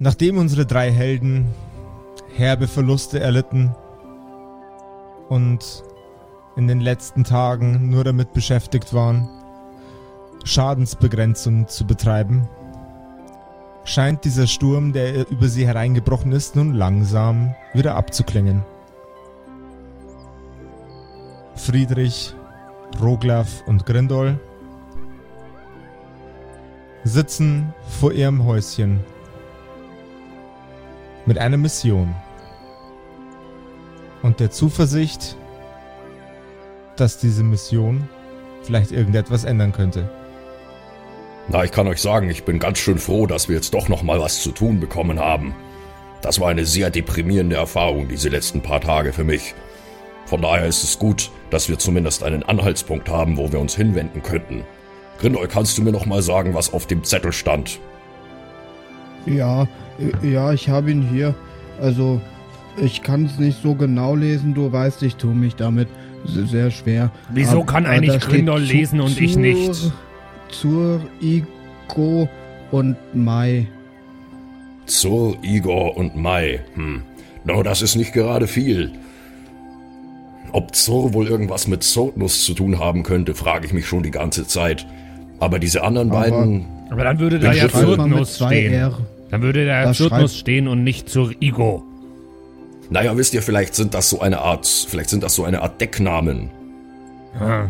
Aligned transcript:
Nachdem 0.00 0.38
unsere 0.38 0.64
drei 0.64 0.92
Helden 0.92 1.46
herbe 2.36 2.68
Verluste 2.68 3.18
erlitten 3.18 3.74
und 5.28 5.82
in 6.56 6.68
den 6.68 6.80
letzten 6.80 7.24
Tagen 7.24 7.90
nur 7.90 8.04
damit 8.04 8.32
beschäftigt 8.32 8.94
waren, 8.94 9.28
Schadensbegrenzung 10.44 11.66
zu 11.66 11.84
betreiben, 11.84 12.48
scheint 13.82 14.24
dieser 14.24 14.46
Sturm, 14.46 14.92
der 14.92 15.28
über 15.30 15.48
sie 15.48 15.66
hereingebrochen 15.66 16.30
ist, 16.30 16.54
nun 16.54 16.74
langsam 16.74 17.54
wieder 17.74 17.96
abzuklingen. 17.96 18.64
Friedrich, 21.56 22.34
Roglaf 23.02 23.64
und 23.66 23.84
Grindol 23.84 24.38
sitzen 27.02 27.74
vor 28.00 28.12
ihrem 28.12 28.44
Häuschen 28.44 29.00
mit 31.28 31.36
einer 31.36 31.58
Mission 31.58 32.14
und 34.22 34.40
der 34.40 34.50
Zuversicht, 34.50 35.36
dass 36.96 37.18
diese 37.18 37.44
Mission 37.44 38.08
vielleicht 38.62 38.92
irgendetwas 38.92 39.44
ändern 39.44 39.72
könnte. 39.72 40.10
Na, 41.48 41.64
ich 41.64 41.70
kann 41.70 41.86
euch 41.86 42.00
sagen, 42.00 42.30
ich 42.30 42.44
bin 42.44 42.58
ganz 42.58 42.78
schön 42.78 42.98
froh, 42.98 43.26
dass 43.26 43.46
wir 43.46 43.56
jetzt 43.56 43.74
doch 43.74 43.90
noch 43.90 44.02
mal 44.02 44.20
was 44.20 44.42
zu 44.42 44.52
tun 44.52 44.80
bekommen 44.80 45.20
haben. 45.20 45.54
Das 46.22 46.40
war 46.40 46.48
eine 46.48 46.64
sehr 46.64 46.88
deprimierende 46.90 47.56
Erfahrung 47.56 48.08
diese 48.08 48.30
letzten 48.30 48.62
paar 48.62 48.80
Tage 48.80 49.12
für 49.12 49.24
mich. 49.24 49.54
Von 50.24 50.40
daher 50.40 50.66
ist 50.66 50.82
es 50.82 50.98
gut, 50.98 51.30
dass 51.50 51.68
wir 51.68 51.78
zumindest 51.78 52.22
einen 52.22 52.42
Anhaltspunkt 52.42 53.10
haben, 53.10 53.36
wo 53.36 53.52
wir 53.52 53.60
uns 53.60 53.76
hinwenden 53.76 54.22
könnten. 54.22 54.64
Grindol, 55.18 55.46
kannst 55.46 55.76
du 55.76 55.82
mir 55.82 55.92
noch 55.92 56.06
mal 56.06 56.22
sagen, 56.22 56.54
was 56.54 56.72
auf 56.72 56.86
dem 56.86 57.04
Zettel 57.04 57.32
stand? 57.32 57.80
Ja, 59.26 59.68
ja, 60.22 60.52
ich 60.52 60.68
habe 60.68 60.90
ihn 60.90 61.02
hier. 61.02 61.34
Also, 61.80 62.20
ich 62.76 63.02
kann 63.02 63.26
es 63.26 63.38
nicht 63.38 63.62
so 63.62 63.74
genau 63.74 64.14
lesen. 64.14 64.54
Du 64.54 64.70
weißt, 64.72 65.02
ich 65.02 65.16
tue 65.16 65.34
mich 65.34 65.56
damit 65.56 65.88
sehr 66.24 66.70
schwer. 66.70 67.10
Wieso 67.32 67.64
kann 67.64 67.86
eigentlich 67.86 68.20
Grindol 68.20 68.60
lesen 68.60 69.00
und 69.00 69.20
ich 69.20 69.36
nicht? 69.36 69.92
Zur 70.50 71.00
Igo 71.20 72.28
und 72.70 72.96
Mai. 73.14 73.66
Zur 74.86 75.36
Igor 75.42 75.96
und 75.96 76.16
Mai. 76.16 76.60
Hm. 76.74 77.02
No, 77.44 77.62
das 77.62 77.82
ist 77.82 77.96
nicht 77.96 78.12
gerade 78.12 78.46
viel. 78.46 78.92
Ob 80.52 80.74
Zur 80.74 81.12
wohl 81.12 81.28
irgendwas 81.28 81.68
mit 81.68 81.82
Zotnuss 81.82 82.44
zu 82.44 82.54
tun 82.54 82.78
haben 82.78 83.02
könnte, 83.02 83.34
frage 83.34 83.66
ich 83.66 83.72
mich 83.72 83.86
schon 83.86 84.02
die 84.02 84.10
ganze 84.10 84.46
Zeit. 84.46 84.86
Aber 85.40 85.58
diese 85.58 85.82
anderen 85.82 86.10
Aber- 86.10 86.20
beiden. 86.20 86.66
Aber 86.90 87.04
dann 87.04 87.18
würde 87.18 87.38
da 87.38 87.52
ja 87.52 87.68
zwei 87.68 88.24
stehen. 88.24 88.72
R. 88.72 88.98
Dann 89.30 89.42
würde 89.42 89.64
Zyrtnuss 89.92 90.08
schreibt- 90.08 90.30
stehen 90.30 90.68
und 90.68 90.84
nicht 90.84 91.08
zur 91.08 91.32
Igo. 91.40 91.84
Naja, 92.90 93.16
wisst 93.16 93.34
ihr, 93.34 93.42
vielleicht 93.42 93.74
sind 93.74 93.92
das 93.94 94.08
so 94.08 94.20
eine 94.20 94.38
Art. 94.40 94.66
Vielleicht 94.66 95.10
sind 95.10 95.22
das 95.22 95.34
so 95.34 95.44
eine 95.44 95.60
Art 95.62 95.80
Decknamen. 95.80 96.50
Ah. 97.38 97.66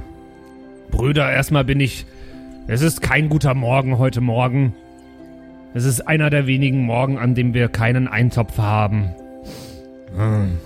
Brüder, 0.91 1.31
erstmal 1.33 1.65
bin 1.65 1.81
ich. 1.81 2.07
Es 2.69 2.83
ist 2.83 3.03
kein 3.03 3.29
guter 3.29 3.55
Morgen 3.55 3.99
heute 3.99 4.21
Morgen. 4.21 4.75
Es 5.75 5.85
ist 5.85 6.07
einer 6.07 6.31
der 6.31 6.47
wenigen 6.47 6.83
Morgen, 6.83 7.19
an 7.19 7.35
dem 7.35 7.53
wir 7.55 7.69
keinen 7.69 8.07
Eintopf 8.09 8.59
haben. 8.59 9.11
Hm. 10.17 10.59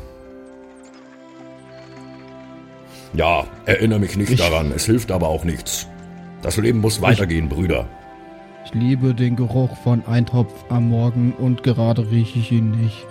Ja, 3.15 3.45
erinnere 3.67 3.99
mich 3.99 4.17
nicht 4.17 4.31
Ich- 4.33 4.39
daran. 4.39 4.73
Es 4.75 4.85
hilft 4.87 5.11
aber 5.11 5.29
auch 5.29 5.45
nichts. 5.45 5.87
Das 6.43 6.57
Leben 6.57 6.81
muss 6.81 7.01
weitergehen, 7.03 7.49
Brüder. 7.49 7.87
Ich 8.65 8.75
liebe 8.75 9.15
den 9.15 9.37
Geruch 9.37 9.77
von 9.79 10.05
Eintopf 10.07 10.53
am 10.69 10.89
Morgen 10.89 11.33
und 11.39 11.63
gerade 11.63 12.11
rieche 12.11 12.39
ich 12.39 12.53
ihn 12.53 12.71
nicht. 12.71 13.07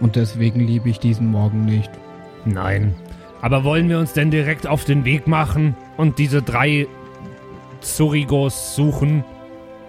Und 0.00 0.16
deswegen 0.16 0.60
liebe 0.60 0.88
ich 0.88 0.98
diesen 0.98 1.30
Morgen 1.30 1.64
nicht. 1.64 1.90
Nein. 2.44 2.94
Aber 3.42 3.64
wollen 3.64 3.88
wir 3.88 3.98
uns 3.98 4.14
denn 4.14 4.30
direkt 4.30 4.66
auf 4.66 4.84
den 4.84 5.04
Weg 5.04 5.26
machen 5.26 5.76
und 5.96 6.18
diese 6.18 6.40
drei 6.40 6.86
Zurigos 7.80 8.74
suchen? 8.74 9.24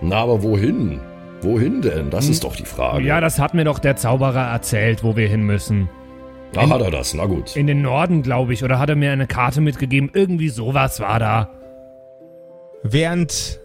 Na, 0.01 0.17
aber 0.17 0.43
wohin? 0.43 0.99
Wohin 1.41 1.81
denn? 1.81 2.09
Das 2.09 2.27
ist 2.27 2.43
doch 2.43 2.55
die 2.55 2.65
Frage. 2.65 3.05
Ja, 3.05 3.21
das 3.21 3.39
hat 3.39 3.53
mir 3.53 3.63
doch 3.63 3.79
der 3.79 3.95
Zauberer 3.95 4.51
erzählt, 4.51 5.03
wo 5.03 5.15
wir 5.15 5.27
hin 5.27 5.43
müssen. 5.43 5.89
Da 6.51 6.69
hat 6.69 6.81
er 6.81 6.91
das, 6.91 7.13
na 7.13 7.25
gut. 7.25 7.55
In 7.55 7.67
den 7.67 7.81
Norden, 7.81 8.21
glaube 8.21 8.53
ich. 8.53 8.63
Oder 8.63 8.79
hat 8.79 8.89
er 8.89 8.95
mir 8.95 9.11
eine 9.11 9.27
Karte 9.27 9.61
mitgegeben? 9.61 10.09
Irgendwie 10.13 10.49
sowas 10.49 10.99
war 10.99 11.19
da. 11.19 11.49
Während 12.83 13.59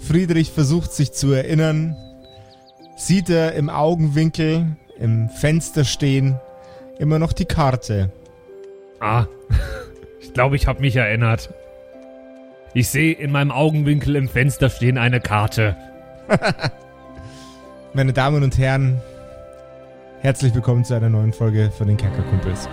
Friedrich 0.00 0.50
versucht 0.50 0.92
sich 0.92 1.12
zu 1.12 1.32
erinnern, 1.32 1.96
sieht 2.96 3.30
er 3.30 3.54
im 3.54 3.68
Augenwinkel 3.68 4.76
im 4.98 5.28
Fenster 5.28 5.84
stehen 5.84 6.38
immer 6.98 7.18
noch 7.18 7.32
die 7.32 7.46
Karte. 7.46 8.10
Ah, 9.00 9.26
ich 10.20 10.34
glaube, 10.34 10.56
ich 10.56 10.66
habe 10.66 10.80
mich 10.80 10.96
erinnert. 10.96 11.50
Ich 12.74 12.88
sehe 12.88 13.14
in 13.14 13.32
meinem 13.32 13.50
Augenwinkel 13.50 14.14
im 14.16 14.28
Fenster 14.28 14.68
stehen 14.68 14.98
eine 14.98 15.20
Karte. 15.20 15.76
Meine 17.94 18.12
Damen 18.12 18.44
und 18.44 18.58
Herren, 18.58 19.00
herzlich 20.20 20.54
willkommen 20.54 20.84
zu 20.84 20.94
einer 20.94 21.08
neuen 21.08 21.32
Folge 21.32 21.72
von 21.76 21.88
den 21.88 21.96
Kerkerkumpels. 21.96 22.68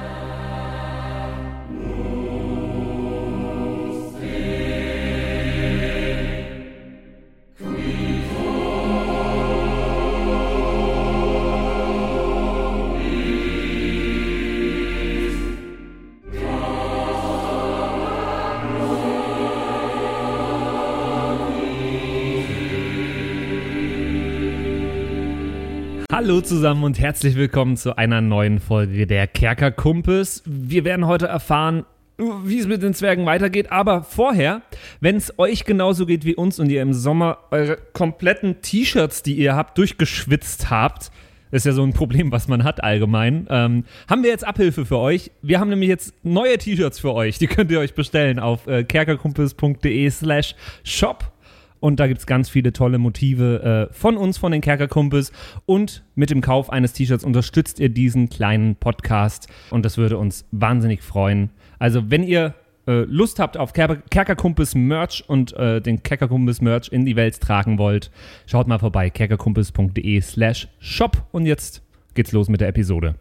Hallo 26.27 26.41
zusammen 26.41 26.83
und 26.83 26.99
herzlich 26.99 27.35
willkommen 27.35 27.77
zu 27.77 27.97
einer 27.97 28.19
neuen 28.19 28.59
Folge 28.59 29.07
der 29.07 29.27
Kerkerkumpels. 29.27 30.43
Wir 30.45 30.83
werden 30.83 31.07
heute 31.07 31.25
erfahren, 31.25 31.85
wie 32.17 32.59
es 32.59 32.67
mit 32.67 32.83
den 32.83 32.93
Zwergen 32.93 33.25
weitergeht, 33.25 33.71
aber 33.71 34.03
vorher, 34.03 34.61
wenn 34.99 35.15
es 35.15 35.39
euch 35.39 35.63
genauso 35.63 36.05
geht 36.05 36.25
wie 36.25 36.35
uns 36.35 36.59
und 36.59 36.69
ihr 36.69 36.81
im 36.81 36.91
Sommer 36.91 37.37
eure 37.51 37.77
kompletten 37.93 38.61
T-Shirts, 38.61 39.23
die 39.23 39.35
ihr 39.35 39.55
habt, 39.55 39.77
durchgeschwitzt 39.77 40.69
habt, 40.69 41.11
ist 41.51 41.65
ja 41.65 41.71
so 41.71 41.81
ein 41.81 41.93
Problem, 41.93 42.29
was 42.29 42.49
man 42.49 42.65
hat 42.65 42.83
allgemein, 42.83 43.47
ähm, 43.49 43.85
haben 44.09 44.21
wir 44.21 44.29
jetzt 44.29 44.45
Abhilfe 44.45 44.85
für 44.85 44.97
euch. 44.97 45.31
Wir 45.41 45.61
haben 45.61 45.69
nämlich 45.69 45.87
jetzt 45.87 46.13
neue 46.23 46.57
T-Shirts 46.57 46.99
für 46.99 47.13
euch, 47.13 47.39
die 47.39 47.47
könnt 47.47 47.71
ihr 47.71 47.79
euch 47.79 47.93
bestellen 47.93 48.39
auf 48.39 48.67
äh, 48.67 48.83
kerkerkumpels.de 48.83 50.09
slash 50.09 50.55
shop. 50.83 51.31
Und 51.79 51.99
da 51.99 52.07
gibt 52.07 52.19
es 52.19 52.25
ganz 52.25 52.49
viele 52.49 52.73
tolle 52.73 52.97
Motive 52.97 53.89
äh, 53.89 53.93
von 53.93 54.17
uns, 54.17 54.37
von 54.37 54.51
den 54.51 54.61
Kerkerkumpels. 54.61 55.31
Und 55.65 56.03
mit 56.15 56.29
dem 56.29 56.41
Kauf 56.41 56.69
eines 56.69 56.93
T-Shirts 56.93 57.23
unterstützt 57.23 57.79
ihr 57.79 57.89
diesen 57.89 58.29
kleinen 58.29 58.75
Podcast. 58.75 59.47
Und 59.69 59.85
das 59.85 59.97
würde 59.97 60.17
uns 60.17 60.45
wahnsinnig 60.51 61.01
freuen. 61.01 61.51
Also, 61.79 62.09
wenn 62.09 62.23
ihr 62.23 62.55
äh, 62.87 63.01
Lust 63.01 63.39
habt 63.39 63.57
auf 63.57 63.73
Ker 63.73 63.97
Kerkerkumpels 64.09 64.73
Merch 64.73 65.23
und 65.27 65.53
äh, 65.53 65.81
den 65.81 66.03
Kerkerkumpels 66.03 66.61
Merch 66.61 66.89
in 66.89 67.05
die 67.05 67.15
Welt 67.15 67.39
tragen 67.39 67.77
wollt, 67.77 68.11
schaut 68.45 68.67
mal 68.67 68.79
vorbei. 68.79 69.09
kerkerkumpels.de 69.09 70.21
slash 70.21 70.67
shop. 70.79 71.27
Und 71.31 71.45
jetzt 71.45 71.83
geht's 72.13 72.31
los 72.31 72.49
mit 72.49 72.61
der 72.61 72.69
Episode. 72.69 73.15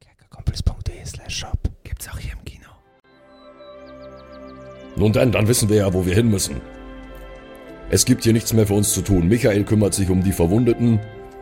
Kerkerkumpels.de 0.00 1.04
slash 1.04 1.36
shop. 1.36 1.58
Gibt's 1.84 2.08
auch 2.08 2.18
hier 2.18 2.32
im 2.32 2.44
Kino. 2.44 2.68
Nun 4.96 5.12
denn, 5.12 5.32
dann 5.32 5.46
wissen 5.46 5.68
wir 5.68 5.76
ja, 5.76 5.92
wo 5.92 6.06
wir 6.06 6.14
hin 6.14 6.30
müssen. 6.30 6.60
Es 7.94 8.04
gibt 8.04 8.24
hier 8.24 8.32
nichts 8.32 8.52
mehr 8.52 8.66
für 8.66 8.74
uns 8.74 8.92
zu 8.92 9.02
tun. 9.02 9.28
Michael 9.28 9.62
kümmert 9.62 9.94
sich 9.94 10.10
um 10.10 10.20
die 10.20 10.32
Verwundeten. 10.32 10.98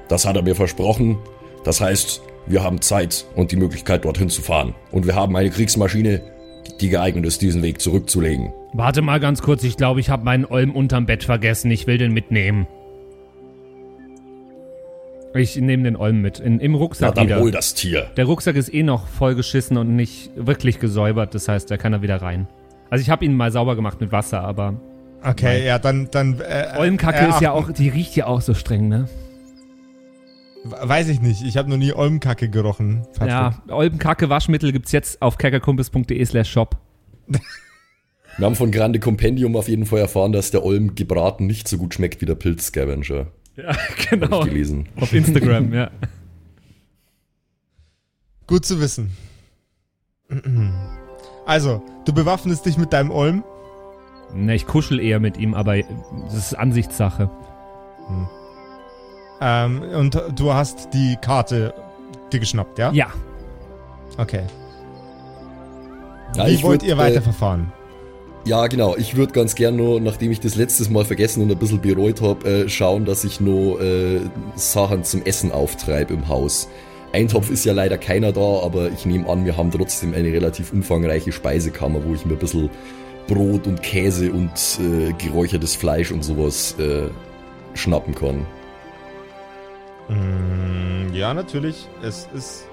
Das 0.08 0.26
hat 0.26 0.37
er 0.37 0.43
mir 0.43 0.54
versprochen. 0.54 1.16
Das 1.64 1.81
heißt, 1.81 2.20
wir 2.46 2.62
haben 2.62 2.82
Zeit 2.82 3.25
und 3.34 3.52
die 3.52 3.56
Möglichkeit, 3.56 4.04
dorthin 4.04 4.28
zu 4.28 4.43
fahren. 4.43 4.75
Und 4.90 5.06
wir 5.06 5.14
haben 5.14 5.34
eine 5.34 5.49
Kriegsmaschine, 5.49 6.20
die 6.78 6.90
geeignet 6.90 7.25
ist, 7.25 7.40
diesen 7.40 7.62
Weg 7.62 7.81
zurückzulegen. 7.81 8.52
Warte 8.75 9.00
mal 9.00 9.19
ganz 9.19 9.40
kurz. 9.40 9.64
Ich 9.64 9.78
glaube, 9.78 10.00
ich 10.00 10.10
habe 10.10 10.26
meinen 10.26 10.44
Olm 10.44 10.72
unterm 10.72 11.06
Bett 11.06 11.25
vergessen. 11.25 11.70
Ich 11.70 11.87
will 11.87 11.96
den 11.96 12.12
mitnehmen. 12.12 12.66
Ich 15.34 15.56
nehme 15.56 15.84
den 15.84 15.96
Olm 15.96 16.20
mit. 16.20 16.38
In, 16.38 16.60
Im 16.60 16.75
Rucksack 16.75 17.14
dann 17.14 17.28
wieder. 17.28 17.40
hol 17.40 17.50
das 17.50 17.72
Tier. 17.72 18.10
Der 18.19 18.26
Rucksack 18.26 18.56
ist 18.56 18.75
eh 18.75 18.82
noch 18.82 19.06
vollgeschissen 19.06 19.78
und 19.78 19.96
nicht 19.96 20.31
wirklich 20.37 20.81
gesäubert. 20.81 21.34
Das 21.34 21.48
heißt, 21.48 21.70
da 21.70 21.78
kann 21.78 21.94
er 21.94 22.02
wieder 22.02 22.20
rein. 22.20 22.46
Also 22.90 23.00
ich 23.00 23.08
habe 23.08 23.25
ihn 23.25 23.34
mal 23.34 23.50
sauber 23.50 23.75
gemacht 23.75 24.02
mit 24.02 24.12
Wasser, 24.12 24.43
aber 24.43 24.78
Okay, 25.24 25.64
ja, 25.64 25.78
dann. 25.78 26.08
dann 26.10 26.40
äh, 26.40 26.74
Olmkacke 26.78 27.26
äh, 27.26 27.28
ist 27.28 27.40
ja 27.40 27.52
auch, 27.52 27.70
die 27.70 27.88
riecht 27.88 28.16
ja 28.16 28.26
auch 28.26 28.40
so 28.40 28.54
streng, 28.54 28.88
ne? 28.88 29.08
Weiß 30.64 31.08
ich 31.08 31.20
nicht. 31.20 31.42
Ich 31.42 31.56
habe 31.56 31.69
noch 31.69 31.76
nie 31.76 31.92
Olmkacke 31.92 32.48
gerochen. 32.48 33.02
Patrick. 33.14 33.28
Ja, 33.28 33.62
Olmkacke 33.69 34.28
Waschmittel 34.28 34.72
gibt's 34.72 34.92
jetzt 34.92 35.20
auf 35.20 35.38
kerkerkumpels.de 35.38 36.24
slash 36.24 36.50
shop. 36.50 36.76
Wir 38.38 38.46
haben 38.46 38.54
von 38.56 38.70
Grande 38.70 38.98
Compendium 38.98 39.56
auf 39.56 39.69
jeden 39.69 39.84
Fall 39.84 39.98
erfahren, 39.98 40.32
dass 40.32 40.50
der 40.50 40.64
Olm 40.64 40.94
gebraten 40.94 41.46
nicht 41.46 41.69
so 41.69 41.76
gut 41.76 41.94
schmeckt 41.94 42.22
wie 42.22 42.26
der 42.26 42.34
Pilz-Scavenger. 42.34 43.26
Ja, 43.56 43.76
genau. 44.10 44.30
Hab 44.30 44.46
ich 44.46 44.52
gelesen. 44.52 44.88
Auf 44.98 45.12
Instagram, 45.12 45.74
ja. 45.74 45.90
Gut 48.46 48.64
zu 48.64 48.80
wissen. 48.80 49.10
Also, 51.44 51.82
du 52.06 52.12
bewaffnest 52.12 52.64
dich 52.64 52.78
mit 52.78 52.92
deinem 52.92 53.10
Olm. 53.10 53.44
Ne, 54.34 54.55
ich 54.55 54.67
kuschel 54.67 55.00
eher 55.00 55.20
mit 55.20 55.37
ihm, 55.37 55.55
aber 55.55 55.76
das 56.25 56.34
ist 56.34 56.55
Ansichtssache. 56.55 57.31
Ähm, 59.40 59.82
und 59.82 60.23
du 60.34 60.55
hast 60.55 60.94
die 60.94 61.17
Karte 61.20 61.75
dir 62.32 62.40
geschnappt, 62.40 62.79
ja? 62.79 62.90
Ja. 62.93 63.08
Okay. 64.17 64.43
Ja, 66.37 66.46
Wie 66.46 66.50
ich 66.50 66.62
wollt 66.62 66.82
würd, 66.82 66.88
ihr 66.88 66.94
äh, 66.94 66.99
weiterverfahren? 66.99 67.73
Ja, 68.44 68.67
genau. 68.67 68.96
Ich 68.96 69.17
würde 69.17 69.32
ganz 69.32 69.55
gern 69.55 69.76
nur, 69.76 70.00
nachdem 70.00 70.32
ich 70.32 70.40
das 70.40 70.56
letztes 70.56 70.90
Mal 70.90 71.05
vergessen 71.05 71.43
und 71.43 71.50
ein 71.50 71.58
bisschen 71.58 71.81
bereut 71.81 72.20
habe, 72.23 72.49
äh, 72.49 72.69
schauen, 72.69 73.05
dass 73.05 73.25
ich 73.25 73.40
nur 73.40 73.81
äh, 73.81 74.20
Sachen 74.56 75.05
zum 75.05 75.23
Essen 75.23 75.52
auftreibe 75.52 76.14
im 76.14 76.29
Haus. 76.29 76.69
Eintopf 77.12 77.50
ist 77.50 77.64
ja 77.64 77.73
leider 77.73 77.99
keiner 77.99 78.32
da, 78.32 78.61
aber 78.62 78.90
ich 78.90 79.05
nehme 79.05 79.29
an, 79.29 79.44
wir 79.44 79.56
haben 79.56 79.70
trotzdem 79.70 80.14
eine 80.14 80.32
relativ 80.32 80.73
umfangreiche 80.73 81.31
Speisekammer, 81.31 82.05
wo 82.05 82.14
ich 82.14 82.25
mir 82.25 82.32
ein 82.32 82.38
bisschen 82.38 82.70
Brot 83.26 83.66
und 83.66 83.82
Käse 83.82 84.32
und 84.32 84.52
äh, 84.80 85.12
geräuchertes 85.12 85.76
Fleisch 85.76 86.10
und 86.10 86.22
sowas 86.22 86.76
äh, 86.78 87.08
schnappen 87.74 88.14
kann. 88.14 88.46
Mm, 90.08 91.12
ja, 91.14 91.32
natürlich. 91.32 91.88
Es 92.02 92.28
ist, 92.34 92.66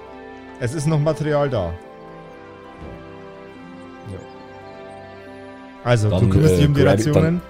es 0.60 0.74
ist 0.74 0.86
noch 0.86 0.98
Material 0.98 1.48
da. 1.48 1.72
Also, 5.84 6.10
du 6.10 6.16
Dann, 6.16 6.30
kümmerst 6.30 6.54
äh, 6.54 6.56
dich 6.58 6.66
um 6.66 6.74
die 6.74 6.82
Rationen. 6.82 7.40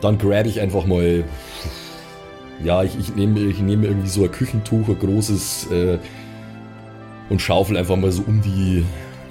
Dann 0.00 0.18
grab 0.18 0.46
ich 0.46 0.60
einfach 0.60 0.84
mal. 0.84 1.24
Ja, 2.62 2.82
ich, 2.82 2.98
ich 2.98 3.14
nehme 3.14 3.38
ich 3.40 3.60
nehme 3.60 3.86
irgendwie 3.86 4.08
so 4.08 4.24
ein 4.24 4.32
Küchentuch, 4.32 4.88
ein 4.88 4.98
großes, 4.98 5.70
äh, 5.70 5.98
und 7.28 7.40
schaufel 7.40 7.76
einfach 7.76 7.94
mal 7.94 8.10
so 8.10 8.24
um 8.26 8.42
die, 8.42 8.84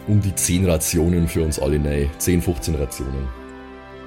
um 0.08 0.22
die 0.22 0.34
10 0.34 0.66
Rationen 0.70 1.28
für 1.28 1.44
uns 1.44 1.60
alle 1.60 1.84
rein. 1.84 2.10
10, 2.18 2.42
15 2.42 2.76
Rationen. 2.76 3.28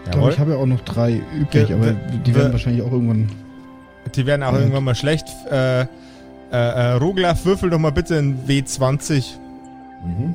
Ich 0.07 0.11
glaube, 0.13 0.31
ich 0.33 0.39
habe 0.39 0.53
ja 0.53 0.57
auch 0.57 0.67
noch 0.67 0.81
drei 0.81 1.21
übrig, 1.35 1.51
Ge- 1.69 1.75
aber 1.75 1.93
die 1.93 2.35
werden 2.35 2.49
we- 2.49 2.53
wahrscheinlich 2.53 2.83
auch 2.83 2.91
irgendwann. 2.93 3.29
Die 4.15 4.25
werden 4.27 4.43
auch 4.43 4.53
Ja. 4.55 4.59
irgendwann 4.61 4.85
mal 4.85 4.95
schlecht. 4.95 5.27
Äh, 5.51 5.83
äh, 5.83 5.87
äh, 6.53 6.93
Roglaf, 6.95 7.45
würfel 7.45 7.69
doch 7.71 7.79
mal 7.79 7.93
bitte 7.93 8.17
in 8.17 8.39
W20. 8.47 9.35
Mhm. 10.05 10.35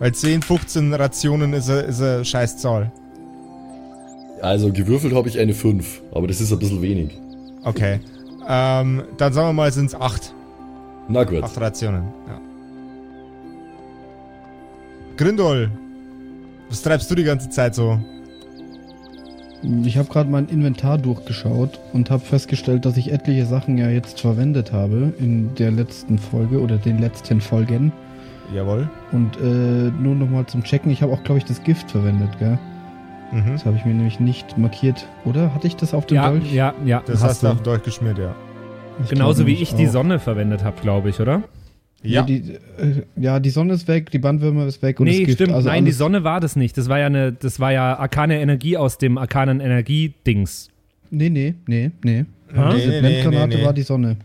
Weil 0.00 0.12
10, 0.12 0.42
15 0.42 0.92
Rationen 0.94 1.52
ist 1.52 1.70
eine, 1.70 1.80
ist 1.82 2.00
eine 2.02 2.24
scheiß 2.24 2.56
Zahl. 2.58 2.90
Also 4.42 4.72
gewürfelt 4.72 5.14
habe 5.14 5.28
ich 5.28 5.38
eine 5.38 5.52
5, 5.52 6.00
aber 6.12 6.26
das 6.26 6.40
ist 6.40 6.50
ein 6.52 6.58
bisschen 6.58 6.82
wenig. 6.82 7.16
Okay. 7.64 8.00
ähm, 8.48 9.02
dann 9.18 9.32
sagen 9.34 9.48
wir 9.48 9.52
mal, 9.52 9.70
sind 9.70 9.86
es 9.86 9.94
8. 9.94 10.34
Na 11.08 11.24
gut. 11.24 11.42
8 11.44 11.60
Rationen. 11.60 12.04
Ja. 12.26 12.40
Grindol, 15.20 15.70
was 16.70 16.80
treibst 16.80 17.10
du 17.10 17.14
die 17.14 17.24
ganze 17.24 17.50
Zeit 17.50 17.74
so? 17.74 18.00
Ich 19.84 19.98
habe 19.98 20.08
gerade 20.08 20.30
mein 20.30 20.48
Inventar 20.48 20.96
durchgeschaut 20.96 21.78
und 21.92 22.08
habe 22.10 22.24
festgestellt, 22.24 22.86
dass 22.86 22.96
ich 22.96 23.12
etliche 23.12 23.44
Sachen 23.44 23.76
ja 23.76 23.90
jetzt 23.90 24.18
verwendet 24.22 24.72
habe 24.72 25.12
in 25.18 25.54
der 25.56 25.72
letzten 25.72 26.18
Folge 26.18 26.58
oder 26.58 26.78
den 26.78 27.00
letzten 27.00 27.42
Folgen. 27.42 27.92
Jawohl. 28.54 28.88
Und 29.12 29.36
äh, 29.36 29.90
nur 30.02 30.14
nochmal 30.14 30.46
zum 30.46 30.64
Checken, 30.64 30.90
ich 30.90 31.02
habe 31.02 31.12
auch, 31.12 31.22
glaube 31.22 31.36
ich, 31.36 31.44
das 31.44 31.62
Gift 31.64 31.90
verwendet, 31.90 32.30
gell? 32.38 32.58
Mhm. 33.30 33.52
Das 33.52 33.66
habe 33.66 33.76
ich 33.76 33.84
mir 33.84 33.92
nämlich 33.92 34.20
nicht 34.20 34.56
markiert. 34.56 35.06
Oder? 35.26 35.54
Hatte 35.54 35.66
ich 35.66 35.76
das 35.76 35.92
auf 35.92 36.06
dem 36.06 36.14
Ja, 36.14 36.30
Dolch? 36.30 36.50
ja, 36.50 36.72
ja. 36.86 37.02
Das 37.04 37.16
hast 37.16 37.28
hast 37.28 37.42
du 37.42 37.48
auf 37.48 37.62
Dolch 37.62 37.82
geschmiert, 37.82 38.16
ja. 38.16 38.34
Ich 39.04 39.10
Genauso 39.10 39.44
glaub 39.44 39.48
wie 39.48 39.62
ich 39.62 39.74
die 39.74 39.86
auch. 39.86 39.92
Sonne 39.92 40.18
verwendet 40.18 40.64
habe, 40.64 40.80
glaube 40.80 41.10
ich, 41.10 41.20
oder? 41.20 41.42
Ja, 42.02 42.22
die, 42.22 42.54
äh, 42.78 43.02
ja, 43.16 43.40
die 43.40 43.50
Sonne 43.50 43.74
ist 43.74 43.86
weg, 43.86 44.10
die 44.10 44.18
Bandwürmer 44.18 44.66
ist 44.66 44.80
weg 44.82 45.00
und 45.00 45.06
nee, 45.06 45.24
Gift. 45.24 45.34
stimmt. 45.34 45.52
Also 45.52 45.68
Nein, 45.68 45.84
die 45.84 45.92
Sonne 45.92 46.24
war 46.24 46.40
das 46.40 46.56
nicht. 46.56 46.78
Das 46.78 46.88
war 46.88 46.98
ja 46.98 47.06
eine, 47.06 47.32
das 47.32 47.60
war 47.60 47.72
ja 47.72 47.98
arkane 47.98 48.40
Energie 48.40 48.76
aus 48.78 48.96
dem 48.96 49.18
arkanen 49.18 49.60
Energie-Dings. 49.60 50.68
Nee, 51.10 51.28
nee, 51.28 51.54
nee, 51.66 51.90
nee. 52.02 52.24
Ha? 52.56 52.72
Diese 52.74 52.88
Nee, 52.88 52.94
nee, 52.94 53.00
Blendgranate 53.00 53.48
nee, 53.48 53.56
nee. 53.56 53.64
war 53.64 53.72
die 53.74 53.82
Sonne. 53.82 54.16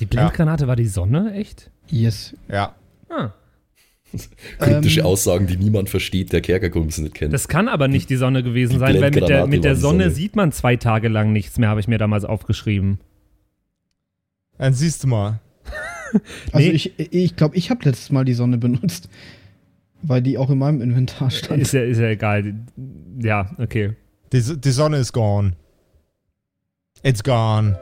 Die 0.00 0.04
Blendgranate 0.06 0.66
war 0.66 0.76
die 0.76 0.86
Sonne, 0.86 1.32
echt? 1.32 1.70
Yes. 1.88 2.34
Ja. 2.48 2.74
Ah. 3.08 3.30
Kryptische 4.58 5.00
Ähm, 5.00 5.06
Aussagen, 5.06 5.46
die 5.46 5.56
niemand 5.56 5.88
versteht, 5.88 6.32
der 6.32 6.40
Kerkerkumpels 6.42 6.98
nicht 6.98 7.14
kennt. 7.14 7.32
Das 7.32 7.48
kann 7.48 7.68
aber 7.68 7.88
nicht 7.88 8.10
die 8.10 8.16
Sonne 8.16 8.42
gewesen 8.42 8.74
Die 8.74 8.78
sein, 8.80 9.00
weil 9.00 9.10
mit 9.12 9.28
der, 9.28 9.46
mit 9.46 9.64
der 9.64 9.76
Sonne, 9.76 10.04
Sonne. 10.04 10.14
sieht 10.14 10.36
man 10.36 10.52
zwei 10.52 10.76
Tage 10.76 11.08
lang 11.08 11.32
nichts 11.32 11.58
mehr, 11.58 11.68
habe 11.70 11.80
ich 11.80 11.88
mir 11.88 11.98
damals 11.98 12.24
aufgeschrieben. 12.24 12.98
Dann 14.58 14.74
siehst 14.74 15.02
du 15.04 15.08
mal. 15.08 15.40
Also 16.52 16.68
Nee. 16.68 16.74
ich 16.74 16.92
glaube, 16.96 17.16
ich, 17.16 17.36
glaub, 17.36 17.56
ich 17.56 17.70
habe 17.70 17.84
letztes 17.84 18.10
Mal 18.10 18.24
die 18.24 18.34
Sonne 18.34 18.58
benutzt, 18.58 19.08
weil 20.02 20.22
die 20.22 20.38
auch 20.38 20.50
in 20.50 20.58
meinem 20.58 20.80
Inventar 20.80 21.30
stand. 21.30 21.60
Ist 21.62 21.72
ja, 21.72 21.82
ist 21.82 21.98
ja 21.98 22.08
egal. 22.08 22.54
Ja, 23.20 23.50
okay. 23.58 23.94
Die, 24.32 24.40
die 24.60 24.70
Sonne 24.70 24.98
ist 24.98 25.12
gone. 25.12 25.52
It's 27.02 27.22
gone. 27.22 27.78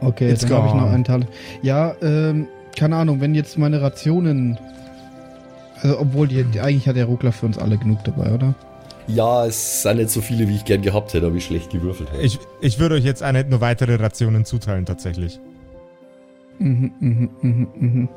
Okay, 0.00 0.30
It's 0.30 0.42
dann 0.42 0.52
habe 0.52 0.68
ich 0.68 0.74
noch 0.74 0.90
einen 0.90 1.04
Teil. 1.04 1.26
Ja, 1.62 1.94
ähm, 2.02 2.48
keine 2.76 2.96
Ahnung, 2.96 3.20
wenn 3.20 3.34
jetzt 3.34 3.56
meine 3.58 3.80
Rationen. 3.80 4.58
Also, 5.82 6.00
obwohl, 6.00 6.28
die, 6.28 6.42
die, 6.44 6.60
eigentlich 6.60 6.88
hat 6.88 6.96
der 6.96 7.06
Ruckler 7.06 7.32
für 7.32 7.46
uns 7.46 7.58
alle 7.58 7.78
genug 7.78 8.02
dabei, 8.04 8.32
oder? 8.32 8.54
ja, 9.08 9.46
es 9.46 9.82
sind 9.82 9.98
nicht 9.98 10.10
so 10.10 10.20
viele, 10.20 10.48
wie 10.48 10.56
ich 10.56 10.64
gern 10.64 10.82
gehabt 10.82 11.14
hätte, 11.14 11.26
aber 11.26 11.36
ich 11.36 11.44
schlecht 11.44 11.70
gewürfelt 11.70 12.10
habe. 12.10 12.22
Ich, 12.22 12.40
ich 12.60 12.80
würde 12.80 12.96
euch 12.96 13.04
jetzt 13.04 13.22
eine, 13.22 13.44
nur 13.44 13.60
weitere 13.60 13.94
Rationen 13.94 14.44
zuteilen, 14.44 14.84
tatsächlich. 14.84 15.38
Mhm, 16.58 16.92
mhm, 17.00 17.30
mhm, 17.42 17.66
mhm. 17.78 18.08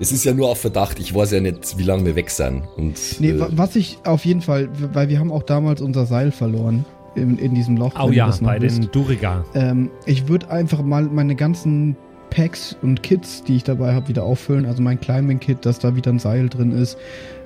Es 0.00 0.12
ist 0.12 0.24
ja 0.24 0.32
nur 0.32 0.48
auf 0.48 0.58
Verdacht, 0.60 1.00
ich 1.00 1.12
weiß 1.14 1.32
ja 1.32 1.40
nicht, 1.40 1.76
wie 1.76 1.82
lange 1.82 2.04
wir 2.06 2.14
weg 2.14 2.30
sind. 2.30 2.62
Und, 2.76 2.94
Nee, 3.20 3.30
äh, 3.30 3.40
wa- 3.40 3.48
was 3.50 3.74
ich 3.74 3.98
auf 4.04 4.24
jeden 4.24 4.42
Fall, 4.42 4.68
weil 4.92 5.08
wir 5.08 5.18
haben 5.18 5.32
auch 5.32 5.42
damals 5.42 5.80
unser 5.80 6.06
Seil 6.06 6.30
verloren 6.30 6.84
in, 7.16 7.36
in 7.38 7.54
diesem 7.54 7.76
Loch. 7.76 7.94
Oh 8.00 8.10
ja, 8.10 8.32
bei 8.40 8.60
wisst. 8.62 8.78
den 8.78 8.90
Duriga. 8.92 9.44
Ähm, 9.54 9.90
ich 10.06 10.28
würde 10.28 10.50
einfach 10.50 10.82
mal 10.82 11.02
meine 11.02 11.34
ganzen 11.34 11.96
Packs 12.30 12.76
und 12.82 13.02
Kits, 13.02 13.42
die 13.42 13.56
ich 13.56 13.64
dabei 13.64 13.92
habe, 13.94 14.06
wieder 14.06 14.22
auffüllen. 14.22 14.66
Also 14.66 14.82
mein 14.82 15.00
Climbing-Kit, 15.00 15.64
dass 15.66 15.80
da 15.80 15.96
wieder 15.96 16.12
ein 16.12 16.18
Seil 16.20 16.48
drin 16.48 16.70
ist. 16.72 16.96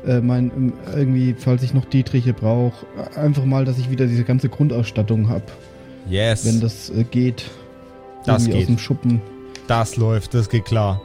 Äh, 0.06 0.20
mein, 0.20 0.50
ähm, 0.54 0.72
irgendwie, 0.94 1.34
falls 1.38 1.62
ich 1.62 1.72
noch 1.72 1.86
Dietriche 1.86 2.34
brauche. 2.34 2.84
Einfach 3.16 3.44
mal, 3.46 3.64
dass 3.64 3.78
ich 3.78 3.90
wieder 3.90 4.06
diese 4.06 4.24
ganze 4.24 4.50
Grundausstattung 4.50 5.28
habe, 5.30 5.44
Yes. 6.10 6.44
wenn 6.44 6.60
das 6.60 6.90
äh, 6.90 7.04
geht. 7.04 7.44
Das 8.26 8.42
Irgendwie 8.42 8.50
geht. 8.52 8.60
aus 8.60 8.66
dem 8.66 8.78
Schuppen. 8.78 9.20
Das 9.66 9.96
läuft, 9.96 10.34
das 10.34 10.48
geht 10.48 10.64
klar. 10.64 11.00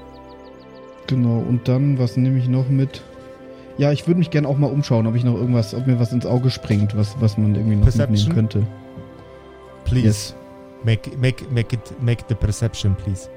Genau. 1.07 1.39
Und 1.39 1.67
dann, 1.67 1.97
was 1.99 2.17
nehme 2.17 2.37
ich 2.37 2.47
noch 2.47 2.69
mit? 2.69 3.01
Ja, 3.77 3.91
ich 3.91 4.07
würde 4.07 4.17
mich 4.17 4.31
gerne 4.31 4.47
auch 4.47 4.57
mal 4.57 4.71
umschauen, 4.71 5.07
ob 5.07 5.15
ich 5.15 5.23
noch 5.23 5.35
irgendwas, 5.35 5.73
ob 5.73 5.87
mir 5.87 5.99
was 5.99 6.11
ins 6.11 6.25
Auge 6.25 6.49
springt, 6.49 6.97
was, 6.97 7.15
was 7.19 7.37
man 7.37 7.55
irgendwie 7.55 7.75
noch 7.75 7.83
Perception? 7.83 8.11
mitnehmen 8.11 8.35
könnte. 8.35 8.67
Please. 9.85 10.05
Yes. 10.05 10.35
Make, 10.83 11.17
make, 11.17 11.45
make, 11.51 11.75
it, 11.75 12.01
make 12.01 12.23
the 12.27 12.35
perception, 12.35 12.95
please. 12.95 13.29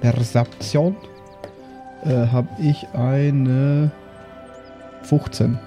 Perception 0.00 0.96
äh, 2.04 2.26
habe 2.26 2.48
ich 2.60 2.86
eine 2.94 3.90
15. 5.02 5.58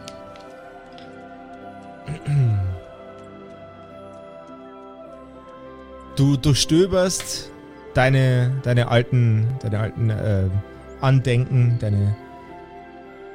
Du 6.16 6.36
durchstöberst 6.38 7.52
deine, 7.94 8.60
deine 8.64 8.88
alten, 8.90 9.48
deine 9.62 9.80
alten 9.80 10.10
äh, 10.10 10.50
Andenken, 11.02 11.78
deine, 11.80 12.16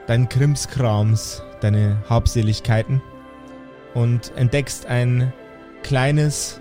deinen 0.06 0.28
Krimskrams, 0.28 1.42
deine 1.60 2.02
Habseligkeiten 2.08 3.02
und 3.94 4.32
entdeckst 4.36 4.86
ein 4.86 5.32
kleines, 5.82 6.60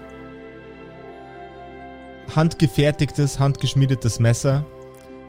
handgefertigtes, 2.35 3.39
handgeschmiedetes 3.39 4.19
Messer, 4.19 4.65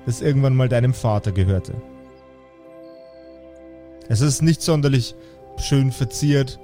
das 0.06 0.20
irgendwann 0.20 0.54
mal 0.54 0.68
deinem 0.68 0.94
Vater 0.94 1.32
gehörte. 1.32 1.74
Es 4.08 4.20
ist 4.20 4.42
nicht 4.42 4.62
sonderlich 4.62 5.14
schön 5.56 5.90
verziert. 5.90 6.60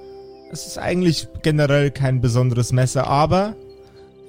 Es 0.53 0.67
ist 0.67 0.79
eigentlich 0.79 1.29
generell 1.43 1.91
kein 1.91 2.21
besonderes 2.21 2.73
Messer, 2.73 3.07
aber 3.07 3.55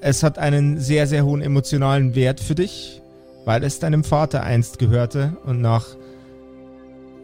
es 0.02 0.24
hat 0.24 0.38
einen 0.40 0.80
sehr, 0.80 1.08
sehr 1.08 1.26
hohen 1.26 1.42
emotionalen 1.42 2.16
Wert 2.16 2.40
für 2.40 2.56
dich, 2.56 3.02
weil 3.46 3.64
es 3.64 3.80
deinem 3.80 4.04
Vater 4.04 4.44
einst 4.44 4.80
gehörte 4.80 5.38
und 5.46 5.62
nach 5.62 5.96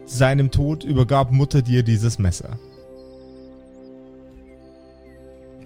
seinem 0.06 0.50
Tod 0.50 0.84
übergab 0.84 1.32
Mutter 1.32 1.60
dir 1.60 1.82
dieses 1.82 2.18
Messer. 2.18 2.58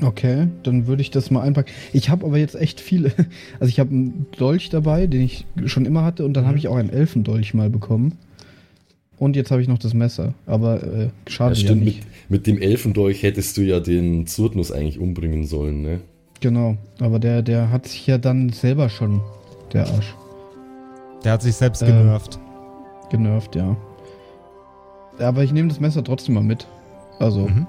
Okay, 0.03 0.49
dann 0.65 0.89
würde 0.89 1.03
ich 1.03 1.11
das 1.13 1.31
mal 1.31 1.43
einpacken. 1.43 1.71
Ich 1.93 2.09
habe 2.09 2.27
aber 2.27 2.37
jetzt 2.39 2.57
echt 2.57 2.81
viele. 2.81 3.13
Also 3.61 3.69
ich 3.69 3.79
habe 3.79 3.91
einen 3.91 4.27
Dolch 4.37 4.69
dabei, 4.71 5.07
den 5.07 5.21
ich 5.21 5.45
schon 5.67 5.87
immer 5.87 6.03
hatte, 6.03 6.25
und 6.25 6.35
dann 6.35 6.45
Mhm. 6.45 6.49
habe 6.49 6.59
ich 6.59 6.67
auch 6.69 6.77
einen 6.77 6.91
Elfendolch 6.91 7.55
mal 7.55 7.71
bekommen. 7.71 8.19
Und 9.19 9.37
jetzt 9.37 9.53
habe 9.53 9.63
ich 9.63 9.69
noch 9.69 9.79
das 9.79 9.95
Messer. 9.95 10.35
Aber 10.47 10.83
äh, 10.83 11.03
ja, 11.05 11.11
schade 11.29 11.55
ja, 11.55 11.61
stimmt, 11.61 11.85
mit, 11.85 11.95
nicht. 11.95 12.07
mit 12.29 12.47
dem 12.49 12.59
Elfendolch 12.61 13.23
hättest 13.23 13.57
du 13.57 13.61
ja 13.61 13.79
den 13.79 14.27
Zurtnus 14.27 14.73
eigentlich 14.73 14.99
umbringen 14.99 15.47
sollen, 15.47 15.83
ne? 15.83 16.01
Genau, 16.43 16.77
aber 17.01 17.19
der, 17.21 17.41
der 17.41 17.71
hat 17.71 17.87
sich 17.87 18.05
ja 18.07 18.19
dann 18.19 18.51
selber 18.51 18.89
schon, 18.89 19.21
der 19.73 19.87
Arsch, 19.87 20.15
Der 21.25 21.33
hat 21.33 21.43
sich 21.43 21.55
selbst 21.55 21.81
Ähm, 21.83 21.89
genervt. 21.89 22.39
genervt, 23.11 23.55
ja. 23.55 23.77
Aber 25.21 25.45
ich 25.45 25.53
nehme 25.53 25.69
das 25.69 25.79
Messer 25.79 26.03
trotzdem 26.03 26.35
mal 26.35 26.43
mit. 26.43 26.67
Also, 27.21 27.47
Mhm. 27.47 27.67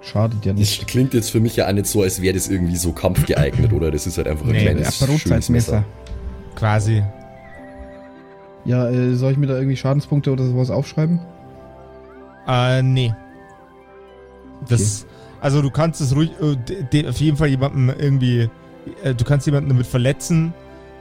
schadet 0.00 0.44
ja 0.44 0.52
Das 0.52 0.58
nicht. 0.58 0.88
klingt 0.88 1.14
jetzt 1.14 1.30
für 1.30 1.38
mich 1.38 1.54
ja 1.54 1.68
auch 1.68 1.72
nicht 1.72 1.86
so, 1.86 2.02
als 2.02 2.20
wäre 2.20 2.34
das 2.34 2.48
irgendwie 2.48 2.74
so 2.74 2.90
kampfgeeignet, 2.92 3.72
oder? 3.72 3.92
Das 3.92 4.04
ist 4.08 4.18
halt 4.18 4.26
einfach 4.26 4.46
ein 4.46 4.52
Nee, 4.52 4.62
kleines, 4.62 4.98
Ja, 5.00 5.06
schönes. 5.16 5.48
Messer. 5.48 5.84
Quasi. 6.56 7.04
Ja, 8.64 8.88
äh, 8.90 9.14
soll 9.14 9.30
ich 9.32 9.38
mir 9.38 9.46
da 9.46 9.54
irgendwie 9.54 9.76
Schadenspunkte 9.76 10.32
oder 10.32 10.44
sowas 10.44 10.70
aufschreiben? 10.70 11.20
Äh, 12.48 12.82
nee. 12.82 13.14
Das, 14.68 15.06
also 15.42 15.60
du 15.60 15.70
kannst 15.70 16.00
es 16.00 16.14
ruhig, 16.14 16.30
äh, 16.40 17.08
auf 17.08 17.16
jeden 17.16 17.36
Fall 17.36 17.48
jemanden 17.48 17.88
irgendwie, 17.88 18.48
äh, 19.02 19.14
du 19.14 19.24
kannst 19.24 19.44
jemanden 19.44 19.68
damit 19.68 19.86
verletzen, 19.86 20.54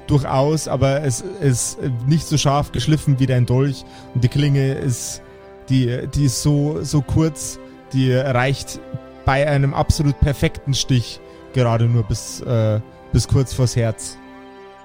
durchaus, 0.07 0.67
aber 0.67 1.03
es 1.03 1.21
ist 1.21 1.77
nicht 2.07 2.25
so 2.25 2.38
scharf 2.38 2.71
geschliffen 2.71 3.19
wie 3.19 3.27
dein 3.27 3.45
Dolch 3.45 3.86
und 4.13 4.24
die 4.24 4.27
Klinge 4.27 4.74
ist, 4.74 5.21
die, 5.69 6.07
die 6.13 6.25
ist 6.25 6.41
so, 6.41 6.83
so 6.83 7.01
kurz, 7.01 7.60
die 7.93 8.12
reicht 8.12 8.79
bei 9.25 9.48
einem 9.48 9.75
absolut 9.75 10.19
perfekten 10.19 10.74
Stich 10.74 11.21
gerade 11.53 11.86
nur 11.86 12.03
bis, 12.03 12.41
äh, 12.41 12.81
bis 13.13 13.27
kurz 13.27 13.53
vors 13.53 13.75
Herz. 13.75 14.17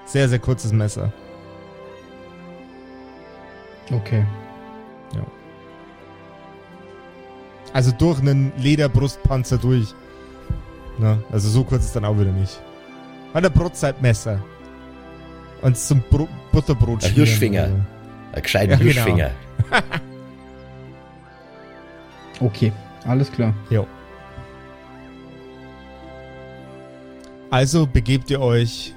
Sehr, 0.05 0.29
sehr 0.29 0.39
kurzes 0.39 0.71
Messer. 0.71 1.11
Okay. 3.91 4.23
Also 7.77 7.91
durch 7.91 8.19
einen 8.19 8.51
Lederbrustpanzer 8.57 9.59
durch. 9.59 9.93
Na, 10.97 11.19
also 11.31 11.47
so 11.47 11.63
kurz 11.63 11.85
ist 11.85 11.95
dann 11.95 12.05
auch 12.05 12.19
wieder 12.19 12.31
nicht. 12.31 12.59
Hat 13.35 13.45
ein 13.45 13.53
Brotzeitmesser. 13.53 14.43
Und 15.61 15.77
zum 15.77 16.01
Bro 16.09 16.27
Butterbrot 16.51 17.05
Ein. 17.05 17.11
Hirschfinger. 17.11 17.69
Ein 18.33 18.41
gescheiter 18.41 18.71
Ja, 18.71 18.77
genau. 18.79 18.91
Hirschfinger. 18.91 19.31
Okay, 22.39 22.71
alles 23.05 23.31
klar. 23.31 23.53
Also 27.49 27.87
begebt 27.87 28.29
ihr 28.31 28.41
euch 28.41 28.93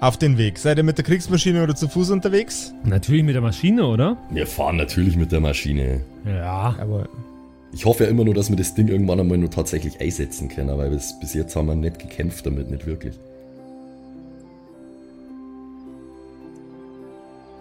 auf 0.00 0.16
den 0.16 0.36
Weg. 0.36 0.58
Seid 0.58 0.78
ihr 0.78 0.84
mit 0.84 0.98
der 0.98 1.04
Kriegsmaschine 1.04 1.62
oder 1.62 1.76
zu 1.76 1.88
Fuß 1.88 2.10
unterwegs? 2.10 2.74
Natürlich 2.84 3.22
mit 3.22 3.34
der 3.36 3.42
Maschine, 3.42 3.86
oder? 3.86 4.16
Wir 4.30 4.48
fahren 4.48 4.76
natürlich 4.76 5.16
mit 5.16 5.30
der 5.30 5.40
Maschine. 5.40 6.00
Ja. 6.24 6.76
Aber 6.80 7.08
Ich 7.72 7.86
hoffe 7.86 8.04
ja 8.04 8.10
immer 8.10 8.24
nur, 8.24 8.34
dass 8.34 8.50
wir 8.50 8.56
das 8.56 8.74
Ding 8.74 8.88
irgendwann 8.88 9.18
einmal 9.18 9.38
nur 9.38 9.50
tatsächlich 9.50 10.00
einsetzen 10.00 10.48
können, 10.48 10.76
weil 10.76 10.90
bis, 10.90 11.34
jetzt 11.34 11.56
haben 11.56 11.66
wir 11.66 11.74
nicht 11.74 11.98
gekämpft 11.98 12.44
damit, 12.44 12.70
nicht 12.70 12.86
wirklich. 12.86 13.18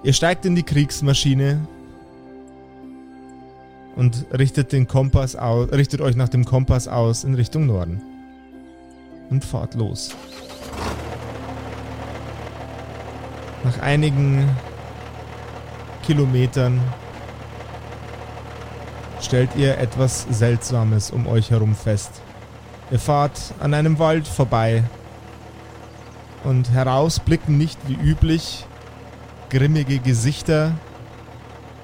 ihr 0.04 0.14
steigt 0.14 0.46
in 0.46 0.56
die 0.56 0.64
Kriegsmaschine 0.64 1.68
und 3.96 4.26
richtet 4.32 4.72
den 4.72 4.88
Kompass 4.88 5.36
aus, 5.36 5.72
richtet 5.72 6.02
euch 6.02 6.16
nach 6.16 6.30
dem 6.30 6.46
Kompass 6.46 6.88
aus 6.88 7.24
in 7.24 7.36
Richtung 7.36 7.66
Norden. 7.66 8.02
Und 9.30 9.46
fahrt 9.46 9.76
los. 9.76 10.14
Nach 13.64 13.80
einigen 13.80 14.50
Kilometern 16.04 16.82
stellt 19.22 19.56
ihr 19.56 19.78
etwas 19.78 20.26
Seltsames 20.30 21.12
um 21.12 21.28
euch 21.28 21.52
herum 21.52 21.76
fest. 21.76 22.22
Ihr 22.92 23.00
fahrt 23.00 23.54
an 23.60 23.74
einem 23.74 24.00
Wald 24.00 24.28
vorbei 24.28 24.84
und 26.44 26.72
heraus 26.72 27.20
blicken 27.20 27.58
nicht 27.58 27.80
wie 27.88 27.94
üblich 27.94 28.66
grimmige 29.50 30.00
Gesichter 30.00 30.74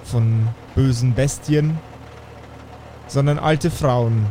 von 0.04 0.48
bösen 0.76 1.14
Bestien, 1.14 1.78
sondern 3.08 3.40
alte 3.40 3.70
Frauen, 3.70 4.26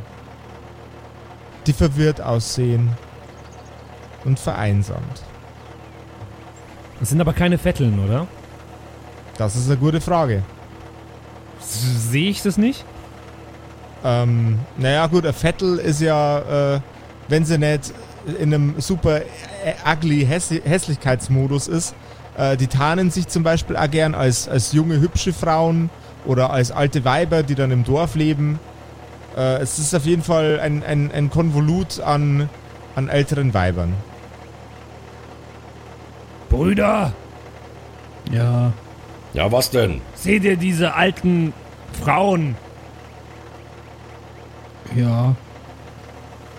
die 1.67 1.73
verwirrt 1.73 2.21
aussehen 2.21 2.91
und 4.25 4.39
vereinsamt. 4.39 5.23
Das 7.01 7.11
sind 7.11 7.21
aber 7.21 7.33
keine 7.33 7.59
Vetteln, 7.59 7.99
oder? 8.03 8.27
Das 9.37 9.55
ist 9.55 9.67
eine 9.67 9.77
gute 9.77 10.01
Frage. 10.01 10.43
Sehe 11.61 12.31
ich 12.31 12.43
das 12.43 12.57
nicht? 12.57 12.85
Ähm, 14.07 14.61
naja 14.77 15.09
gut, 15.09 15.27
ein 15.27 15.35
Vettel 15.35 15.79
ist 15.79 16.01
ja, 16.01 16.77
äh, 16.77 16.81
wenn 17.27 17.45
sie 17.45 17.59
nicht 17.59 17.93
in 18.39 18.55
einem 18.55 18.75
super 18.81 19.23
äh, 19.23 19.75
ugly 19.85 20.25
Häss 20.25 20.51
Hässlichkeitsmodus 20.51 21.67
ist, 21.67 21.97
äh, 22.37 22.57
die 22.57 22.69
tarnen 22.69 23.11
sich 23.11 23.27
zum 23.27 23.43
Beispiel 23.43 23.77
auch 23.77 23.91
gern 23.91 24.15
als, 24.15 24.49
als 24.49 24.73
junge, 24.73 25.01
hübsche 25.01 25.33
Frauen 25.33 25.91
oder 26.25 26.51
als 26.51 26.71
alte 26.71 27.05
Weiber, 27.05 27.43
die 27.43 27.57
dann 27.57 27.73
im 27.73 27.83
Dorf 27.83 28.15
leben. 28.15 28.61
Äh, 29.37 29.59
es 29.59 29.81
ist 29.81 29.93
auf 29.93 30.05
jeden 30.07 30.23
Fall 30.23 30.61
ein, 30.61 30.85
ein, 30.85 31.11
ein 31.11 31.29
Konvolut 31.29 31.99
an, 31.99 32.49
an 32.95 33.09
älteren 33.09 33.55
Weibern. 33.55 33.93
Brüder, 36.49 37.13
Ja, 38.31 38.73
Ja, 39.35 39.51
was 39.51 39.71
denn? 39.71 40.01
seht 40.15 40.45
ihr 40.45 40.57
diese 40.57 40.95
alten 40.95 41.53
Frauen? 42.05 42.55
Ja. 44.95 45.35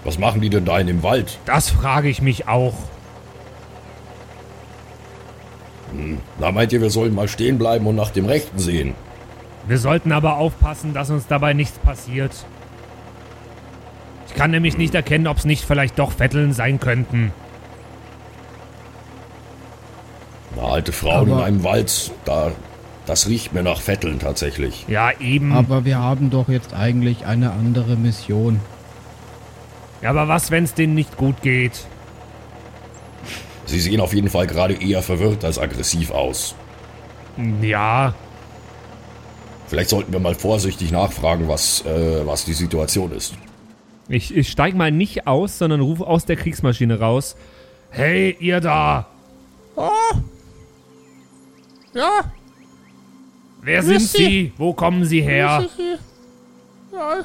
Was 0.04 0.18
machen 0.18 0.42
die 0.42 0.50
denn 0.50 0.66
da 0.66 0.80
in 0.80 0.88
dem 0.88 1.04
Wald? 1.04 1.40
Das 1.46 1.70
frage 1.70 2.08
ich 2.10 2.22
mich 2.22 2.48
auch. 2.48 2.74
Na, 6.40 6.52
meint 6.52 6.72
ihr, 6.74 6.82
wir 6.82 6.90
sollen 6.90 7.16
mal 7.16 7.28
stehen 7.28 7.58
bleiben 7.58 7.88
und 7.88 7.96
nach 7.96 8.12
dem 8.12 8.26
Rechten 8.26 8.60
sehen? 8.60 8.94
Wir 9.68 9.78
sollten 9.80 10.12
aber 10.12 10.38
aufpassen, 10.38 10.94
dass 10.94 11.10
uns 11.10 11.28
dabei 11.28 11.54
nichts 11.54 11.78
passiert. 11.80 12.32
Ich 14.28 14.34
kann 14.36 14.52
nämlich 14.52 14.78
nicht 14.78 14.94
erkennen, 14.96 15.28
ob 15.28 15.38
es 15.38 15.46
nicht 15.46 15.66
vielleicht 15.66 15.98
doch 15.98 16.12
Vetteln 16.12 16.54
sein 16.54 16.80
könnten. 16.80 17.34
Na, 20.56 20.64
alte 20.64 20.92
Frauen 20.92 21.28
in 21.28 21.34
Aber- 21.34 21.44
einem 21.46 21.64
Wald, 21.64 22.12
da, 22.26 22.52
das 23.08 23.28
riecht 23.28 23.54
mir 23.54 23.64
nach 23.64 23.82
Vetteln 23.82 24.20
tatsächlich. 24.20 24.86
Ja, 24.88 25.12
eben. 25.20 25.54
Aber 25.54 25.86
wir 25.86 25.98
haben 25.98 26.30
doch 26.30 26.50
jetzt 26.50 26.74
eigentlich 26.74 27.26
eine 27.26 27.52
andere 27.52 27.96
Mission. 27.96 28.60
Ja, 30.02 30.12
aber 30.12 30.28
was, 30.28 30.52
wenn 30.52 30.66
es 30.66 30.74
denen 30.76 30.94
nicht 30.94 31.18
gut 31.18 31.42
geht? 31.42 31.86
Sie 33.66 33.80
sehen 33.80 34.00
auf 34.00 34.14
jeden 34.14 34.30
Fall 34.30 34.46
gerade 34.48 34.76
eher 34.76 35.02
verwirrt 35.02 35.44
als 35.44 35.58
aggressiv 35.58 36.12
aus. 36.12 36.56
Ja, 37.62 38.14
Vielleicht 39.68 39.90
sollten 39.90 40.14
wir 40.14 40.20
mal 40.20 40.34
vorsichtig 40.34 40.92
nachfragen, 40.92 41.48
was, 41.50 41.86
äh, 41.86 42.26
was 42.26 42.46
die 42.46 42.54
Situation 42.54 43.12
ist. 43.12 43.34
ich, 44.08 44.36
ich 44.36 44.50
steig 44.50 44.76
mal 44.76 44.92
nicht 44.92 45.28
aus, 45.28 45.58
sondern 45.58 45.82
rufe 45.82 46.08
aus 46.08 46.24
der 46.26 46.38
Kriegsmaschine 46.38 47.00
raus. 47.00 47.36
Hey, 47.90 48.36
ihr 48.40 48.62
da! 48.62 49.08
Oh! 49.76 49.90
Ja, 51.94 52.32
Wer 53.62 53.84
sind 53.84 54.02
Sie. 54.02 54.18
Sie? 54.18 54.54
Wo 54.58 54.74
kommen 54.74 55.04
Sie 55.06 55.22
her? 55.22 55.66
Ja, 56.92 57.24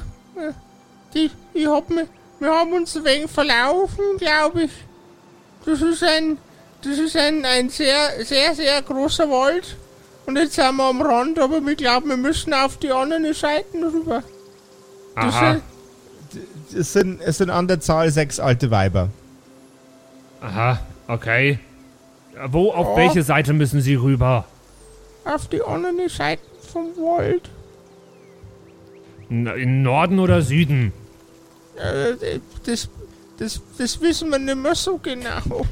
die, 1.13 1.29
ich 1.53 1.67
hab 1.67 1.89
mich, 1.89 2.05
wir 2.39 2.51
haben 2.51 2.73
uns 2.73 2.95
ein 2.97 3.03
wenig 3.05 3.29
verlaufen, 3.31 4.03
glaube 4.17 4.63
ich. 4.63 4.71
Das 5.65 5.81
ist 5.81 6.03
ein, 6.03 6.37
das 6.81 6.97
ist 6.97 7.15
ein, 7.15 7.45
ein 7.45 7.69
sehr, 7.69 8.23
sehr, 8.25 8.53
sehr 8.55 8.81
großer 8.81 9.29
Wald. 9.29 9.77
Und 10.25 10.37
jetzt 10.37 10.53
sind 10.55 10.75
wir 10.75 10.83
am 10.85 11.01
Rand, 11.01 11.39
aber 11.39 11.61
wir 11.61 11.75
glauben, 11.75 12.09
wir 12.09 12.17
müssen 12.17 12.53
auf 12.53 12.77
die 12.77 12.91
anderen 12.91 13.33
Seiten 13.33 13.83
rüber. 13.83 14.23
Das 15.15 15.25
Aha, 15.35 15.51
sind, 16.31 16.43
es, 16.79 16.93
sind, 16.93 17.21
es 17.21 17.37
sind 17.37 17.49
an 17.49 17.67
der 17.67 17.79
Zahl 17.79 18.09
sechs 18.09 18.39
alte 18.39 18.71
Weiber. 18.71 19.09
aha, 20.41 20.79
okay. 21.07 21.59
Wo, 22.47 22.71
auf 22.71 22.97
Ja. 22.97 23.03
welche 23.03 23.21
Seite 23.23 23.53
müssen 23.53 23.79
Sie 23.81 23.95
rüber? 23.95 24.45
Auf 25.25 25.47
die 25.47 25.61
anderen 25.61 26.09
Seiten 26.09 26.43
vom 26.71 26.95
Wald. 26.97 27.49
In 29.29 29.81
Norden 29.81 30.19
oder 30.19 30.41
Süden? 30.41 30.91
Äh, 31.75 32.39
das, 32.65 32.89
das, 33.37 33.61
das 33.77 34.01
wissen 34.01 34.29
wir 34.29 34.39
nicht 34.39 34.57
mehr 34.57 34.75
so 34.75 34.97
genau. 34.97 35.65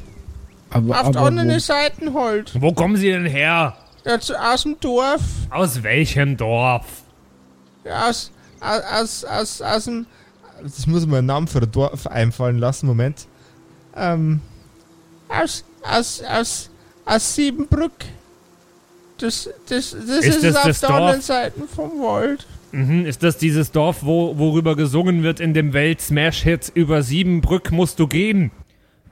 Aber, 0.70 1.02
Auf 1.02 1.12
die 1.12 1.18
aber 1.18 1.28
anderen 1.28 1.54
wo, 1.54 1.60
Seiten 1.60 2.14
halt. 2.14 2.60
Wo 2.60 2.74
kommen 2.74 2.96
Sie 2.96 3.10
denn 3.10 3.26
her? 3.26 3.76
Ja, 4.06 4.20
zu, 4.20 4.36
aus 4.42 4.64
dem 4.64 4.80
Dorf. 4.80 5.22
Aus 5.50 5.84
welchem 5.84 6.38
Dorf? 6.38 6.86
Ja, 7.84 8.10
aus, 8.10 8.32
aus, 8.62 8.82
aus, 8.84 9.26
aus, 9.26 9.62
aus 9.62 9.86
dem. 9.86 10.06
Das 10.64 10.88
muss 10.88 11.06
mir 11.06 11.18
einen 11.18 11.28
Namen 11.28 11.48
für 11.48 11.60
ein 11.60 11.72
Dorf 11.72 12.08
einfallen 12.08 12.58
lassen, 12.58 12.88
Moment. 12.88 13.28
Ähm. 13.96 14.42
Aus, 15.28 15.64
aus, 15.84 16.24
aus, 16.24 16.70
aus 17.06 17.36
Siebenbrück. 17.36 18.06
Das, 19.22 19.48
das, 19.70 19.92
das 19.92 20.26
Ist 20.26 20.38
ist, 20.38 20.44
das 20.44 20.56
auf 20.56 20.64
das 20.64 20.82
Dorf? 20.82 20.92
anderen 20.94 21.22
Seite 21.22 21.62
vom 21.74 21.92
Wald. 22.02 22.48
Mhm, 22.72 23.06
ist 23.06 23.22
das 23.22 23.38
dieses 23.38 23.72
Dorf, 23.72 24.04
wo, 24.04 24.36
worüber 24.38 24.76
gesungen 24.76 25.22
wird 25.24 25.40
in 25.40 25.54
dem 25.54 25.74
Welt-Smash-Hit 25.74 26.72
über 26.74 27.04
Siebenbrück 27.04 27.72
musst 27.72 28.00
du 28.00 28.08
gehen? 28.08 28.50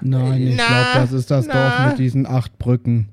Nein, 0.01 0.47
ich 0.47 0.57
glaube, 0.57 0.73
das 0.95 1.11
ist 1.11 1.29
das 1.29 1.45
na. 1.45 1.53
Dorf 1.53 1.89
mit 1.89 1.99
diesen 1.99 2.25
acht 2.25 2.57
Brücken. 2.57 3.09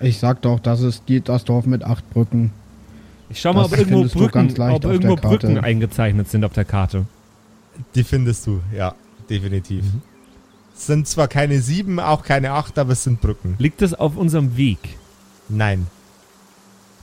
Ich 0.00 0.18
sag 0.18 0.42
doch, 0.42 0.60
das 0.60 0.80
ist 0.80 1.04
die, 1.08 1.20
das 1.20 1.44
Dorf 1.44 1.66
mit 1.66 1.84
acht 1.84 2.08
Brücken. 2.10 2.52
Ich 3.30 3.40
schau 3.40 3.52
mal, 3.52 3.62
Das 3.62 3.72
ob 3.72 3.78
irgendwo, 3.78 4.18
Brücken, 4.18 4.32
ganz 4.32 4.56
leicht 4.56 4.76
ob 4.76 4.84
auf 4.84 4.92
irgendwo 4.92 5.14
der 5.16 5.22
Karte. 5.22 5.46
Brücken 5.46 5.58
eingezeichnet 5.64 6.30
sind 6.30 6.44
auf 6.44 6.52
der 6.52 6.64
Karte. 6.64 7.06
die 7.94 8.04
findest 8.04 8.46
du, 8.46 8.60
ja, 8.76 8.94
definitiv. 9.30 9.84
Es 10.74 10.86
sind 10.86 11.06
zwar 11.06 11.28
keine 11.28 11.60
sieben, 11.60 12.00
auch 12.00 12.24
keine 12.24 12.52
acht, 12.52 12.78
aber 12.78 12.92
es 12.92 13.04
sind 13.04 13.20
Brücken. 13.20 13.54
Liegt 13.58 13.82
es 13.82 13.94
auf 13.94 14.16
unserem 14.16 14.56
Weg? 14.56 14.78
Nein. 15.48 15.86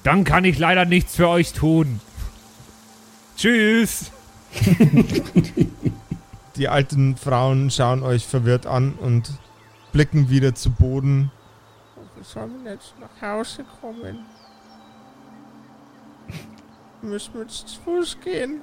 Dann 0.04 0.24
kann 0.24 0.46
ich 0.46 0.60
leider 0.60 0.86
nichts 0.86 1.16
für 1.16 1.28
euch 1.28 1.54
tun. 1.54 2.00
Tschüss. 3.38 4.12
Die 6.56 6.68
alten 6.68 7.16
Frauen 7.16 7.72
schauen 7.72 8.04
euch 8.04 8.26
verwirrt 8.26 8.66
an 8.66 8.94
und 8.94 9.32
blicken 9.94 10.30
wieder 10.30 10.56
zu 10.56 10.72
Boden. 10.72 11.32
Wir 12.20 12.26
sollen 12.26 12.66
jetzt 12.66 12.94
nach 13.00 13.22
Hause 13.30 13.64
kommen. 13.80 14.26
Müssen 17.02 17.34
wir 17.36 17.42
jetzt 17.44 17.66
zu 17.70 17.80
Fuß 17.82 18.18
gehen. 18.22 18.60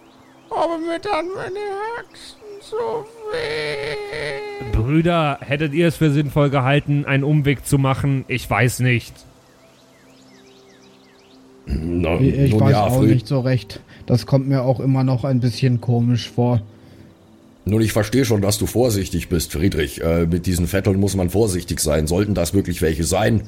Aber 0.50 0.76
mir 0.76 0.98
dann 0.98 1.26
meine 1.34 1.58
Haxen 1.96 2.36
so 2.60 3.06
weh. 3.32 4.70
Brüder, 4.72 5.38
hättet 5.40 5.72
ihr 5.72 5.88
es 5.88 5.96
für 5.96 6.10
sinnvoll 6.10 6.50
gehalten, 6.50 7.06
einen 7.06 7.25
Umweg 7.25 7.64
zu 7.66 7.78
machen? 7.78 8.26
Ich 8.28 8.48
weiß 8.48 8.80
nicht. 8.80 9.14
Na, 11.64 12.20
Ich, 12.20 12.34
ich 12.52 12.60
weiß 12.60 12.70
ja, 12.72 12.84
auch 12.84 12.98
Fried- 12.98 13.08
nicht 13.14 13.26
so 13.26 13.40
recht. 13.40 13.80
Das 14.04 14.26
kommt 14.26 14.46
mir 14.48 14.62
auch 14.64 14.80
immer 14.80 15.02
noch 15.02 15.25
ein 15.25 15.40
bisschen 15.40 15.80
komisch 15.80 16.28
vor. 16.30 16.60
Nun, 17.68 17.80
ich 17.80 17.92
verstehe 17.92 18.25
schon, 18.25 18.42
dass 18.42 18.58
du 18.58 18.66
vorsichtig 18.66 19.28
bist, 19.28 19.50
Friedrich. 19.50 20.00
Äh, 20.00 20.26
mit 20.26 20.46
diesen 20.46 20.68
Vetteln 20.68 21.00
muss 21.00 21.16
man 21.16 21.30
vorsichtig 21.30 21.80
sein. 21.80 22.06
Sollten 22.06 22.32
das 22.32 22.54
wirklich 22.54 22.80
welche 22.80 23.02
sein, 23.02 23.42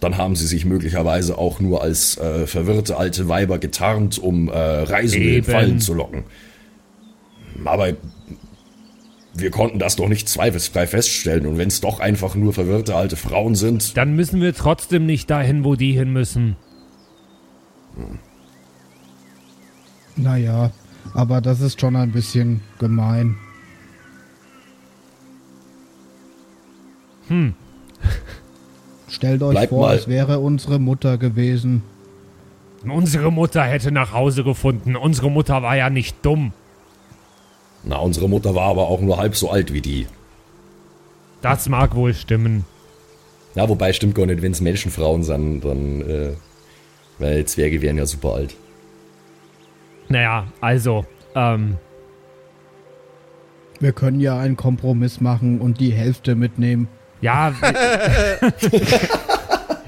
dann 0.00 0.16
haben 0.16 0.34
sie 0.34 0.48
sich 0.48 0.64
möglicherweise 0.64 1.38
auch 1.38 1.60
nur 1.60 1.80
als 1.80 2.18
äh, 2.18 2.48
verwirrte 2.48 2.96
alte 2.96 3.28
Weiber 3.28 3.58
getarnt, 3.58 4.18
um 4.18 4.48
äh, 4.48 4.58
Reisende 4.58 5.36
in. 5.36 5.44
Fallen 5.44 5.78
zu 5.78 5.94
locken. 5.94 6.24
Aber 7.64 7.92
wir 9.34 9.50
konnten 9.52 9.78
das 9.78 9.94
doch 9.94 10.08
nicht 10.08 10.28
zweifelsfrei 10.28 10.88
feststellen. 10.88 11.46
Und 11.46 11.56
wenn 11.56 11.68
es 11.68 11.80
doch 11.80 12.00
einfach 12.00 12.34
nur 12.34 12.52
verwirrte 12.52 12.96
alte 12.96 13.14
Frauen 13.14 13.54
sind, 13.54 13.96
Dann 13.96 14.16
müssen 14.16 14.40
wir 14.40 14.52
trotzdem 14.52 15.06
nicht 15.06 15.30
dahin, 15.30 15.62
wo 15.62 15.76
die 15.76 15.92
hin 15.92 16.12
müssen. 16.12 16.56
Naja, 20.16 20.72
aber 21.14 21.40
das 21.40 21.60
ist 21.60 21.80
schon 21.80 21.94
ein 21.94 22.10
bisschen 22.10 22.62
gemein. 22.80 23.36
Hm. 27.30 27.54
Stellt 29.08 29.42
euch 29.42 29.50
Bleibt 29.52 29.70
vor, 29.70 29.86
mal- 29.88 29.96
es 29.96 30.06
wäre 30.08 30.38
unsere 30.40 30.78
Mutter 30.78 31.16
gewesen. 31.18 31.82
Unsere 32.84 33.30
Mutter 33.30 33.62
hätte 33.62 33.92
nach 33.92 34.12
Hause 34.12 34.42
gefunden. 34.44 34.96
Unsere 34.96 35.30
Mutter 35.30 35.62
war 35.62 35.76
ja 35.76 35.90
nicht 35.90 36.16
dumm. 36.22 36.52
na, 37.82 37.96
unsere 37.96 38.28
Mutter 38.28 38.54
war 38.54 38.68
aber 38.68 38.88
auch 38.88 39.00
nur 39.00 39.16
halb 39.16 39.34
so 39.36 39.50
alt 39.50 39.72
wie 39.72 39.80
die. 39.80 40.06
Das 41.42 41.68
mag 41.68 41.94
wohl 41.94 42.12
stimmen. 42.14 42.64
Ja, 43.54 43.68
wobei 43.68 43.92
stimmt 43.92 44.14
gar 44.14 44.26
nicht, 44.26 44.42
wenn 44.42 44.52
es 44.52 44.60
Menschenfrauen 44.60 45.22
sind, 45.22 45.62
dann, 45.64 46.00
äh, 46.02 46.32
weil 47.18 47.44
Zwerge 47.46 47.80
wären 47.82 47.96
ja 47.98 48.06
super 48.06 48.34
alt. 48.34 48.54
Naja, 50.08 50.46
also, 50.60 51.04
ähm, 51.34 51.76
Wir 53.82 53.92
können 53.92 54.20
ja 54.20 54.38
einen 54.38 54.56
Kompromiss 54.58 55.22
machen 55.22 55.58
und 55.60 55.80
die 55.80 55.90
Hälfte 55.92 56.34
mitnehmen. 56.34 56.86
Ja. 57.20 57.54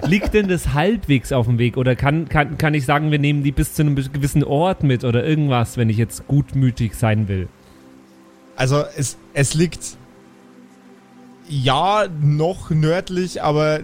Liegt 0.07 0.35
denn 0.35 0.49
das 0.49 0.75
halbwegs 0.75 1.33
auf 1.33 1.47
dem 1.47 1.59
Weg? 1.59 1.77
Oder 1.77 1.95
kann, 1.95 2.29
kann, 2.29 2.59
kann 2.59 2.75
ich 2.75 2.85
sagen, 2.85 3.11
wir 3.13 3.19
nehmen 3.19 3.45
die 3.45 3.53
bis 3.53 3.75
zu 3.75 3.83
einem 3.83 3.95
gewissen 3.95 4.43
Ort 4.43 4.83
mit 4.83 5.05
oder 5.05 5.25
irgendwas, 5.25 5.77
wenn 5.77 5.89
ich 5.89 5.97
jetzt 5.97 6.27
gutmütig 6.27 6.95
sein 6.95 7.29
will? 7.29 7.49
Also 8.57 8.83
es, 8.97 9.17
es 9.33 9.55
liegt 9.55 9.97
ja 11.49 12.07
noch 12.21 12.71
nördlich, 12.71 13.43
aber 13.43 13.81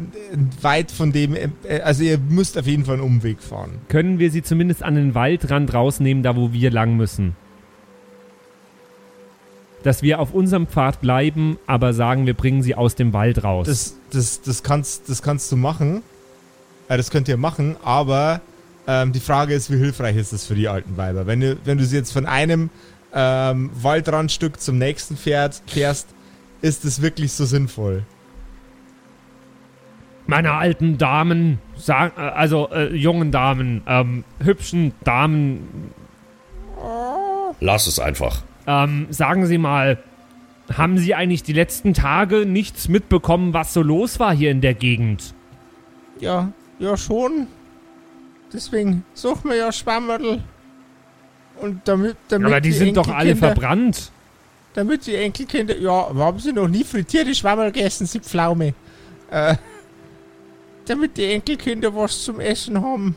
weit 0.60 0.90
von 0.90 1.12
dem, 1.12 1.34
äh, 1.34 1.80
also 1.82 2.02
ihr 2.02 2.18
müsst 2.18 2.58
auf 2.58 2.66
jeden 2.66 2.84
Fall 2.84 2.94
einen 2.94 3.04
Umweg 3.04 3.40
fahren. 3.40 3.78
Können 3.88 4.18
wir 4.18 4.30
sie 4.30 4.42
zumindest 4.42 4.82
an 4.82 4.94
den 4.94 5.14
Waldrand 5.14 5.72
rausnehmen, 5.72 6.22
da 6.22 6.36
wo 6.36 6.52
wir 6.52 6.70
lang 6.70 6.96
müssen? 6.96 7.36
Dass 9.82 10.02
wir 10.02 10.18
auf 10.18 10.34
unserem 10.34 10.66
Pfad 10.66 11.00
bleiben, 11.00 11.58
aber 11.66 11.92
sagen, 11.92 12.26
wir 12.26 12.34
bringen 12.34 12.62
sie 12.62 12.74
aus 12.74 12.94
dem 12.94 13.12
Wald 13.12 13.44
raus. 13.44 13.66
Das, 13.66 13.96
das, 14.10 14.42
das, 14.42 14.62
kannst, 14.62 15.08
das 15.08 15.22
kannst 15.22 15.50
du 15.52 15.56
machen. 15.56 16.02
Äh, 16.88 16.96
das 16.96 17.10
könnt 17.10 17.28
ihr 17.28 17.36
machen, 17.36 17.76
aber 17.84 18.40
ähm, 18.86 19.12
die 19.12 19.20
Frage 19.20 19.54
ist, 19.54 19.70
wie 19.70 19.76
hilfreich 19.76 20.16
ist 20.16 20.32
das 20.32 20.46
für 20.46 20.54
die 20.54 20.68
alten 20.68 20.96
Weiber? 20.96 21.26
Wenn 21.26 21.40
du, 21.40 21.56
wenn 21.64 21.78
du 21.78 21.84
sie 21.84 21.96
jetzt 21.96 22.12
von 22.12 22.26
einem 22.26 22.70
ähm, 23.14 23.70
Waldrandstück 23.74 24.60
zum 24.60 24.78
nächsten 24.78 25.16
fährt, 25.16 25.62
fährst, 25.66 26.08
ist 26.60 26.84
es 26.84 27.00
wirklich 27.00 27.32
so 27.32 27.44
sinnvoll? 27.44 28.04
Meine 30.26 30.52
alten 30.52 30.98
Damen, 30.98 31.58
äh, 31.86 31.92
also 31.92 32.68
äh, 32.70 32.94
jungen 32.94 33.30
Damen, 33.30 33.82
ähm, 33.86 34.24
hübschen 34.40 34.92
Damen, 35.04 35.92
Lass 37.60 37.86
es 37.86 37.98
einfach. 37.98 38.42
Ähm, 38.68 39.06
sagen 39.08 39.46
Sie 39.46 39.56
mal, 39.56 39.98
haben 40.76 40.98
Sie 40.98 41.14
eigentlich 41.14 41.42
die 41.42 41.54
letzten 41.54 41.94
Tage 41.94 42.44
nichts 42.44 42.88
mitbekommen, 42.88 43.54
was 43.54 43.72
so 43.72 43.80
los 43.80 44.20
war 44.20 44.34
hier 44.34 44.50
in 44.50 44.60
der 44.60 44.74
Gegend? 44.74 45.32
Ja, 46.20 46.52
ja 46.78 46.96
schon. 46.98 47.46
Deswegen 48.52 49.04
suchen 49.14 49.50
wir 49.50 49.56
ja 49.56 49.72
Schwammerl. 49.72 50.42
Und 51.62 51.88
damit, 51.88 52.16
damit 52.28 52.46
Aber 52.46 52.60
die 52.60 52.72
sind 52.72 52.96
doch 52.98 53.08
alle 53.08 53.34
verbrannt. 53.34 54.12
Damit 54.74 55.06
die 55.06 55.14
Enkelkinder. 55.14 55.76
Ja, 55.78 56.14
haben 56.14 56.38
sie 56.38 56.52
noch 56.52 56.68
nie 56.68 56.84
frittierte 56.84 57.34
Schwammerl 57.34 57.72
gegessen, 57.72 58.06
sie 58.06 58.20
Pflaume. 58.20 58.74
Äh, 59.30 59.56
damit 60.84 61.16
die 61.16 61.24
Enkelkinder 61.24 61.94
was 61.96 62.22
zum 62.22 62.38
Essen 62.38 62.82
haben. 62.82 63.16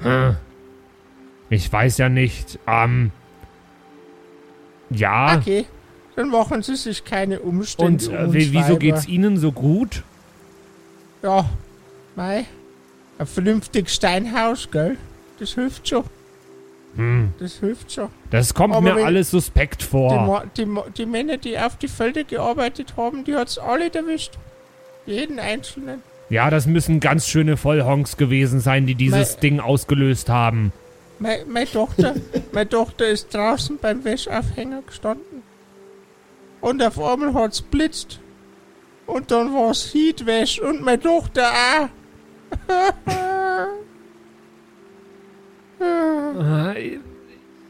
Hm. 0.00 0.36
Ich 1.48 1.72
weiß 1.72 1.96
ja 1.96 2.10
nicht. 2.10 2.58
Ähm. 2.66 3.12
Ja. 4.90 5.36
Okay, 5.38 5.66
dann 6.16 6.30
machen 6.30 6.62
sie 6.62 6.76
sich 6.76 7.04
keine 7.04 7.40
Und 7.40 7.48
Umstände. 7.58 8.08
um 8.10 8.34
äh, 8.34 8.52
wieso 8.52 8.76
geht's 8.76 9.06
Ihnen 9.06 9.36
so 9.36 9.52
gut? 9.52 10.02
Ja, 11.22 11.48
mei. 12.16 12.44
Ein 13.18 13.26
vernünftiges 13.26 13.94
Steinhaus, 13.94 14.70
gell? 14.70 14.96
Das 15.40 15.54
hilft 15.54 15.88
schon. 15.88 16.04
Hm. 16.96 17.32
Das 17.38 17.54
hilft 17.58 17.92
schon. 17.92 18.08
Das 18.30 18.54
kommt 18.54 18.74
Aber 18.74 18.94
mir 18.94 19.04
alles 19.04 19.30
suspekt 19.30 19.82
Die, 19.82 19.86
vor. 19.86 20.44
Die, 20.56 20.64
Ma 20.64 20.84
die 20.96 21.06
Männer, 21.06 21.36
die 21.36 21.58
auf 21.58 21.76
die 21.76 21.88
Felder 21.88 22.24
gearbeitet 22.24 22.94
haben, 22.96 23.24
die 23.24 23.34
hat's 23.34 23.58
alle 23.58 23.92
erwischt. 23.92 24.32
Jeden 25.06 25.38
einzelnen. 25.38 26.02
Ja, 26.30 26.50
das 26.50 26.66
müssen 26.66 27.00
ganz 27.00 27.26
schöne 27.26 27.56
Vollhonks 27.56 28.16
gewesen 28.16 28.60
sein, 28.60 28.86
die 28.86 28.94
dieses 28.94 29.34
Mei- 29.34 29.40
Ding 29.40 29.60
ausgelöst 29.60 30.28
haben. 30.28 30.72
Meine, 31.20 31.44
meine 31.46 31.66
Tochter, 31.70 32.14
meine 32.52 32.68
Tochter 32.68 33.08
ist 33.08 33.34
draußen 33.34 33.78
beim 33.80 34.04
Wäscheaufhänger 34.04 34.82
gestanden. 34.82 35.42
Und 36.60 36.82
auf 36.82 37.00
einmal 37.00 37.34
hat's 37.34 37.60
blitzt. 37.60 38.20
Und 39.06 39.30
dann 39.30 39.52
war's 39.54 39.92
Heatwäsch 39.94 40.60
und 40.60 40.82
meine 40.82 41.00
Tochter 41.00 41.44
auch. 41.50 41.88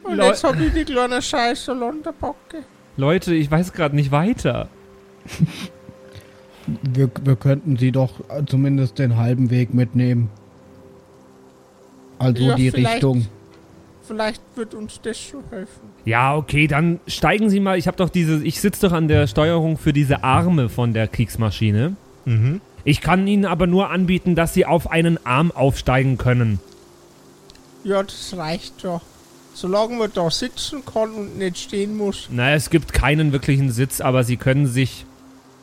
Und 0.04 0.16
Leu- 0.16 0.26
jetzt 0.26 0.44
hab 0.44 0.58
ich 0.60 0.72
die 0.72 0.84
kleine 0.84 1.20
Scheiße 1.20 1.72
Londerbocke. 1.72 2.64
Leute, 2.96 3.34
ich 3.34 3.50
weiß 3.50 3.72
gerade 3.72 3.94
nicht 3.94 4.10
weiter. 4.10 4.68
Wir, 6.66 7.10
wir 7.22 7.36
könnten 7.36 7.76
sie 7.76 7.92
doch 7.92 8.12
zumindest 8.46 8.98
den 8.98 9.16
halben 9.16 9.50
Weg 9.50 9.72
mitnehmen. 9.72 10.30
Also 12.18 12.42
Ja, 12.44 12.54
die. 12.56 12.68
Richtung. 12.70 13.26
Vielleicht 14.08 14.40
wird 14.56 14.72
uns 14.72 15.00
das 15.02 15.20
schon 15.20 15.44
helfen. 15.50 15.82
Ja, 16.06 16.34
okay, 16.34 16.66
dann 16.66 16.98
steigen 17.06 17.50
Sie 17.50 17.60
mal. 17.60 17.76
Ich 17.76 17.86
habe 17.86 17.98
doch 17.98 18.08
diese, 18.08 18.42
ich 18.42 18.58
sitze 18.58 18.88
doch 18.88 18.94
an 18.94 19.06
der 19.06 19.26
Steuerung 19.26 19.76
für 19.76 19.92
diese 19.92 20.24
Arme 20.24 20.70
von 20.70 20.94
der 20.94 21.08
Kriegsmaschine. 21.08 21.94
Mhm. 22.24 22.62
Ich 22.84 23.02
kann 23.02 23.26
Ihnen 23.26 23.44
aber 23.44 23.66
nur 23.66 23.90
anbieten, 23.90 24.34
dass 24.34 24.54
Sie 24.54 24.64
auf 24.64 24.90
einen 24.90 25.24
Arm 25.26 25.50
aufsteigen 25.50 26.16
können. 26.16 26.58
Ja, 27.84 28.02
das 28.02 28.34
reicht 28.34 28.82
doch. 28.82 29.02
Solange 29.52 29.96
man 29.96 30.10
da 30.14 30.30
sitzen 30.30 30.82
kann 30.86 31.10
und 31.10 31.36
nicht 31.36 31.58
stehen 31.58 31.94
muss. 31.94 32.28
Na, 32.30 32.54
es 32.54 32.70
gibt 32.70 32.94
keinen 32.94 33.32
wirklichen 33.32 33.70
Sitz, 33.70 34.00
aber 34.00 34.24
Sie 34.24 34.38
können 34.38 34.66
sich 34.66 35.04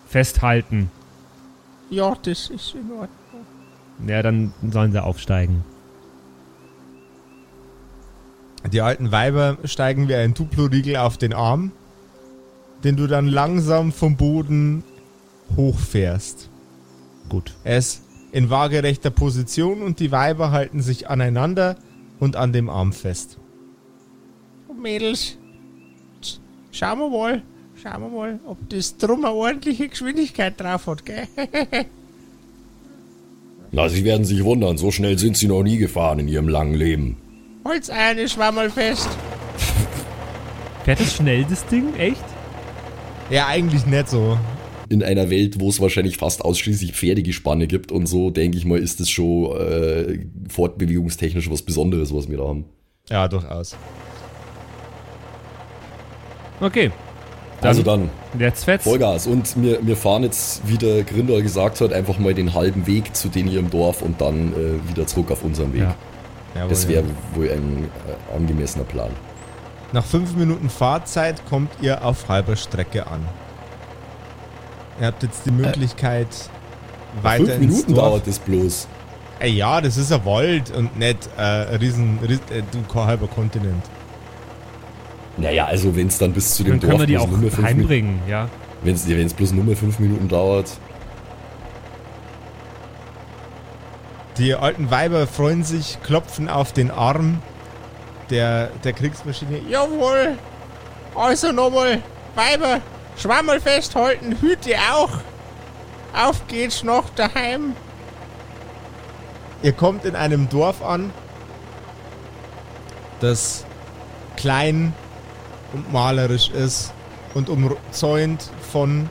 festhalten. 0.07 0.91
Ja, 1.89 2.15
das 2.21 2.51
ist 2.51 2.75
in 2.75 2.91
Ordnung. 2.91 3.09
Ja, 4.07 4.21
dann 4.21 4.53
sollen 4.71 4.91
Sie 4.91 5.01
aufsteigen. 5.01 5.63
Die 8.75 8.81
alten 8.81 9.13
Weiber 9.13 9.57
steigen 9.63 10.09
wie 10.09 10.15
ein 10.15 10.33
Duplo-Riegel 10.33 10.97
auf 10.97 11.17
den 11.17 11.31
Arm, 11.31 11.71
den 12.83 12.97
du 12.97 13.07
dann 13.07 13.25
langsam 13.25 13.93
vom 13.93 14.17
Boden 14.17 14.83
hochfährst. 15.55 16.49
Gut. 17.29 17.53
Er 17.63 17.77
ist 17.77 18.03
in 18.33 18.49
waagerechter 18.49 19.11
Position 19.11 19.81
und 19.81 20.01
die 20.01 20.11
Weiber 20.11 20.51
halten 20.51 20.81
sich 20.81 21.09
aneinander 21.09 21.77
und 22.19 22.35
an 22.35 22.51
dem 22.51 22.67
Arm 22.69 22.91
fest. 22.91 23.37
Mädels, 24.77 25.37
schauen 26.71 26.99
wir 26.99 27.09
mal, 27.09 27.43
schauen 27.81 28.01
wir 28.01 28.09
mal, 28.09 28.39
ob 28.45 28.57
das 28.67 28.97
drum 28.97 29.23
eine 29.23 29.33
ordentliche 29.33 29.87
Geschwindigkeit 29.87 30.59
drauf 30.59 30.87
hat, 30.87 31.05
gell? 31.05 31.29
Na, 33.71 33.87
Sie 33.87 34.03
werden 34.03 34.25
sich 34.25 34.43
wundern, 34.43 34.77
so 34.77 34.91
schnell 34.91 35.17
sind 35.17 35.37
Sie 35.37 35.47
noch 35.47 35.63
nie 35.63 35.77
gefahren 35.77 36.19
in 36.19 36.27
Ihrem 36.27 36.49
langen 36.49 36.75
Leben. 36.75 37.15
Holz 37.65 37.89
eine 37.89 38.29
Schwammerl 38.29 38.69
fest. 38.69 39.09
Fährt 40.83 40.99
es 40.99 41.15
schnell, 41.15 41.45
das 41.49 41.65
Ding? 41.65 41.95
Echt? 41.95 42.23
Ja, 43.31 43.47
eigentlich 43.47 43.87
nicht 43.87 44.07
so. 44.07 44.37
In 44.87 45.01
einer 45.01 45.31
Welt, 45.31 45.59
wo 45.59 45.69
es 45.69 45.81
wahrscheinlich 45.81 46.17
fast 46.17 46.45
ausschließlich 46.45 46.93
Pferdegespanne 46.93 47.65
gibt 47.65 47.91
und 47.91 48.05
so, 48.05 48.29
denke 48.29 48.55
ich 48.55 48.65
mal, 48.65 48.77
ist 48.77 48.99
es 48.99 49.09
schon 49.09 49.59
äh, 49.59 50.19
fortbewegungstechnisch 50.47 51.49
was 51.49 51.63
Besonderes, 51.63 52.13
was 52.13 52.29
wir 52.29 52.37
da 52.37 52.43
haben. 52.43 52.65
Ja, 53.09 53.27
durchaus. 53.27 53.75
Okay. 56.61 56.91
Dann, 57.61 57.67
also 57.67 57.81
dann, 57.81 58.11
Jetzt 58.37 58.65
fetzt. 58.65 58.83
Vollgas. 58.83 59.25
Und 59.25 59.59
wir, 59.59 59.79
wir 59.81 59.97
fahren 59.97 60.21
jetzt, 60.21 60.61
wie 60.67 60.77
der 60.77 61.03
Grindel 61.03 61.41
gesagt 61.41 61.81
hat, 61.81 61.93
einfach 61.93 62.19
mal 62.19 62.35
den 62.35 62.53
halben 62.53 62.85
Weg 62.85 63.15
zu 63.15 63.29
denen 63.29 63.49
hier 63.49 63.59
im 63.59 63.71
Dorf 63.71 64.03
und 64.03 64.21
dann 64.21 64.53
äh, 64.53 64.89
wieder 64.89 65.07
zurück 65.07 65.31
auf 65.31 65.43
unseren 65.43 65.73
Weg. 65.73 65.81
Ja. 65.81 65.95
Jawohl, 66.55 66.69
Das 66.69 66.83
ja. 66.83 66.89
wäre 66.89 67.03
wohl 67.33 67.51
ein 67.51 67.89
äh, 68.07 68.35
angemessener 68.35 68.85
Plan. 68.85 69.11
Nach 69.91 70.05
fünf 70.05 70.35
Minuten 70.35 70.69
Fahrzeit 70.69 71.45
kommt 71.47 71.71
ihr 71.81 72.03
auf 72.03 72.27
halber 72.27 72.55
Strecke 72.55 73.07
an. 73.07 73.21
Ihr 74.99 75.07
habt 75.07 75.23
jetzt 75.23 75.45
die 75.45 75.51
Möglichkeit, 75.51 76.27
weiter 77.21 77.45
Fünf 77.45 77.49
ins 77.57 77.59
Minuten 77.59 77.93
Dorf. 77.93 78.05
dauert 78.09 78.27
das 78.27 78.39
bloß. 78.39 78.87
Ey, 79.39 79.51
ja, 79.51 79.81
das 79.81 79.97
ist 79.97 80.11
ein 80.13 80.25
Wald 80.25 80.71
und 80.71 80.97
nicht 80.97 81.29
äh, 81.37 81.41
ein 81.41 81.75
riesen, 81.75 82.19
ries, 82.19 82.39
äh, 82.49 82.63
du, 82.71 82.81
kein 82.91 83.05
halber 83.05 83.27
Kontinent. 83.27 83.83
Naja, 85.37 85.65
also 85.65 85.93
wenn 85.95 86.07
es 86.07 86.17
dann 86.17 86.31
bis 86.31 86.55
zu 86.55 86.63
dem 86.63 86.73
Dann 86.73 86.79
können 86.79 86.91
Dorf 86.91 87.01
wir 87.01 87.07
die 87.07 87.17
auch 87.17 87.27
nur 87.27 87.39
mehr 87.39 87.51
fünf 87.51 87.67
Minuten, 87.67 87.79
heimbringen, 87.79 88.19
ja. 88.27 88.47
wenn 88.83 88.95
es 88.95 89.33
bloß 89.33 89.51
nur 89.51 89.65
mehr 89.65 89.75
fünf 89.75 89.99
Minuten 89.99 90.29
dauert. 90.29 90.71
Die 94.37 94.53
alten 94.53 94.91
Weiber 94.91 95.27
freuen 95.27 95.63
sich, 95.63 95.97
klopfen 96.03 96.49
auf 96.49 96.73
den 96.73 96.91
Arm 96.91 97.41
der, 98.29 98.67
der 98.83 98.91
Kriegsmaschine. 98.91 99.61
Jawohl! 99.69 100.37
Also 101.15 101.53
nochmal, 101.53 102.01
Weiber, 102.35 102.81
Schwammerl 103.17 103.61
festhalten, 103.61 104.37
Hüte 104.41 104.75
auch. 104.91 105.11
Auf 106.13 106.47
geht's 106.47 106.83
noch 106.83 107.09
daheim. 107.11 107.75
Ihr 109.63 109.71
kommt 109.71 110.03
in 110.03 110.15
einem 110.15 110.49
Dorf 110.49 110.83
an, 110.83 111.11
das 113.21 113.65
klein 114.35 114.93
und 115.73 115.91
malerisch 115.93 116.49
ist 116.49 116.93
und 117.33 117.49
umzäunt 117.49 118.49
von 118.71 119.09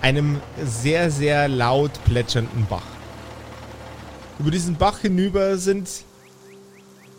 einem 0.00 0.40
sehr, 0.62 1.10
sehr 1.10 1.48
laut 1.48 1.92
plätschernden 2.04 2.66
Bach. 2.66 2.95
Über 4.38 4.50
diesen 4.50 4.76
Bach 4.76 5.00
hinüber 5.00 5.56
sind 5.56 5.88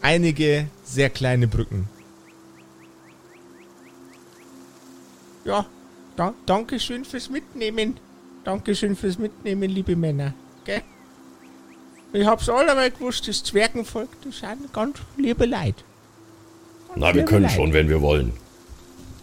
einige 0.02 0.68
sehr 0.84 1.10
kleine 1.10 1.48
Brücken. 1.48 1.88
Ja, 5.46 5.66
da, 6.16 6.34
danke 6.46 6.80
schön 6.80 7.06
fürs 7.06 7.30
Mitnehmen. 7.30 7.98
Dankeschön 8.44 8.96
fürs 8.96 9.18
Mitnehmen, 9.18 9.70
liebe 9.70 9.96
Männer. 9.96 10.34
Gell? 10.66 10.82
Ich 12.14 12.26
hab's 12.26 12.50
allemal 12.50 12.92
gewusst, 12.92 13.28
das 13.28 13.44
Zwergenvolk, 13.44 14.10
das 14.24 14.40
sind 14.40 14.72
ganz 14.74 14.98
liebe 15.18 15.46
Leid. 15.46 15.76
Na, 16.96 17.14
wir 17.14 17.26
können 17.26 17.50
schon, 17.50 17.74
wenn 17.74 17.90
wir 17.90 18.02
wollen. 18.02 18.32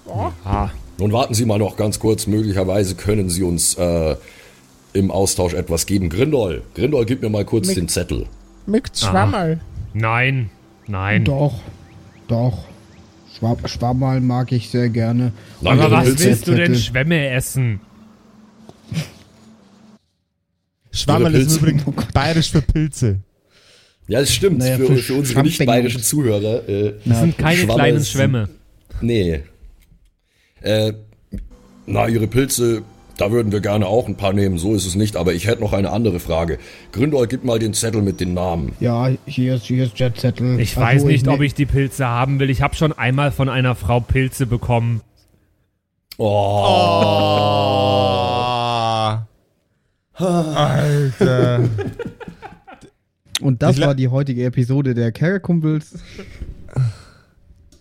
Ja, 0.06 0.32
Ah, 0.44 0.68
Nun 0.98 1.12
warten 1.12 1.34
Sie 1.34 1.44
mal 1.46 1.58
noch 1.58 1.76
ganz 1.76 1.98
kurz. 1.98 2.26
Möglicherweise 2.26 2.94
können 2.94 3.30
Sie 3.30 3.42
uns 3.42 3.74
äh, 3.74 4.16
im 4.94 5.10
Austausch 5.10 5.52
etwas 5.54 5.84
geben. 5.86 6.08
Grindol, 6.08 6.62
Grindol, 6.74 7.04
gib 7.04 7.20
mir 7.22 7.28
mal 7.28 7.44
kurz 7.44 7.66
Mit- 7.68 7.76
den 7.76 7.88
Zettel. 7.88 8.26
mit 8.66 8.90
Schwammerl. 8.98 9.60
nein. 9.92 10.50
Nein. 10.86 11.24
Doch, 11.24 11.60
doch. 12.28 12.64
Schwab 13.38 13.68
Schwammerl 13.68 14.20
mag 14.20 14.52
ich 14.52 14.68
sehr 14.70 14.88
gerne. 14.90 15.32
Nein, 15.60 15.80
Aber 15.80 15.90
was 15.90 16.06
willst 16.18 16.46
du 16.46 16.52
denn 16.54 16.66
Zettel. 16.74 16.76
Schwämme 16.76 17.28
essen? 17.30 17.80
Schwammerl 20.92 21.34
ist 21.34 21.56
übrigens 21.56 21.82
Oh 21.86 21.92
bayerisch 22.12 22.50
für 22.52 22.62
Pilze. 22.62 23.18
Ja, 24.06 24.20
das 24.20 24.32
stimmt. 24.32 24.58
Naja, 24.58 24.76
für, 24.76 24.86
für 24.86 24.96
für 24.98 25.14
unsere 25.14 25.42
nicht 25.42 25.64
bayerischen 25.64 26.02
Zuhörer. 26.02 26.68
Äh, 26.68 26.94
Das 27.04 27.20
sind 27.20 27.38
keine 27.38 27.56
Schwammer 27.58 27.74
kleinen 27.74 28.04
Schwämme. 28.04 28.48
Nee. 29.00 29.40
Äh, 30.60 30.92
na, 31.86 32.06
Ihre 32.08 32.26
Pilze, 32.26 32.82
da 33.16 33.30
würden 33.30 33.52
wir 33.52 33.60
gerne 33.60 33.86
auch 33.86 34.08
ein 34.08 34.16
paar 34.16 34.32
nehmen. 34.32 34.58
So 34.58 34.74
ist 34.74 34.86
es 34.86 34.94
nicht. 34.94 35.16
Aber 35.16 35.32
ich 35.34 35.46
hätte 35.46 35.60
noch 35.62 35.72
eine 35.72 35.90
andere 35.90 36.18
Frage. 36.20 36.58
Grindol, 36.92 37.26
gib 37.26 37.44
mal 37.44 37.58
den 37.58 37.74
Zettel 37.74 38.02
mit 38.02 38.20
den 38.20 38.34
Namen. 38.34 38.72
Ja, 38.80 39.08
hier 39.26 39.54
ist, 39.54 39.64
hier 39.66 39.84
ist 39.84 39.98
der 40.00 40.14
Zettel. 40.14 40.58
Ich 40.58 40.76
Also, 40.76 40.80
weiß 40.80 41.04
nicht, 41.04 41.26
ne- 41.26 41.32
ob 41.32 41.40
ich 41.40 41.54
die 41.54 41.66
Pilze 41.66 42.06
haben 42.06 42.38
will. 42.40 42.50
Ich 42.50 42.62
habe 42.62 42.74
schon 42.74 42.92
einmal 42.92 43.30
von 43.32 43.48
einer 43.48 43.74
Frau 43.74 44.00
Pilze 44.00 44.46
bekommen. 44.46 45.00
Oh. 46.16 46.24
Oh. 50.16 50.24
Alter. 50.24 51.68
Und 53.40 53.62
das 53.62 53.76
Ich 53.78 53.84
war 53.84 53.94
die 53.94 54.08
heutige 54.08 54.44
Episode 54.44 54.94
der 54.94 55.10
Kerkerkumpels. 55.12 55.98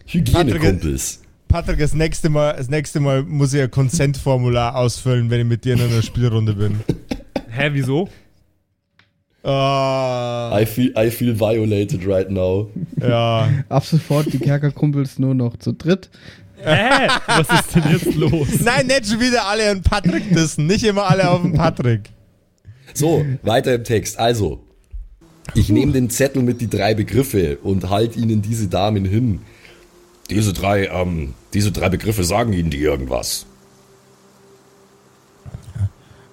Hygienekumpels. 0.07 1.21
Patrick, 1.53 1.77
das 1.77 1.93
nächste 1.93 2.29
Mal, 2.29 2.55
das 2.57 2.67
nächste 2.67 2.99
Mal 2.99 3.21
muss 3.21 3.53
ich 3.53 3.61
ein 3.61 3.69
Consent-Formular 3.69 4.75
ausfüllen, 4.75 5.29
wenn 5.29 5.41
ich 5.41 5.45
mit 5.45 5.63
dir 5.63 5.75
in 5.75 5.81
einer 5.81 6.01
Spielrunde 6.01 6.55
bin. 6.55 6.79
Hä, 7.47 7.69
wieso? 7.73 8.09
Ah, 9.43 10.59
I 10.59 10.65
feel, 10.65 10.91
I 10.97 11.11
feel 11.11 11.39
violated 11.39 12.07
right 12.07 12.31
now. 12.31 12.71
ja. 12.99 13.47
Ab 13.69 13.85
sofort 13.85 14.33
die 14.33 14.39
Kerkerkumpels 14.39 15.19
nur 15.19 15.35
noch 15.35 15.55
zu 15.57 15.73
dritt. 15.73 16.09
Hä? 16.57 17.07
Was 17.27 17.47
ist 17.47 17.75
denn 17.75 17.83
jetzt 17.91 18.15
los? 18.15 18.47
Nein, 18.63 18.87
nicht 18.87 19.05
schon 19.05 19.19
wieder 19.19 19.45
alle 19.45 19.69
an 19.69 19.83
Patrick 19.83 20.33
dissen. 20.33 20.65
Nicht 20.65 20.83
immer 20.83 21.03
alle 21.07 21.29
auf 21.29 21.43
den 21.43 21.53
Patrick. 21.53 22.09
So, 22.95 23.23
weiter 23.43 23.75
im 23.75 23.83
Text. 23.83 24.17
Also, 24.17 24.63
ich 25.53 25.69
nehme 25.69 25.91
den 25.91 26.09
Zettel 26.09 26.41
mit 26.41 26.61
die 26.61 26.67
drei 26.67 26.95
Begriffe 26.95 27.59
und 27.61 27.91
halte 27.91 28.17
Ihnen 28.17 28.41
diese 28.41 28.67
Damen 28.69 29.05
hin. 29.05 29.41
Diese 30.29 30.53
drei, 30.53 30.88
ähm, 30.88 31.33
diese 31.53 31.71
drei 31.71 31.89
Begriffe 31.89 32.23
sagen 32.23 32.53
Ihnen 32.53 32.69
die 32.69 32.79
irgendwas. 32.79 33.45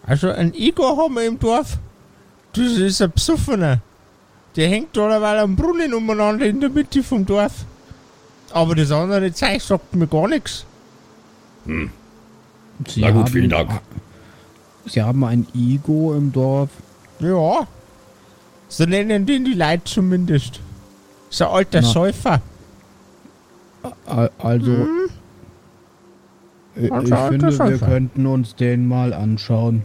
Also, 0.07 0.31
ein 0.31 0.55
Igor 0.55 0.97
haben 0.97 1.15
wir 1.15 1.27
im 1.27 1.39
Dorf. 1.39 1.79
Das 2.53 2.73
ist 2.73 3.01
ein 3.03 3.13
Psuffener. 3.13 3.81
Der 4.57 4.69
hängt 4.69 4.97
allerweil 4.99 5.39
am 5.39 5.55
Brunnen 5.55 5.95
umeinander 5.95 6.47
in 6.47 6.61
der 6.61 6.71
Mitte 6.71 7.03
vom 7.03 7.25
Dorf. 7.25 7.53
Aber 8.53 8.75
das 8.75 8.91
andere 8.91 9.33
Zeug 9.33 9.63
sagt 9.63 9.95
mir 9.95 10.09
gar 10.09 10.27
nichts. 10.27 10.65
Sie 11.67 13.01
Na 13.01 13.11
gut, 13.11 13.21
haben, 13.21 13.33
vielen 13.33 13.51
Dank. 13.51 13.71
Sie 14.87 15.03
haben 15.03 15.23
ein 15.25 15.47
Igo 15.55 16.15
im 16.15 16.33
Dorf. 16.33 16.71
Ja. 17.21 17.67
So 18.69 18.85
nennen 18.85 19.27
den 19.27 19.45
die 19.45 19.55
Leute 19.55 19.85
zumindest. 19.85 20.61
So 21.29 21.45
ein 21.47 21.51
alter 21.51 21.83
Na. 21.83 21.89
Säufer. 21.89 22.43
Al- 24.07 24.31
Also. 24.39 24.87
Ich, 26.77 26.85
ich 26.85 26.91
finde, 26.91 27.59
wir 27.59 27.79
könnten 27.79 28.27
uns 28.27 28.55
den 28.55 28.87
mal 28.87 29.13
anschauen. 29.13 29.83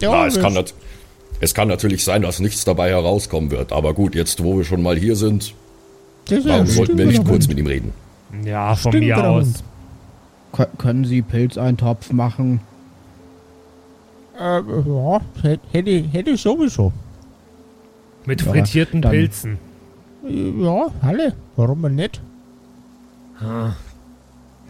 Ja, 0.00 0.26
es 0.26 0.38
kann, 0.40 0.56
es 1.40 1.54
kann 1.54 1.68
natürlich 1.68 2.04
sein, 2.04 2.22
dass 2.22 2.40
nichts 2.40 2.64
dabei 2.64 2.90
herauskommen 2.90 3.50
wird. 3.50 3.72
Aber 3.72 3.94
gut, 3.94 4.14
jetzt 4.14 4.42
wo 4.42 4.56
wir 4.56 4.64
schon 4.64 4.82
mal 4.82 4.96
hier 4.96 5.16
sind, 5.16 5.54
warum 6.28 6.66
sollten 6.66 6.98
wir 6.98 7.06
nicht 7.06 7.24
kurz 7.24 7.48
mit 7.48 7.58
ihm 7.58 7.66
reden? 7.66 7.92
Ja, 8.44 8.74
von 8.76 8.92
Stimmt 8.92 9.06
mir 9.06 9.24
aus. 9.24 9.64
K 10.52 10.66
können 10.78 11.04
Sie 11.04 11.22
Pilzeintopf 11.22 12.12
machen? 12.12 12.60
Äh, 14.38 14.60
ja, 14.60 15.20
hätte, 15.42 15.90
hätte 16.12 16.30
ich 16.30 16.40
sowieso. 16.40 16.92
Mit 18.26 18.42
ja, 18.42 18.52
frittierten 18.52 19.00
Pilzen. 19.00 19.58
Ja, 20.28 20.88
alle. 21.00 21.34
Warum 21.56 21.82
denn 21.82 21.94
nicht? 21.94 22.20
Ah. 23.40 23.72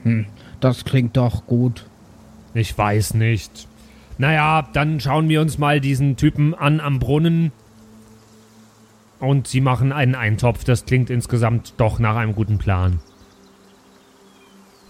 Hm, 0.05 0.27
das 0.61 0.85
klingt 0.85 1.17
doch 1.17 1.47
gut. 1.47 1.87
Ich 2.55 2.77
weiß 2.77 3.15
nicht. 3.15 3.67
Naja, 4.19 4.69
dann 4.73 5.01
schauen 5.01 5.29
wir 5.29 5.41
uns 5.41 5.59
mal 5.59 5.81
diesen 5.81 6.17
Typen 6.17 6.55
an 6.55 6.81
am 6.81 6.99
Brunnen. 6.99 7.53
Und 9.21 9.49
sie 9.49 9.61
machen 9.61 9.93
einen 9.93 10.15
Eintopf. 10.15 10.65
Das 10.65 10.85
klingt 10.85 11.11
insgesamt 11.11 11.75
doch 11.77 11.99
nach 11.99 12.17
einem 12.17 12.35
guten 12.35 12.59
Plan. 12.59 13.01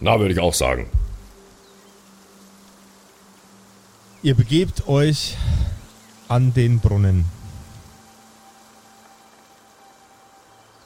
Na, 0.00 0.18
würde 0.20 0.32
ich 0.32 0.40
auch 0.40 0.54
sagen. 0.54 0.86
Ihr 4.22 4.34
begebt 4.34 4.88
euch 4.88 5.36
an 6.28 6.52
den 6.52 6.80
Brunnen. 6.80 7.24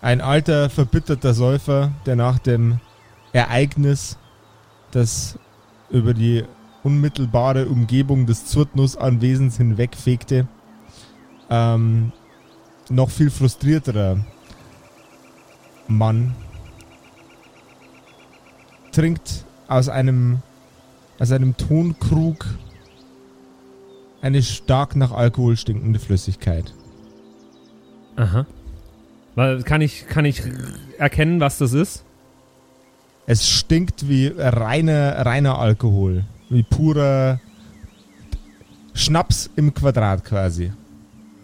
Ein 0.02 0.20
alter, 0.20 0.68
verbitterter 0.68 1.32
Säufer, 1.32 1.92
der 2.06 2.16
nach 2.16 2.40
dem 2.40 2.80
Ereignis, 3.32 4.18
das 4.90 5.38
über 5.90 6.12
die 6.12 6.44
unmittelbare 6.82 7.68
Umgebung 7.68 8.26
des 8.26 8.46
Zurtnus-Anwesens 8.46 9.58
hinwegfegte, 9.58 10.48
ähm, 11.50 12.10
noch 12.90 13.10
viel 13.10 13.30
frustrierterer 13.30 14.18
Mann 15.86 16.34
trinkt 18.90 19.44
aus 19.68 19.88
einem, 19.88 20.42
aus 21.20 21.30
einem 21.30 21.56
Tonkrug 21.56 22.44
eine 24.20 24.42
stark 24.42 24.96
nach 24.96 25.12
Alkohol 25.12 25.56
stinkende 25.56 26.00
Flüssigkeit. 26.00 26.74
Aha. 28.16 28.46
Kann 29.34 29.80
ich, 29.80 30.06
kann 30.08 30.24
ich 30.24 30.42
erkennen, 30.98 31.40
was 31.40 31.58
das 31.58 31.72
ist? 31.72 32.04
Es 33.26 33.48
stinkt 33.48 34.08
wie 34.08 34.32
reiner, 34.36 35.24
reiner 35.24 35.58
Alkohol. 35.58 36.24
Wie 36.50 36.62
purer 36.62 37.40
Schnaps 38.94 39.48
im 39.56 39.72
Quadrat 39.72 40.24
quasi. 40.24 40.72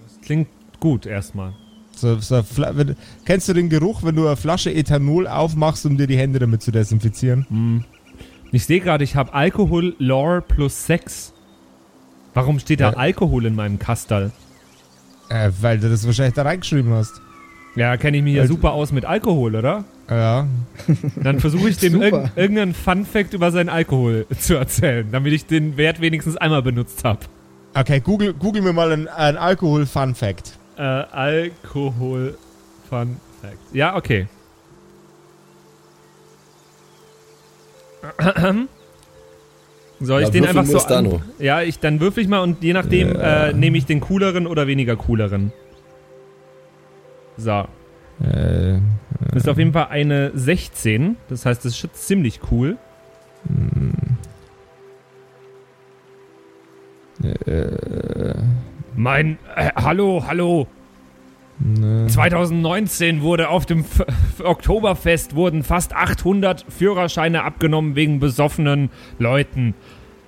Das 0.04 0.20
klingt 0.20 0.48
gut 0.80 1.06
erstmal. 1.06 1.54
So, 1.92 2.18
so, 2.20 2.44
wenn, 2.56 2.94
kennst 3.24 3.48
du 3.48 3.54
den 3.54 3.68
Geruch, 3.68 4.02
wenn 4.02 4.14
du 4.14 4.26
eine 4.26 4.36
Flasche 4.36 4.72
Ethanol 4.72 5.26
aufmachst, 5.26 5.84
um 5.86 5.96
dir 5.96 6.06
die 6.06 6.18
Hände 6.18 6.38
damit 6.38 6.62
zu 6.62 6.70
desinfizieren? 6.70 7.46
Hm. 7.48 7.84
Ich 8.52 8.66
sehe 8.66 8.80
gerade, 8.80 9.02
ich 9.02 9.16
habe 9.16 9.34
Alkohol, 9.34 9.94
Lore 9.98 10.42
plus 10.42 10.86
Sex. 10.86 11.32
Warum 12.34 12.58
steht 12.58 12.80
da 12.80 12.90
ja. 12.90 12.96
Alkohol 12.96 13.46
in 13.46 13.54
meinem 13.54 13.78
Kastal? 13.78 14.30
Äh, 15.28 15.50
weil 15.60 15.78
du 15.80 15.90
das 15.90 16.06
wahrscheinlich 16.06 16.34
da 16.34 16.42
reingeschrieben 16.42 16.92
hast. 16.92 17.20
Ja, 17.78 17.96
kenne 17.96 18.16
ich 18.16 18.24
mich 18.24 18.34
ja 18.34 18.44
super 18.46 18.72
aus 18.72 18.90
mit 18.90 19.04
Alkohol, 19.04 19.54
oder? 19.54 19.84
Ja. 20.10 20.48
Dann 21.22 21.38
versuche 21.38 21.68
ich 21.68 21.76
dem 21.78 22.02
irg 22.02 22.32
irgendeinen 22.34 22.74
Fun-Fact 22.74 23.34
über 23.34 23.52
seinen 23.52 23.68
Alkohol 23.68 24.26
zu 24.38 24.56
erzählen, 24.56 25.06
damit 25.12 25.32
ich 25.32 25.46
den 25.46 25.76
Wert 25.76 26.00
wenigstens 26.00 26.36
einmal 26.36 26.62
benutzt 26.62 27.04
habe. 27.04 27.20
Okay, 27.74 28.00
google, 28.00 28.34
google 28.34 28.62
mir 28.62 28.72
mal 28.72 28.90
einen, 28.90 29.06
einen 29.06 29.36
Alkohol-Fun-Fact. 29.36 30.58
Äh, 30.76 30.82
Alkohol-Fun-Fact. 30.82 33.58
Ja, 33.72 33.94
okay. 33.94 34.26
Soll 40.00 40.22
ich 40.22 40.28
ja, 40.28 40.32
den 40.32 40.46
einfach 40.46 40.64
so 40.64 40.78
an, 40.78 41.20
Ja, 41.38 41.60
ich 41.62 41.78
dann 41.78 42.00
würfel 42.00 42.24
ich 42.24 42.28
mal 42.28 42.40
und 42.40 42.64
je 42.64 42.72
nachdem 42.72 43.14
ja. 43.14 43.46
äh, 43.46 43.52
nehme 43.52 43.78
ich 43.78 43.86
den 43.86 44.00
cooleren 44.00 44.48
oder 44.48 44.66
weniger 44.66 44.96
cooleren. 44.96 45.52
So. 47.38 47.64
Äh, 48.20 48.74
äh. 48.74 48.80
Das 49.30 49.44
ist 49.44 49.48
auf 49.48 49.58
jeden 49.58 49.72
Fall 49.72 49.86
eine 49.88 50.32
16. 50.34 51.16
Das 51.28 51.46
heißt, 51.46 51.64
das 51.64 51.82
ist 51.82 52.06
ziemlich 52.06 52.40
cool. 52.50 52.76
Äh. 57.22 58.34
Mein. 58.94 59.38
Äh, 59.56 59.70
hallo, 59.76 60.24
hallo. 60.26 60.66
Ne. 61.60 62.06
2019 62.08 63.22
wurde 63.22 63.48
auf 63.48 63.66
dem 63.66 63.80
F 63.80 64.04
Oktoberfest 64.44 65.34
wurden 65.34 65.64
fast 65.64 65.92
800 65.92 66.64
Führerscheine 66.68 67.42
abgenommen 67.42 67.96
wegen 67.96 68.20
besoffenen 68.20 68.90
Leuten. 69.18 69.74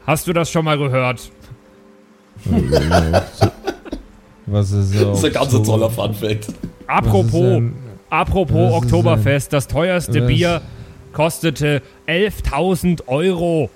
Hast 0.06 0.26
du 0.26 0.32
das 0.32 0.50
schon 0.50 0.64
mal 0.64 0.76
gehört? 0.78 1.30
Was 4.46 4.72
ist 4.72 4.92
so? 4.92 5.06
Das 5.10 5.18
ist 5.18 5.24
ein 5.24 5.32
ganz 5.32 5.50
toller 5.62 5.90
Funfact. 5.90 6.52
Apropos, 6.90 7.62
apropos 8.10 8.72
Oktoberfest, 8.72 9.52
das 9.52 9.68
teuerste 9.68 10.22
Bier 10.22 10.60
kostete 11.12 11.82
11.000 12.08 13.06
Euro. 13.06 13.70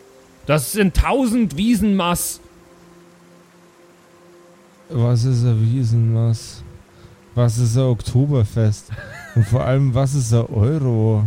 Das 0.46 0.72
sind 0.72 0.96
1000 0.96 1.56
Wiesenmass. 1.56 2.40
Was 4.90 5.24
ist 5.24 5.44
ein 5.44 5.60
Wiesenmass? 5.62 6.62
Was 7.34 7.58
ist 7.58 7.76
ein 7.76 7.84
Oktoberfest? 7.84 8.90
Und 9.36 9.46
vor 9.46 9.64
allem, 9.64 9.94
was 9.94 10.14
ist 10.14 10.32
ein 10.32 10.46
Euro? 10.46 11.24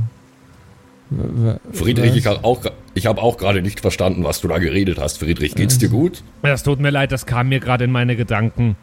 Friedrich, 1.71 2.11
was? 2.11 2.17
ich 2.17 2.27
habe 2.27 2.43
auch, 2.43 2.65
hab 2.65 3.23
auch 3.23 3.37
gerade 3.37 3.61
nicht 3.61 3.79
verstanden, 3.79 4.25
was 4.25 4.41
du 4.41 4.49
da 4.49 4.57
geredet 4.57 4.99
hast. 4.99 5.19
Friedrich, 5.19 5.55
geht's 5.55 5.77
dir 5.77 5.89
gut? 5.89 6.21
Es 6.41 6.63
tut 6.63 6.81
mir 6.81 6.89
leid, 6.89 7.13
das 7.13 7.25
kam 7.25 7.47
mir 7.47 7.61
gerade 7.61 7.85
in 7.85 7.91
meine 7.91 8.17
Gedanken. 8.17 8.75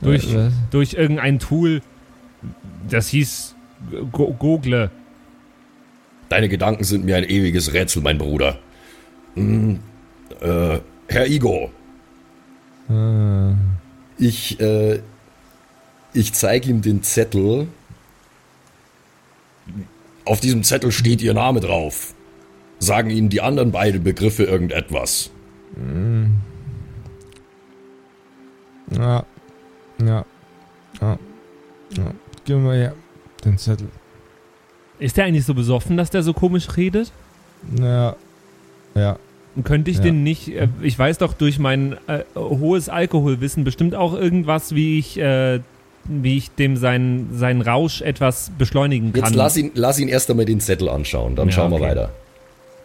Durch, 0.00 0.28
durch 0.70 0.94
irgendein 0.94 1.38
Tool, 1.40 1.82
das 2.90 3.08
hieß 3.08 3.54
Go 4.12 4.34
Google. 4.38 4.90
Deine 6.28 6.48
Gedanken 6.48 6.84
sind 6.84 7.04
mir 7.04 7.16
ein 7.16 7.24
ewiges 7.24 7.72
Rätsel, 7.72 8.02
mein 8.02 8.18
Bruder. 8.18 8.58
Hm, 9.34 9.80
äh, 10.40 10.78
Herr 11.08 11.26
Igor. 11.26 11.70
Ah. 12.88 13.52
Ich, 14.18 14.60
äh, 14.60 15.00
ich 16.12 16.32
zeige 16.32 16.68
ihm 16.68 16.82
den 16.82 17.02
Zettel. 17.02 17.68
Auf 20.24 20.40
diesem 20.40 20.64
Zettel 20.64 20.92
steht 20.92 21.22
Ihr 21.22 21.34
Name 21.34 21.60
drauf. 21.60 22.14
Sagen 22.78 23.10
Ihnen 23.10 23.28
die 23.28 23.40
anderen 23.40 23.72
beiden 23.72 24.02
Begriffe 24.02 24.44
irgendetwas? 24.44 25.30
Hm. 25.74 26.36
Ja. 28.90 29.24
Ja. 30.00 30.24
Ja. 31.00 31.18
Ja. 31.96 32.12
Gib 32.48 32.56
mal 32.56 32.78
her 32.78 32.94
den 33.44 33.58
Zettel. 33.58 33.88
Ist 34.98 35.18
der 35.18 35.26
eigentlich 35.26 35.44
so 35.44 35.52
besoffen, 35.52 35.98
dass 35.98 36.08
der 36.08 36.22
so 36.22 36.32
komisch 36.32 36.66
redet? 36.78 37.12
Ja. 37.78 38.16
Ja. 38.94 39.18
Könnte 39.64 39.90
ich 39.90 39.98
ja. 39.98 40.04
den 40.04 40.22
nicht, 40.22 40.48
äh, 40.48 40.68
ich 40.80 40.98
weiß 40.98 41.18
doch 41.18 41.34
durch 41.34 41.58
mein 41.58 41.98
äh, 42.06 42.20
hohes 42.34 42.88
Alkoholwissen 42.88 43.64
bestimmt 43.64 43.94
auch 43.94 44.14
irgendwas, 44.14 44.74
wie 44.74 44.98
ich, 44.98 45.18
äh, 45.18 45.60
wie 46.04 46.38
ich 46.38 46.50
dem 46.52 46.78
seinen, 46.78 47.36
seinen 47.36 47.60
Rausch 47.60 48.00
etwas 48.00 48.50
beschleunigen 48.56 49.12
kann. 49.12 49.24
Jetzt 49.24 49.34
lass 49.34 49.58
ihn, 49.58 49.72
lass 49.74 49.98
ihn 49.98 50.08
erst 50.08 50.30
einmal 50.30 50.46
den 50.46 50.60
Zettel 50.60 50.88
anschauen, 50.88 51.36
dann 51.36 51.48
ja, 51.48 51.52
schauen 51.52 51.70
wir 51.70 51.80
weiter. 51.80 52.12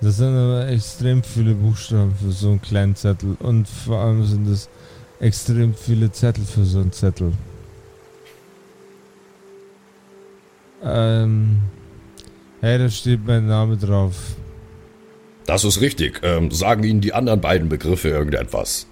Das 0.02 0.18
sind 0.18 0.36
aber 0.36 0.68
extrem 0.68 1.24
viele 1.24 1.54
Buchstaben 1.54 2.14
für 2.22 2.34
so 2.34 2.50
einen 2.50 2.62
kleinen 2.62 2.98
Zettel 2.98 3.38
und 3.40 3.70
vor 3.70 4.00
allem 4.00 4.26
sind 4.26 4.46
es 4.50 4.68
extrem 5.22 5.74
viele 5.74 6.12
Zettel 6.12 6.44
für 6.44 6.66
so 6.66 6.80
einen 6.80 6.92
Zettel. 6.92 7.32
Ähm, 10.84 11.62
hey, 12.62 12.78
da 12.78 12.90
steht 12.90 13.26
mein 13.26 13.48
Name 13.48 13.78
drauf. 13.78 14.36
Das 15.46 15.64
ist 15.64 15.82
richtig. 15.82 16.22
Ähm, 16.24 16.52
sagen 16.52 16.84
Ihnen 16.84 17.02
die 17.02 17.14
anderen 17.14 17.42
beiden 17.42 17.70
Begriffe 17.70 18.10
irgendetwas? 18.10 18.88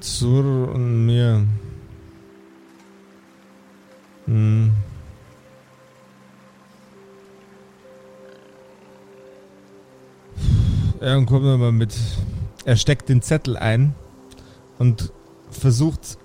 Zur 0.00 0.72
und 0.72 1.06
mir. 1.06 1.46
Hm. 4.26 4.72
Ja, 11.00 11.24
kommt 11.24 11.44
mal 11.44 11.72
mit. 11.72 11.94
Er 12.64 12.76
steckt 12.76 13.08
den 13.08 13.22
Zettel 13.22 13.56
ein 13.56 13.94
und 14.78 15.12
versucht 15.50 16.18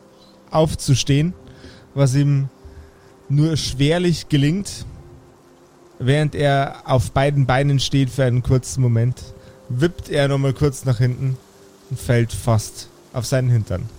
aufzustehen, 0.50 1.34
was 1.94 2.16
ihm 2.16 2.50
nur 3.30 3.58
schwerlich 3.58 4.30
gelingt, 4.30 4.86
während 6.00 6.36
er 6.36 6.84
auf 6.86 7.12
beiden 7.12 7.46
Beinen 7.46 7.80
steht 7.80 8.10
für 8.10 8.24
einen 8.24 8.44
kurzen 8.44 8.82
Moment, 8.82 9.22
wippt 9.70 10.10
er 10.10 10.28
nochmal 10.28 10.54
kurz 10.54 10.86
nach 10.86 10.98
hinten 10.98 11.38
und 11.90 12.00
fällt 12.00 12.32
fast 12.34 12.90
auf 13.14 13.26
seinen 13.26 13.50
Hintern. 13.50 13.90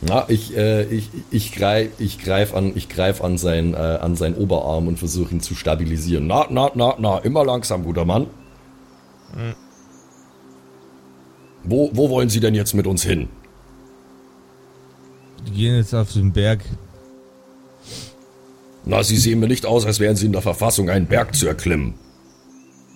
Na, 0.00 0.24
ich, 0.28 0.56
äh, 0.56 0.84
ich, 0.84 1.10
ich 1.30 1.52
greife 1.52 2.02
ich 2.02 2.18
greif 2.18 2.54
an, 2.54 2.72
ich 2.74 2.88
greif 2.88 3.22
an, 3.22 3.38
sein, 3.38 3.74
äh, 3.74 3.76
an 3.76 4.16
seinen 4.16 4.34
Oberarm 4.34 4.88
und 4.88 4.98
versuche 4.98 5.32
ihn 5.32 5.40
zu 5.40 5.54
stabilisieren. 5.54 6.26
Na, 6.26 6.46
na, 6.50 6.72
na, 6.74 6.96
na, 6.98 7.18
immer 7.18 7.44
langsam, 7.44 7.84
guter 7.84 8.04
Mann. 8.04 8.26
Mhm. 9.34 9.54
Wo, 11.62 11.90
wo 11.94 12.10
wollen 12.10 12.28
Sie 12.28 12.40
denn 12.40 12.54
jetzt 12.54 12.74
mit 12.74 12.86
uns 12.86 13.04
hin? 13.04 13.28
Die 15.46 15.50
gehen 15.52 15.76
jetzt 15.76 15.94
auf 15.94 16.12
den 16.12 16.32
Berg. 16.32 16.60
Na, 18.84 19.02
Sie 19.02 19.16
sehen 19.16 19.40
mir 19.40 19.48
nicht 19.48 19.66
aus, 19.66 19.86
als 19.86 20.00
wären 20.00 20.16
Sie 20.16 20.26
in 20.26 20.32
der 20.32 20.42
Verfassung, 20.42 20.90
einen 20.90 21.06
Berg 21.06 21.34
zu 21.34 21.46
erklimmen. 21.46 21.94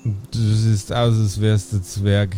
Du 0.04 0.38
siehst 0.38 0.92
aus, 0.92 1.18
als 1.18 1.40
wärst 1.40 1.72
du 1.72 1.82
Zwerg. 1.82 2.36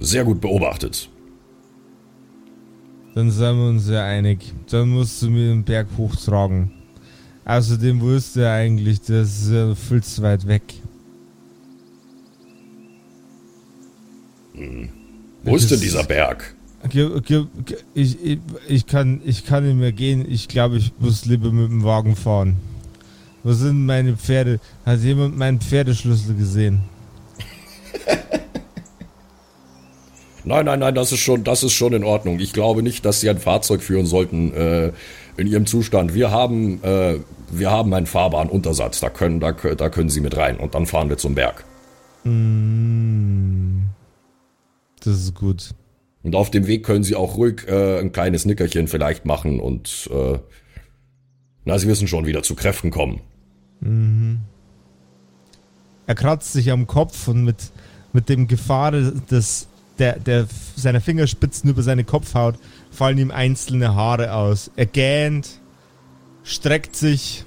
Sehr 0.00 0.24
gut 0.24 0.40
beobachtet. 0.40 1.08
Dann 3.14 3.30
sind 3.30 3.56
wir 3.56 3.68
uns 3.68 3.88
ja 3.88 4.04
einig. 4.04 4.52
Dann 4.70 4.90
musst 4.90 5.20
du 5.22 5.30
mir 5.30 5.48
den 5.48 5.64
Berg 5.64 5.88
hochtragen. 5.96 6.70
Außerdem 7.44 8.00
wusste 8.00 8.42
er 8.42 8.52
eigentlich, 8.52 9.00
das 9.00 9.40
ist 9.40 9.50
ja 9.50 9.74
viel 9.74 10.02
zu 10.02 10.22
weit 10.22 10.46
weg. 10.46 10.62
Hm. 14.54 14.88
Wo 15.42 15.56
ist 15.56 15.70
denn 15.70 15.80
dieser 15.80 16.04
Berg? 16.04 16.54
Ich, 17.94 18.16
ich, 18.22 18.38
ich, 18.68 18.86
kann, 18.86 19.20
ich 19.24 19.44
kann 19.44 19.66
nicht 19.66 19.76
mehr 19.76 19.92
gehen. 19.92 20.24
Ich 20.30 20.48
glaube, 20.48 20.76
ich 20.76 20.92
muss 20.98 21.24
lieber 21.26 21.50
mit 21.50 21.70
dem 21.70 21.84
Wagen 21.84 22.14
fahren. 22.14 22.56
Wo 23.42 23.52
sind 23.52 23.84
meine 23.84 24.16
Pferde? 24.16 24.60
Hat 24.86 25.00
jemand 25.00 25.36
meinen 25.36 25.60
Pferdeschlüssel 25.60 26.34
gesehen? 26.36 26.80
Nein, 30.44 30.64
nein, 30.64 30.78
nein, 30.78 30.94
das 30.94 31.12
ist 31.12 31.20
schon, 31.20 31.44
das 31.44 31.62
ist 31.62 31.74
schon 31.74 31.92
in 31.92 32.04
Ordnung. 32.04 32.40
Ich 32.40 32.54
glaube 32.54 32.82
nicht, 32.82 33.04
dass 33.04 33.20
Sie 33.20 33.28
ein 33.28 33.38
Fahrzeug 33.38 33.82
führen 33.82 34.06
sollten 34.06 34.54
äh, 34.54 34.92
in 35.36 35.46
Ihrem 35.46 35.66
Zustand. 35.66 36.14
Wir 36.14 36.30
haben, 36.30 36.82
äh, 36.82 37.18
wir 37.50 37.70
haben 37.70 37.92
einen 37.92 38.06
fahrbaren 38.06 38.48
Untersatz. 38.48 38.98
Da 39.00 39.10
können, 39.10 39.40
da, 39.40 39.52
da 39.52 39.90
können 39.90 40.08
Sie 40.08 40.22
mit 40.22 40.38
rein 40.38 40.56
und 40.58 40.74
dann 40.74 40.86
fahren 40.86 41.10
wir 41.10 41.18
zum 41.18 41.34
Berg. 41.34 41.64
Mm, 42.24 43.88
das 45.04 45.18
ist 45.18 45.34
gut. 45.34 45.74
Und 46.28 46.34
auf 46.34 46.50
dem 46.50 46.66
Weg 46.66 46.84
können 46.84 47.04
Sie 47.04 47.14
auch 47.14 47.38
ruhig 47.38 47.66
äh, 47.68 48.00
ein 48.00 48.12
kleines 48.12 48.44
Nickerchen 48.44 48.86
vielleicht 48.86 49.24
machen 49.24 49.60
und 49.60 50.10
äh, 50.12 50.38
na, 51.64 51.78
Sie 51.78 51.88
wissen 51.88 52.06
schon, 52.06 52.26
wieder 52.26 52.42
zu 52.42 52.54
Kräften 52.54 52.90
kommen. 52.90 53.22
Mhm. 53.80 54.40
Er 56.06 56.14
kratzt 56.14 56.52
sich 56.52 56.70
am 56.70 56.86
Kopf 56.86 57.28
und 57.28 57.44
mit, 57.44 57.72
mit 58.12 58.28
dem 58.28 58.46
Gefahr 58.46 58.90
des 58.90 59.68
der, 59.98 60.18
der, 60.18 60.46
seiner 60.76 61.00
Fingerspitzen 61.00 61.70
über 61.70 61.82
seine 61.82 62.04
Kopfhaut 62.04 62.56
fallen 62.90 63.16
ihm 63.16 63.30
einzelne 63.30 63.94
Haare 63.94 64.34
aus. 64.34 64.70
Er 64.76 64.84
gähnt, 64.84 65.62
streckt 66.44 66.94
sich 66.94 67.46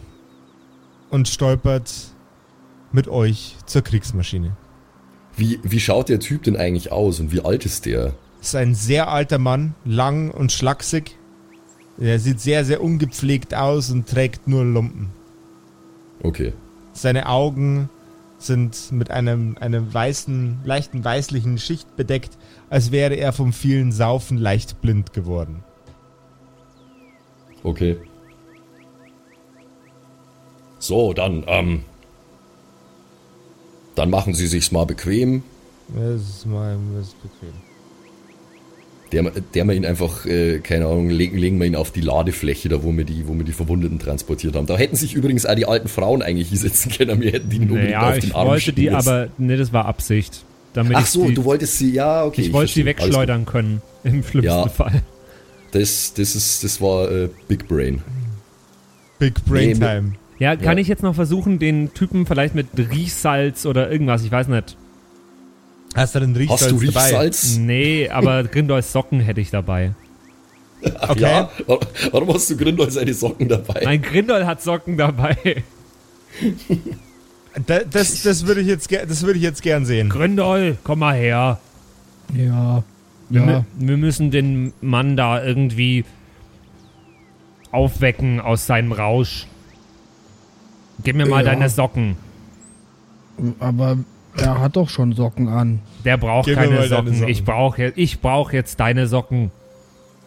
und 1.12 1.28
stolpert 1.28 1.94
mit 2.92 3.08
euch 3.08 3.58
zur 3.68 3.84
Kriegsmaschine. 3.84 4.58
Wie, 5.38 5.60
wie 5.62 5.80
schaut 5.80 6.10
der 6.10 6.20
Typ 6.20 6.42
denn 6.42 6.58
eigentlich 6.58 6.92
aus 6.92 7.20
und 7.20 7.32
wie 7.32 7.42
alt 7.42 7.64
ist 7.64 7.86
der? 7.86 8.16
Ist 8.42 8.56
ein 8.56 8.74
sehr 8.74 9.10
alter 9.10 9.38
Mann, 9.38 9.76
lang 9.86 10.32
und 10.32 10.52
schlaksig. 10.52 11.16
Er 12.00 12.18
sieht 12.20 12.40
sehr, 12.40 12.66
sehr 12.66 12.82
ungepflegt 12.82 13.54
aus 13.54 13.92
und 13.92 14.10
trägt 14.10 14.48
nur 14.48 14.66
Lumpen. 14.66 15.12
Okay. 16.24 16.54
Seine 16.94 17.30
Augen 17.30 17.90
sind 18.40 18.92
mit 18.92 19.12
einem, 19.12 19.56
einem 19.60 19.94
weißen, 19.94 20.62
leichten 20.64 21.04
weißlichen 21.04 21.60
Schicht 21.60 21.96
bedeckt, 21.96 22.38
als 22.72 22.92
wäre 22.92 23.14
er 23.14 23.34
vom 23.34 23.54
vielen 23.54 23.92
Saufen 23.92 24.38
leicht 24.38 24.82
blind 24.82 25.14
geworden. 25.14 25.64
Okay. 27.64 27.98
So, 30.80 31.14
dann, 31.14 31.44
ähm, 31.46 31.84
dann 33.94 34.10
machen 34.10 34.34
Sie 34.34 34.48
sich's 34.48 34.72
mal 34.72 34.88
bequem. 34.88 35.44
Das 35.90 36.22
ist 36.22 36.46
mal 36.48 36.78
das 36.96 37.10
ist 37.10 37.22
bequem. 37.22 37.71
Der, 39.12 39.24
der 39.24 39.66
wir 39.66 39.74
ihn 39.74 39.86
einfach, 39.86 40.26
äh, 40.26 40.60
keine 40.60 40.86
Ahnung, 40.86 41.10
legen, 41.10 41.38
legen 41.38 41.60
wir 41.60 41.68
ihn 41.68 41.76
auf 41.76 41.92
die 41.92 42.00
Ladefläche, 42.00 42.70
da 42.70 42.82
wo 42.82 42.96
wir 42.96 43.04
die, 43.04 43.28
wo 43.28 43.34
wir 43.34 43.44
die 43.44 43.52
Verwundeten 43.52 44.00
transportiert 44.00 44.56
haben. 44.56 44.68
Da 44.68 44.78
hätten 44.78 44.96
sich 44.96 45.16
übrigens 45.16 45.46
auch 45.46 45.56
die 45.56 45.66
alten 45.66 45.90
Frauen 45.90 46.22
eigentlich 46.22 46.50
hinsetzen 46.50 46.92
können, 46.92 47.20
wir 47.20 47.32
hätten 47.32 47.50
die 47.50 47.60
nur 47.60 47.78
naja, 47.78 48.10
auf 48.10 48.20
den 48.20 48.32
Arm 48.34 48.48
ich 48.48 48.52
wollte 48.52 48.74
die, 48.74 48.90
aber 48.90 49.28
ne, 49.38 49.58
das 49.58 49.74
war 49.74 49.86
Absicht. 49.86 50.46
Damit 50.74 50.96
Ach 50.96 51.06
so, 51.06 51.28
die, 51.28 51.34
du 51.34 51.44
wolltest 51.44 51.78
sie, 51.78 51.92
ja, 51.92 52.24
okay. 52.24 52.42
Ich, 52.42 52.48
ich 52.48 52.54
wollte 52.54 52.72
sie 52.72 52.86
wegschleudern 52.86 53.46
können, 53.46 53.82
im 54.04 54.24
schlimmsten 54.24 54.46
ja, 54.46 54.70
Fall. 54.70 55.04
Das, 55.72 56.14
das, 56.14 56.36
ist, 56.36 56.64
das 56.64 56.80
war 56.80 57.12
äh, 57.12 57.30
Big 57.48 57.68
Brain. 57.68 58.02
Big 59.20 59.44
Brain 59.46 59.78
nee, 59.78 59.86
Time. 59.86 60.14
Ja, 60.40 60.56
kann 60.56 60.78
ja. 60.78 60.82
ich 60.82 60.88
jetzt 60.88 61.04
noch 61.04 61.14
versuchen, 61.14 61.60
den 61.60 61.94
Typen 61.94 62.26
vielleicht 62.26 62.56
mit 62.56 62.68
Riechsalz 62.76 63.66
oder 63.66 63.92
irgendwas, 63.92 64.24
ich 64.24 64.32
weiß 64.32 64.48
nicht, 64.48 64.76
Hast 65.96 66.16
du 66.16 66.20
denn 66.20 66.36
Riechsalz 66.36 66.62
Hast 66.62 66.72
du 66.72 66.76
Riechsalz? 66.78 67.54
Dabei? 67.54 67.66
Nee, 67.66 68.10
aber 68.10 68.44
Grindols 68.44 68.92
Socken 68.92 69.20
hätte 69.20 69.42
ich 69.42 69.50
dabei. 69.50 69.94
Ach 71.00 71.10
okay. 71.10 71.22
Ja? 71.22 71.50
Warum 72.12 72.34
hast 72.34 72.50
du 72.50 72.58
Grindol 72.58 72.90
seine 72.90 73.14
Socken 73.14 73.48
dabei? 73.48 73.82
Mein 73.84 74.02
Grindol 74.02 74.46
hat 74.46 74.62
Socken 74.62 74.98
dabei. 74.98 75.64
das, 77.66 77.84
das, 77.90 78.24
das 78.24 78.48
würde 78.48 78.62
ich, 78.62 78.68
jetzt, 78.68 78.90
würd 78.90 79.36
ich 79.36 79.44
jetzt 79.44 79.62
gern 79.62 79.86
sehen. 79.86 80.10
Grindol, 80.10 80.78
komm 80.84 81.00
mal 81.00 81.16
her. 81.16 81.60
Ja. 82.36 82.84
Wir, 83.30 83.42
ja. 83.42 83.66
wir 83.76 83.98
müssen 83.98 84.32
den 84.32 84.74
Mann 84.82 85.16
da 85.16 85.44
irgendwie 85.44 86.06
aufwecken 87.72 88.40
aus 88.40 88.66
seinem 88.66 88.92
Rausch. 88.92 89.48
Gib 91.04 91.16
mir 91.16 91.26
mal 91.26 91.46
ja. 91.46 91.52
deine 91.52 91.70
Socken. 91.70 92.18
Aber 93.60 93.98
er 94.38 94.60
hat 94.60 94.76
doch 94.76 94.90
schon 94.90 95.14
Socken 95.14 95.48
an. 95.50 95.80
Der 96.06 96.18
braucht 96.18 96.46
Gib 96.46 96.56
keine 96.56 96.88
Socken. 96.88 97.14
Socken. 97.14 97.28
Ich 97.30 97.44
brauche 97.44 97.94
ich 97.96 98.22
brauch 98.22 98.52
jetzt 98.52 98.80
deine 98.80 99.08
Socken. 99.08 99.52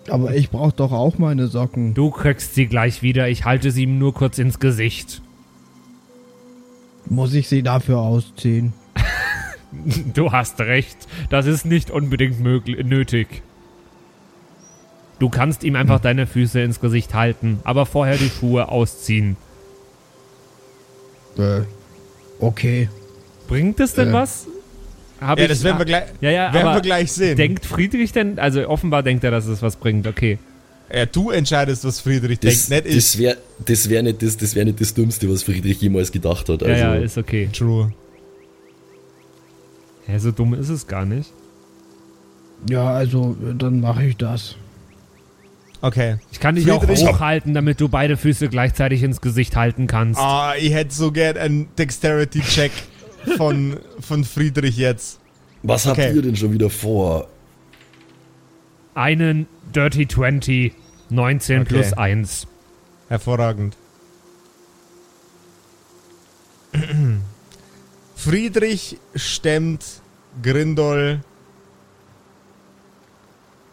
Aber 0.09 0.35
ich 0.35 0.51
brauche 0.51 0.73
doch 0.73 0.93
auch 0.93 1.19
meine 1.19 1.47
Socken. 1.47 1.95
Du 1.95 2.11
kriegst 2.11 2.55
sie 2.55 2.67
gleich 2.67 3.03
wieder. 3.03 3.29
Ich 3.29 3.45
halte 3.45 3.71
sie 3.71 3.85
ihm 3.85 3.99
nur 3.99 4.13
kurz 4.13 4.39
ins 4.39 4.61
Gesicht. 4.61 5.23
Muss 7.07 7.35
ich 7.35 7.49
sie 7.49 7.63
dafür 7.63 7.99
ausziehen? 7.99 8.73
du 10.15 10.33
hast 10.33 10.61
recht. 10.61 10.97
Das 11.31 11.47
ist 11.47 11.65
nicht 11.65 11.91
unbedingt 11.91 12.41
möglich, 12.41 12.85
nötig. 12.85 13.43
Du 15.19 15.29
kannst 15.29 15.65
ihm 15.65 15.77
einfach 15.77 16.01
deine 16.01 16.27
Füße 16.27 16.61
ins 16.61 16.81
Gesicht 16.81 17.15
halten, 17.15 17.61
aber 17.65 17.87
vorher 17.87 18.17
die 18.17 18.31
Schuhe 18.31 18.69
ausziehen. 18.69 19.37
Äh, 21.39 21.63
okay. 22.41 22.89
Bringt 23.49 23.81
es 23.81 23.95
denn 23.95 24.11
äh. 24.11 24.13
was? 24.13 24.47
Hab 25.21 25.39
ja, 25.39 25.45
ich, 25.45 25.51
das 25.51 25.63
werden 25.63 25.79
wir 25.79 25.85
gleich, 25.85 26.05
ja, 26.21 26.31
ja, 26.31 26.53
werden 26.53 26.75
wir 26.75 26.81
gleich 26.81 27.13
sehen. 27.13 27.37
Denkt 27.37 27.65
Friedrich 27.65 28.13
denn, 28.13 28.39
also 28.39 28.69
offenbar 28.69 29.03
denkt 29.03 29.25
er, 29.25 29.31
dass 29.31 29.47
es 29.47 29.63
was 29.63 29.77
bringt, 29.77 30.07
okay. 30.07 30.39
Ja, 30.93 31.07
du 31.07 31.31
entscheidest, 31.31 31.85
was 31.85 32.01
Friedrich 32.01 32.41
das, 32.41 32.69
denkt, 32.69 32.87
nicht 32.87 32.97
das 32.97 33.19
wär, 33.19 33.37
Das 33.65 33.89
wäre 33.89 34.03
nicht, 34.03 34.23
das, 34.23 34.37
das 34.37 34.55
wär 34.55 34.65
nicht 34.65 34.81
das 34.81 34.93
Dümmste, 34.93 35.31
was 35.31 35.43
Friedrich 35.43 35.81
jemals 35.81 36.13
gedacht 36.13 36.49
hat. 36.49 36.63
Also. 36.63 36.75
Ja, 36.75 36.95
ja, 36.95 37.01
ist 37.01 37.17
okay. 37.17 37.49
True. 37.53 37.93
Ja, 40.07 40.19
so 40.19 40.31
dumm 40.31 40.55
ist 40.55 40.69
es 40.69 40.87
gar 40.87 41.07
nicht. 41.07 41.31
Ja, 42.69 42.91
also, 42.91 43.37
dann 43.59 43.81
mache 43.81 44.05
ich 44.05 44.17
das. 44.17 44.57
Okay. 45.81 46.17
Ich 46.33 46.41
kann 46.41 46.55
dich 46.55 46.65
Friedrich. 46.65 47.07
auch 47.07 47.15
hochhalten, 47.15 47.55
damit 47.55 47.81
du 47.81 47.89
beide 47.89 48.17
Füße 48.17 48.49
gleichzeitig 48.49 49.03
ins 49.03 49.21
Gesicht 49.21 49.57
halten 49.57 49.87
kannst. 49.87 50.21
Ah, 50.21 50.53
oh, 50.53 50.55
ich 50.59 50.73
hätte 50.73 50.95
so 50.95 51.13
gern 51.13 51.37
einen 51.37 51.69
Dexterity-Check 51.77 52.73
von, 53.37 53.79
von 54.01 54.25
Friedrich 54.25 54.77
jetzt. 54.77 55.21
Was 55.63 55.87
okay. 55.87 56.07
habt 56.07 56.17
ihr 56.17 56.23
denn 56.23 56.37
schon 56.37 56.53
wieder 56.53 56.71
vor? 56.71 57.29
Einen 58.95 59.47
Dirty 59.75 60.07
20, 60.07 60.75
19 61.11 61.63
okay. 61.63 61.69
plus 61.69 61.93
1. 61.93 62.47
Hervorragend. 63.09 63.77
Friedrich 68.17 68.99
stemmt 69.15 69.85
Grindol 70.43 71.21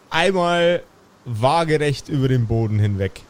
einmal 0.09 0.83
waagerecht 1.25 2.09
über 2.09 2.27
den 2.27 2.47
Boden 2.47 2.79
hinweg. 2.79 3.21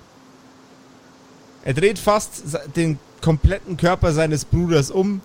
Er 1.63 1.73
dreht 1.73 1.99
fast 1.99 2.57
den 2.75 2.97
kompletten 3.21 3.77
Körper 3.77 4.13
seines 4.13 4.45
Bruders 4.45 4.89
um, 4.89 5.21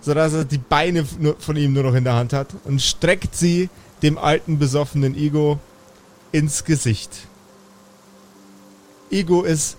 sodass 0.00 0.32
er 0.32 0.44
die 0.44 0.58
Beine 0.58 1.04
von 1.38 1.56
ihm 1.56 1.72
nur 1.72 1.82
noch 1.82 1.94
in 1.94 2.04
der 2.04 2.14
Hand 2.14 2.32
hat 2.32 2.48
und 2.64 2.80
streckt 2.80 3.34
sie 3.34 3.68
dem 4.02 4.18
alten 4.18 4.58
besoffenen 4.58 5.14
Ego 5.16 5.58
ins 6.32 6.64
Gesicht. 6.64 7.26
Ego 9.10 9.42
ist 9.42 9.76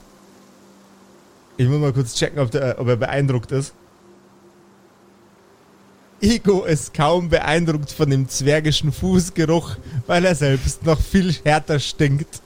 Ich 1.57 1.67
muss 1.67 1.79
mal 1.79 1.93
kurz 1.93 2.15
checken, 2.15 2.39
ob, 2.39 2.51
der, 2.51 2.79
ob 2.79 2.87
er 2.87 2.95
beeindruckt 2.97 3.51
ist. 3.51 3.73
Ego 6.21 6.63
ist 6.65 6.93
kaum 6.93 7.29
beeindruckt 7.29 7.91
von 7.91 8.09
dem 8.09 8.29
zwergischen 8.29 8.91
Fußgeruch, 8.91 9.75
weil 10.05 10.25
er 10.25 10.35
selbst 10.35 10.85
noch 10.85 10.99
viel 10.99 11.33
härter 11.43 11.79
stinkt. 11.79 12.41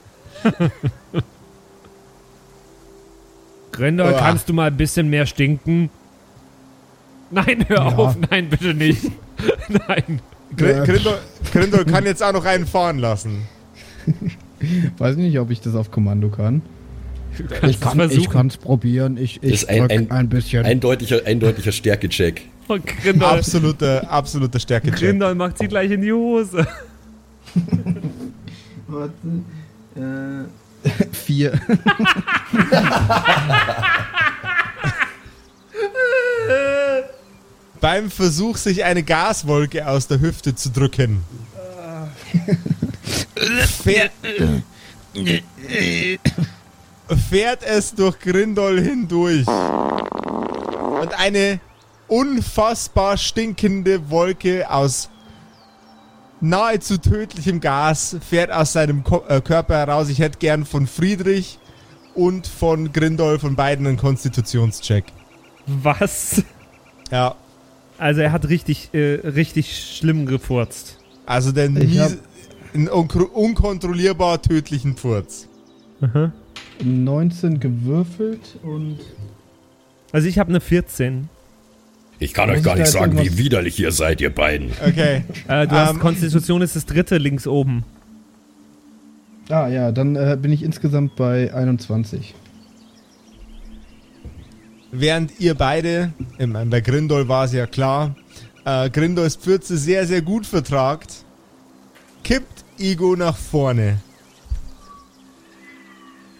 Grindel, 3.72 4.06
Uah. 4.06 4.18
kannst 4.18 4.48
du 4.48 4.54
mal 4.54 4.68
ein 4.68 4.76
bisschen 4.76 5.08
mehr 5.08 5.26
stinken? 5.26 5.90
Nein, 7.30 7.64
hör 7.68 7.76
Ja. 7.76 7.96
auf, 7.96 8.16
nein, 8.30 8.48
bitte 8.48 8.74
nicht. 8.74 9.02
nein. 9.68 10.20
Gr. 10.56 10.84
Grindel, 10.84 11.18
Grindel 11.52 11.84
kann 11.84 12.04
jetzt 12.04 12.22
auch 12.22 12.32
noch 12.32 12.44
einen 12.44 12.66
fahren 12.66 12.98
lassen. 12.98 13.42
Weiß 14.98 15.16
nicht, 15.16 15.38
ob 15.38 15.50
ich 15.50 15.60
das 15.60 15.74
auf 15.74 15.90
Kommando 15.90 16.28
kann. 16.28 16.62
Ich 17.62 17.62
es 17.62 17.80
kann 18.30 18.46
es 18.46 18.56
probieren. 18.56 19.18
Ich, 19.18 19.42
ich 19.42 19.52
Ist 19.52 19.68
ein- 19.68 19.90
ein- 19.90 20.10
ein, 20.10 20.28
bisschen. 20.30 20.64
Eindeutiger, 20.64 21.20
eindeutiger 21.26 21.72
Stärkecheck. 21.72 22.42
Oh, 22.68 22.78
Grindel, 23.02 23.28
Absoluter, 23.28 24.10
absoluter 24.10 24.58
stärke 24.58 24.88
-Check. 24.90 24.98
Grindel 24.98 25.34
macht 25.34 25.58
sie 25.58 25.68
gleich 25.68 25.90
in 25.90 26.00
die 26.00 26.12
Hose. 26.12 26.66
Vier. 31.12 31.52
Beim 37.80 38.10
Versuch, 38.10 38.56
sich 38.56 38.84
eine 38.84 39.02
Gaswolke 39.02 39.86
aus 39.86 40.08
der 40.08 40.20
Hüfte 40.20 40.54
zu 40.54 40.70
drücken. 40.70 41.22
Fährt, 43.82 44.12
fährt 47.30 47.62
es 47.62 47.94
durch 47.94 48.18
Grindol 48.18 48.80
hindurch. 48.80 49.46
Und 49.46 51.14
eine 51.18 51.60
unfassbar 52.08 53.16
stinkende 53.16 54.10
Wolke 54.10 54.70
aus 54.70 55.10
nahezu 56.40 56.98
tödlichem 56.98 57.60
Gas 57.60 58.16
fährt 58.28 58.50
aus 58.50 58.72
seinem 58.72 59.04
Ko 59.04 59.24
äh, 59.28 59.40
Körper 59.40 59.76
heraus. 59.76 60.08
Ich 60.08 60.18
hätte 60.18 60.38
gern 60.38 60.64
von 60.64 60.86
Friedrich 60.86 61.58
und 62.14 62.46
von 62.46 62.92
Grindol 62.92 63.38
von 63.38 63.56
beiden 63.56 63.86
einen 63.86 63.96
Konstitutionscheck. 63.96 65.04
Was? 65.66 66.42
Ja, 67.10 67.36
Also 67.98 68.20
er 68.20 68.32
hat 68.32 68.48
richtig, 68.48 68.90
äh, 68.92 69.14
richtig 69.26 69.76
schlimm 69.96 70.26
gefurzt. 70.26 70.98
Also 71.24 71.50
hab- 71.50 71.70
mies, 71.70 72.18
einen 72.74 72.88
unkro- 72.88 73.30
unkontrollierbar 73.32 74.42
tödlichen 74.42 74.96
Furz. 74.96 75.48
19 76.84 77.58
gewürfelt 77.60 78.58
und. 78.62 78.98
Also 80.12 80.28
ich 80.28 80.38
habe 80.38 80.50
eine 80.50 80.60
14. 80.60 81.28
Ich 82.18 82.32
kann 82.32 82.48
Muss 82.48 82.58
euch 82.58 82.64
gar 82.64 82.76
nicht 82.76 82.86
sagen, 82.86 83.18
wie 83.18 83.36
widerlich 83.38 83.78
ihr 83.78 83.92
seid, 83.92 84.20
ihr 84.20 84.30
beiden. 84.34 84.70
Okay. 84.86 85.24
Äh, 85.48 85.66
du 85.66 85.72
hast 85.74 85.90
Ähm. 85.92 85.98
Konstitution 86.00 86.62
ist 86.62 86.76
das 86.76 86.86
dritte 86.86 87.18
links 87.18 87.46
oben. 87.46 87.84
Ah 89.48 89.68
ja, 89.68 89.92
dann 89.92 90.16
äh, 90.16 90.36
bin 90.40 90.50
ich 90.52 90.62
insgesamt 90.62 91.14
bei 91.16 91.52
21. 91.54 92.34
Während 94.98 95.38
ihr 95.40 95.54
beide, 95.54 96.12
ich 96.38 96.46
meine, 96.46 96.70
bei 96.70 96.80
Grindol 96.80 97.28
war 97.28 97.44
es 97.44 97.52
ja 97.52 97.66
klar, 97.66 98.16
äh, 98.64 98.88
Grindols 98.88 99.36
Pfürze 99.36 99.76
sehr, 99.76 100.06
sehr 100.06 100.22
gut 100.22 100.46
vertragt, 100.46 101.24
kippt 102.24 102.64
Igo 102.78 103.14
nach 103.14 103.36
vorne. 103.36 103.98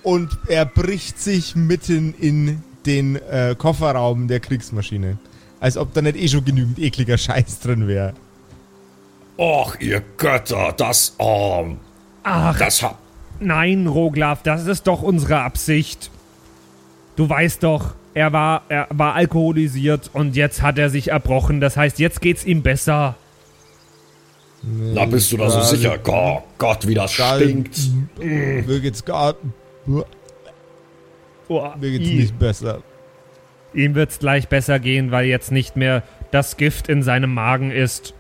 Und 0.02 0.30
er 0.48 0.64
bricht 0.64 1.18
sich 1.18 1.54
mitten 1.54 2.14
in 2.14 2.62
den 2.86 3.16
äh, 3.16 3.54
Kofferraum 3.58 4.26
der 4.26 4.40
Kriegsmaschine. 4.40 5.18
Als 5.60 5.76
ob 5.76 5.92
da 5.92 6.00
nicht 6.00 6.16
eh 6.16 6.28
schon 6.28 6.44
genügend 6.44 6.78
ekliger 6.78 7.18
Scheiß 7.18 7.60
drin 7.60 7.86
wäre. 7.86 8.14
Och, 9.36 9.78
ihr 9.80 10.02
Götter, 10.16 10.72
das, 10.74 11.14
oh, 11.18 11.76
Ach, 12.22 12.58
das 12.58 12.82
hab, 12.82 12.98
nein, 13.38 13.86
Roglaf, 13.86 14.42
das 14.42 14.66
ist 14.66 14.86
doch 14.86 15.02
unsere 15.02 15.40
Absicht. 15.40 16.10
Du 17.16 17.28
weißt 17.28 17.62
doch, 17.62 17.94
er 18.16 18.32
war, 18.32 18.62
er 18.70 18.86
war 18.88 19.14
alkoholisiert 19.14 20.08
und 20.14 20.36
jetzt 20.36 20.62
hat 20.62 20.78
er 20.78 20.88
sich 20.88 21.08
erbrochen. 21.08 21.60
Das 21.60 21.76
heißt, 21.76 21.98
jetzt 21.98 22.22
geht's 22.22 22.46
ihm 22.46 22.62
besser. 22.62 23.14
da 24.94 25.04
bist 25.04 25.30
du 25.32 25.36
da 25.36 25.50
so 25.50 25.60
sicher. 25.60 25.98
Oh 26.08 26.42
Gott, 26.56 26.86
wie 26.88 26.94
das 26.94 27.14
da- 27.14 27.36
stinkt. 27.36 27.78
Mir 28.18 28.80
geht's 28.80 29.04
gar. 29.04 29.34
Mir 29.84 30.06
geht's 31.78 32.08
nicht 32.08 32.38
besser. 32.38 32.82
Ihm 33.74 33.94
wird's 33.94 34.18
gleich 34.18 34.48
besser 34.48 34.78
gehen, 34.78 35.10
weil 35.10 35.26
jetzt 35.26 35.52
nicht 35.52 35.76
mehr 35.76 36.02
das 36.30 36.56
Gift 36.56 36.88
in 36.88 37.02
seinem 37.02 37.34
Magen 37.34 37.70
ist. 37.70 38.14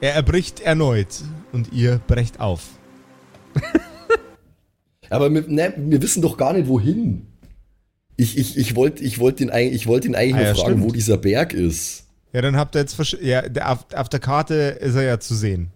Er 0.00 0.14
erbricht 0.14 0.58
erneut 0.58 1.22
und 1.52 1.72
ihr 1.72 2.00
brecht 2.08 2.40
auf. 2.40 2.62
Aber 5.10 5.32
wir, 5.32 5.42
ne, 5.46 5.72
wir 5.76 6.02
wissen 6.02 6.22
doch 6.22 6.36
gar 6.36 6.52
nicht, 6.52 6.68
wohin. 6.68 7.26
Ich, 8.16 8.38
ich, 8.38 8.56
ich 8.56 8.74
wollte 8.76 9.04
ich 9.04 9.18
wollt 9.18 9.40
ihn, 9.40 9.50
eigentlich- 9.50 9.74
ich 9.82 9.86
wollt 9.86 10.04
ihn 10.04 10.14
eigentlich 10.14 10.34
Ah, 10.34 10.38
nur 10.38 10.46
ja, 10.46 10.54
fragen, 10.54 10.70
stimmt. 10.78 10.84
wo 10.84 10.92
dieser 10.92 11.16
Berg 11.18 11.52
ist. 11.52 12.04
Ja, 12.32 12.42
dann 12.42 12.56
habt 12.56 12.74
ihr 12.76 12.80
jetzt. 12.80 12.96
Ja, 13.22 13.42
auf, 13.72 13.86
auf 13.94 14.08
der 14.08 14.20
Karte 14.20 14.54
ist 14.80 14.94
er 14.94 15.02
ja 15.02 15.20
zu 15.20 15.34
sehen. 15.34 15.68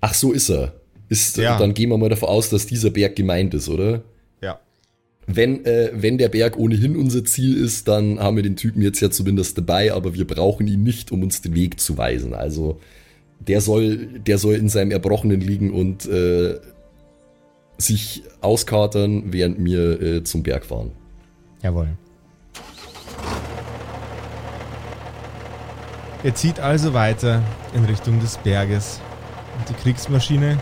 Ach, 0.00 0.14
so 0.14 0.32
ist 0.32 0.48
er. 0.50 0.74
Ist, 1.08 1.36
Ja. 1.36 1.58
Dann 1.58 1.74
gehen 1.74 1.90
wir 1.90 1.98
mal 1.98 2.08
davon 2.08 2.28
aus, 2.28 2.50
dass 2.50 2.66
dieser 2.66 2.90
Berg 2.90 3.16
gemeint 3.16 3.54
ist, 3.54 3.68
oder? 3.68 4.02
Ja. 4.42 4.58
Wenn, 5.26 5.64
äh, 5.64 5.90
wenn 5.94 6.18
der 6.18 6.28
Berg 6.28 6.56
ohnehin 6.58 6.96
unser 6.96 7.24
Ziel 7.24 7.56
ist, 7.56 7.88
dann 7.88 8.18
haben 8.18 8.36
wir 8.36 8.42
den 8.42 8.56
Typen 8.56 8.82
jetzt 8.82 9.00
ja 9.00 9.10
zumindest 9.10 9.56
dabei, 9.56 9.92
aber 9.92 10.14
wir 10.14 10.26
brauchen 10.26 10.66
ihn 10.66 10.82
nicht, 10.82 11.12
um 11.12 11.22
uns 11.22 11.40
den 11.42 11.54
Weg 11.54 11.80
zu 11.80 11.96
weisen. 11.96 12.34
Also 12.34 12.80
der 13.40 13.60
soll, 13.60 14.06
der 14.26 14.38
soll 14.38 14.54
in 14.56 14.68
seinem 14.68 14.90
Erbrochenen 14.90 15.40
liegen 15.40 15.70
und 15.72 16.06
äh, 16.06 16.58
sich 17.78 18.22
auskatern, 18.40 19.32
während 19.32 19.64
wir 19.64 20.00
äh, 20.00 20.24
zum 20.24 20.42
Berg 20.42 20.64
fahren. 20.64 20.92
Jawohl. 21.62 21.96
Er 26.22 26.34
zieht 26.34 26.60
also 26.60 26.94
weiter 26.94 27.42
in 27.74 27.84
Richtung 27.84 28.20
des 28.20 28.38
Berges. 28.38 29.00
Und 29.58 29.68
die 29.68 29.74
Kriegsmaschine. 29.74 30.58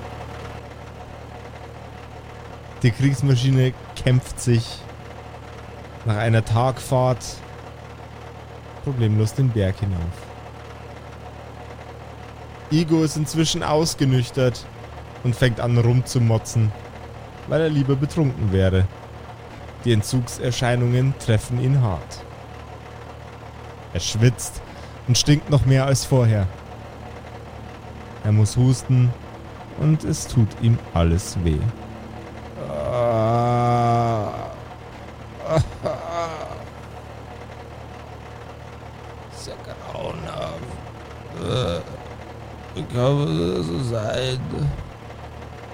Die 2.82 2.90
Kriegsmaschine 2.90 3.72
kämpft 3.94 4.40
sich 4.40 4.78
nach 6.04 6.16
einer 6.16 6.44
Tagfahrt 6.44 7.24
problemlos 8.82 9.34
den 9.34 9.50
Berg 9.50 9.78
hinauf. 9.78 10.00
Igo 12.70 13.04
ist 13.04 13.16
inzwischen 13.16 13.62
ausgenüchtert 13.62 14.66
und 15.22 15.36
fängt 15.36 15.60
an 15.60 15.78
rumzumotzen, 15.78 16.72
weil 17.48 17.60
er 17.62 17.68
lieber 17.68 17.96
betrunken 17.96 18.52
wäre. 18.52 18.86
Die 19.84 19.92
Entzugserscheinungen 19.92 21.14
treffen 21.18 21.60
ihn 21.60 21.82
hart. 21.82 22.24
Er 23.92 24.00
schwitzt 24.00 24.62
und 25.08 25.18
stinkt 25.18 25.50
noch 25.50 25.66
mehr 25.66 25.86
als 25.86 26.04
vorher. 26.04 26.46
Er 28.24 28.32
muss 28.32 28.56
husten 28.56 29.12
und 29.80 30.04
es 30.04 30.28
tut 30.28 30.48
ihm 30.60 30.78
alles 30.94 31.36
weh. 31.44 31.58
Sehr 39.34 39.56
grauenhaft. 39.64 40.62
Wie 42.74 42.82
kann 42.84 43.56
das 43.56 43.66
so 43.66 43.78
sein? 43.82 44.38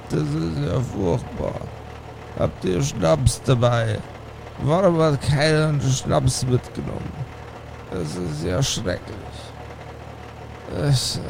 Das 0.09 0.21
ist 0.23 0.59
ja 0.66 0.81
furchtbar. 0.81 1.28
Habt 2.39 2.64
ihr 2.64 2.82
Schnaps 2.82 3.43
dabei? 3.43 3.99
Warum 4.62 4.99
hat 5.01 5.20
keiner 5.20 5.80
Schnaps 5.80 6.47
mitgenommen? 6.47 7.12
Das 7.91 8.16
ist 8.16 8.45
ja 8.45 8.62
schrecklich. 8.62 9.16
Es, 10.76 11.16
äh 11.16 11.20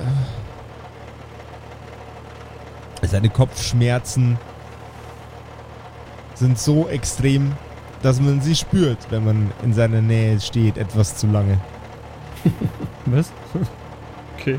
Seine 3.07 3.31
Kopfschmerzen 3.31 4.37
sind 6.35 6.59
so 6.59 6.89
extrem, 6.89 7.53
dass 8.03 8.21
man 8.21 8.41
sie 8.43 8.55
spürt, 8.55 8.99
wenn 9.11 9.25
man 9.25 9.51
in 9.63 9.73
seiner 9.73 10.03
Nähe 10.03 10.39
steht, 10.41 10.77
etwas 10.77 11.17
zu 11.17 11.27
lange. 11.27 11.59
Was? 13.07 13.33
okay. 14.39 14.59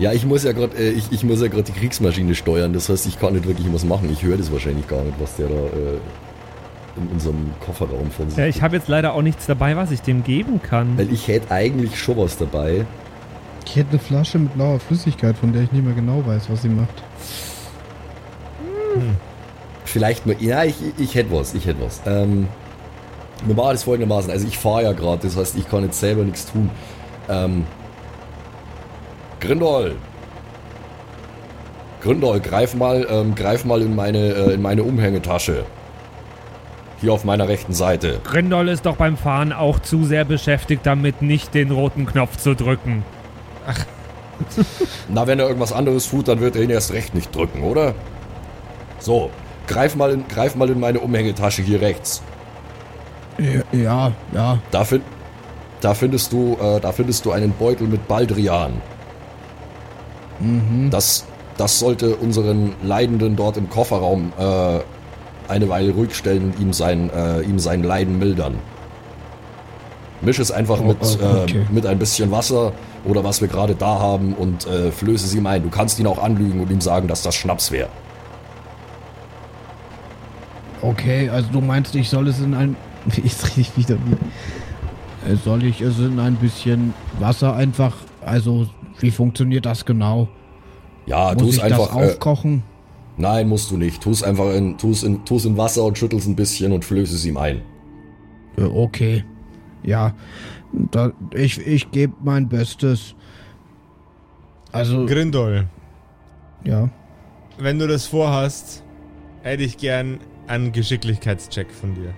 Ja, 0.00 0.14
ich 0.14 0.24
muss 0.24 0.44
ja 0.44 0.52
gerade, 0.52 0.76
äh, 0.78 0.90
ich, 0.90 1.12
ich 1.12 1.24
muss 1.24 1.42
ja 1.42 1.48
gerade 1.48 1.64
die 1.64 1.72
Kriegsmaschine 1.72 2.34
steuern. 2.34 2.72
Das 2.72 2.88
heißt, 2.88 3.06
ich 3.06 3.20
kann 3.20 3.34
nicht 3.34 3.46
wirklich 3.46 3.70
was 3.72 3.84
machen. 3.84 4.10
Ich 4.10 4.22
höre 4.22 4.38
das 4.38 4.50
wahrscheinlich 4.50 4.88
gar 4.88 5.02
nicht, 5.02 5.20
was 5.20 5.36
der 5.36 5.48
da 5.48 5.54
äh, 5.54 5.98
in 6.96 7.06
unserem 7.12 7.50
Kofferraum 7.60 8.10
von 8.10 8.30
sich. 8.30 8.38
Ja, 8.38 8.46
ich 8.46 8.62
habe 8.62 8.76
jetzt 8.76 8.88
leider 8.88 9.12
auch 9.12 9.20
nichts 9.20 9.44
dabei, 9.44 9.76
was 9.76 9.90
ich 9.90 10.00
dem 10.00 10.24
geben 10.24 10.60
kann. 10.62 10.96
Weil 10.96 11.12
ich 11.12 11.28
hätte 11.28 11.50
eigentlich 11.50 12.00
schon 12.00 12.16
was 12.16 12.38
dabei. 12.38 12.86
Ich 13.66 13.76
hätte 13.76 13.90
eine 13.90 13.98
Flasche 13.98 14.38
mit 14.38 14.54
blauer 14.54 14.80
Flüssigkeit, 14.80 15.36
von 15.36 15.52
der 15.52 15.62
ich 15.62 15.72
nicht 15.72 15.84
mehr 15.84 15.94
genau 15.94 16.24
weiß, 16.26 16.48
was 16.48 16.62
sie 16.62 16.70
macht. 16.70 17.02
vielleicht 19.84 20.24
mal. 20.26 20.34
Ja, 20.40 20.64
ich, 20.64 20.76
ich 20.96 21.14
hätte 21.14 21.30
was, 21.30 21.52
ich 21.52 21.66
hätte 21.66 21.82
was. 21.82 22.00
Ähm, 22.06 22.48
machen 23.46 23.72
das 23.72 23.82
folgendermaßen. 23.82 24.30
Also 24.30 24.48
ich 24.48 24.56
fahre 24.56 24.84
ja 24.84 24.92
gerade, 24.92 25.22
das 25.22 25.36
heißt, 25.36 25.58
ich 25.58 25.68
kann 25.68 25.84
jetzt 25.84 26.00
selber 26.00 26.24
nichts 26.24 26.50
tun. 26.50 26.70
Ähm, 27.28 27.66
Grindol. 29.40 29.96
Grindol, 32.02 32.40
greif 32.40 32.74
mal, 32.74 33.06
ähm, 33.10 33.34
greif 33.34 33.64
mal 33.64 33.82
in 33.82 33.94
meine, 33.94 34.18
äh, 34.18 34.54
in 34.54 34.62
meine 34.62 34.82
Umhängetasche. 34.82 35.64
Hier 37.00 37.12
auf 37.12 37.24
meiner 37.24 37.48
rechten 37.48 37.72
Seite. 37.72 38.20
Grindol 38.24 38.68
ist 38.68 38.84
doch 38.84 38.96
beim 38.96 39.16
Fahren 39.16 39.52
auch 39.52 39.78
zu 39.80 40.04
sehr 40.04 40.24
beschäftigt 40.24 40.84
damit, 40.84 41.22
nicht 41.22 41.54
den 41.54 41.70
roten 41.70 42.06
Knopf 42.06 42.36
zu 42.36 42.54
drücken. 42.54 43.04
Na, 45.08 45.26
wenn 45.26 45.38
er 45.38 45.46
irgendwas 45.46 45.72
anderes 45.72 46.08
tut, 46.08 46.28
dann 46.28 46.40
wird 46.40 46.56
er 46.56 46.62
ihn 46.62 46.70
erst 46.70 46.92
recht 46.92 47.14
nicht 47.14 47.34
drücken, 47.34 47.62
oder? 47.62 47.94
So, 48.98 49.30
greif 49.66 49.96
mal 49.96 50.10
in, 50.10 50.28
greif 50.28 50.54
mal 50.56 50.68
in 50.68 50.80
meine 50.80 51.00
Umhängetasche 51.00 51.62
hier 51.62 51.80
rechts. 51.80 52.22
Ja, 53.72 54.12
ja. 54.32 54.58
Da, 54.70 54.84
fin 54.84 55.02
da 55.80 55.94
findest 55.94 56.32
du, 56.32 56.58
äh, 56.60 56.80
da 56.80 56.92
findest 56.92 57.24
du 57.24 57.32
einen 57.32 57.52
Beutel 57.52 57.86
mit 57.86 58.06
Baldrian. 58.06 58.72
Das, 60.90 61.24
das 61.56 61.78
sollte 61.78 62.16
unseren 62.16 62.72
Leidenden 62.82 63.36
dort 63.36 63.56
im 63.56 63.68
Kofferraum 63.68 64.32
äh, 64.38 64.78
eine 65.48 65.68
Weile 65.68 65.92
ruhig 65.92 66.14
stellen 66.14 66.44
und 66.52 66.60
ihm 66.60 66.72
sein, 66.72 67.10
äh, 67.10 67.42
ihm 67.42 67.58
sein 67.58 67.82
Leiden 67.82 68.18
mildern. 68.18 68.54
Misch 70.22 70.38
es 70.38 70.50
einfach 70.50 70.80
Oh, 70.80 70.84
mit, 70.84 70.98
oh, 71.00 71.42
okay. 71.42 71.64
äh, 71.68 71.72
mit 71.72 71.86
ein 71.86 71.98
bisschen 71.98 72.30
Wasser 72.30 72.72
oder 73.04 73.24
was 73.24 73.40
wir 73.40 73.48
gerade 73.48 73.74
da 73.74 73.98
haben 73.98 74.34
und 74.34 74.66
äh, 74.66 74.90
flöße 74.92 75.26
sie 75.26 75.38
ihm 75.38 75.46
ein. 75.46 75.62
Du 75.62 75.70
kannst 75.70 75.98
ihn 75.98 76.06
auch 76.06 76.22
anlügen 76.22 76.60
und 76.60 76.70
ihm 76.70 76.80
sagen, 76.80 77.08
dass 77.08 77.22
das 77.22 77.34
Schnaps 77.34 77.70
wäre. 77.70 77.88
Okay, 80.82 81.28
also 81.28 81.48
du 81.52 81.60
meinst, 81.60 81.94
ich 81.94 82.08
soll 82.08 82.28
es 82.28 82.40
in 82.40 82.54
ein. 82.54 82.76
Ich 83.16 83.76
wieder 83.76 83.96
wie. 83.96 85.30
Äh, 85.30 85.36
Soll 85.36 85.64
ich 85.64 85.80
es 85.80 85.98
in 85.98 86.18
ein 86.18 86.36
bisschen 86.36 86.94
Wasser 87.18 87.54
einfach. 87.54 87.94
Also, 88.24 88.66
wie 89.00 89.10
funktioniert 89.10 89.66
das 89.66 89.84
genau? 89.84 90.28
Ja, 91.06 91.34
tu 91.34 91.44
Muss 91.44 91.56
es 91.56 91.62
ich 91.62 91.68
das 91.68 91.80
einfach. 91.80 91.96
Äh, 91.96 92.04
aufkochen? 92.04 92.62
nein, 93.16 93.48
musst 93.48 93.70
du 93.70 93.76
nicht. 93.76 94.02
Tu 94.02 94.10
es 94.10 94.22
einfach 94.22 94.54
in, 94.54 94.78
tu's 94.78 95.02
in, 95.02 95.24
tu's 95.24 95.44
in 95.44 95.56
Wasser 95.56 95.84
und 95.84 95.98
schüttel's 95.98 96.26
ein 96.26 96.36
bisschen 96.36 96.72
und 96.72 96.84
flöße 96.84 97.14
es 97.14 97.24
ihm 97.24 97.36
ein. 97.36 97.62
Äh, 98.56 98.62
okay. 98.62 99.24
Ja. 99.82 100.14
Da, 100.72 101.12
ich 101.34 101.64
ich 101.66 101.90
gebe 101.90 102.14
mein 102.22 102.48
Bestes. 102.48 103.14
Also, 104.72 105.04
Grindol, 105.04 105.66
ja. 106.64 106.88
wenn 107.58 107.80
du 107.80 107.88
das 107.88 108.06
vorhast, 108.06 108.84
hätte 109.42 109.64
ich 109.64 109.76
gern 109.78 110.20
einen 110.46 110.70
Geschicklichkeitscheck 110.70 111.72
von 111.72 111.94
dir. 111.94 112.14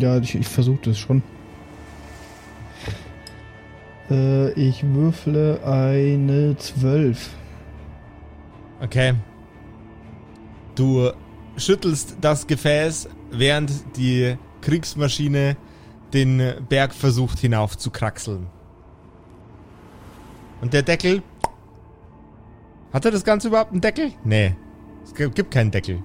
Ja, 0.00 0.18
ich, 0.18 0.34
ich 0.34 0.48
versuche 0.48 0.80
das 0.82 0.98
schon. 0.98 1.22
Äh, 4.10 4.52
ich 4.52 4.84
würfle 4.84 5.60
eine 5.64 6.56
12. 6.56 7.30
Okay. 8.80 9.14
Du 10.74 11.10
schüttelst 11.56 12.18
das 12.20 12.46
Gefäß, 12.46 13.08
während 13.30 13.72
die 13.96 14.36
Kriegsmaschine 14.60 15.56
den 16.12 16.42
Berg 16.68 16.94
versucht 16.94 17.38
hinauf 17.38 17.76
zu 17.78 17.90
kraxeln. 17.90 18.46
Und 20.60 20.72
der 20.72 20.82
Deckel. 20.82 21.22
Hatte 22.92 23.10
das 23.10 23.24
Ganze 23.24 23.48
überhaupt 23.48 23.72
einen 23.72 23.80
Deckel? 23.80 24.12
Nee. 24.24 24.54
Es 25.04 25.14
gibt 25.14 25.50
keinen 25.50 25.70
Deckel. 25.70 26.02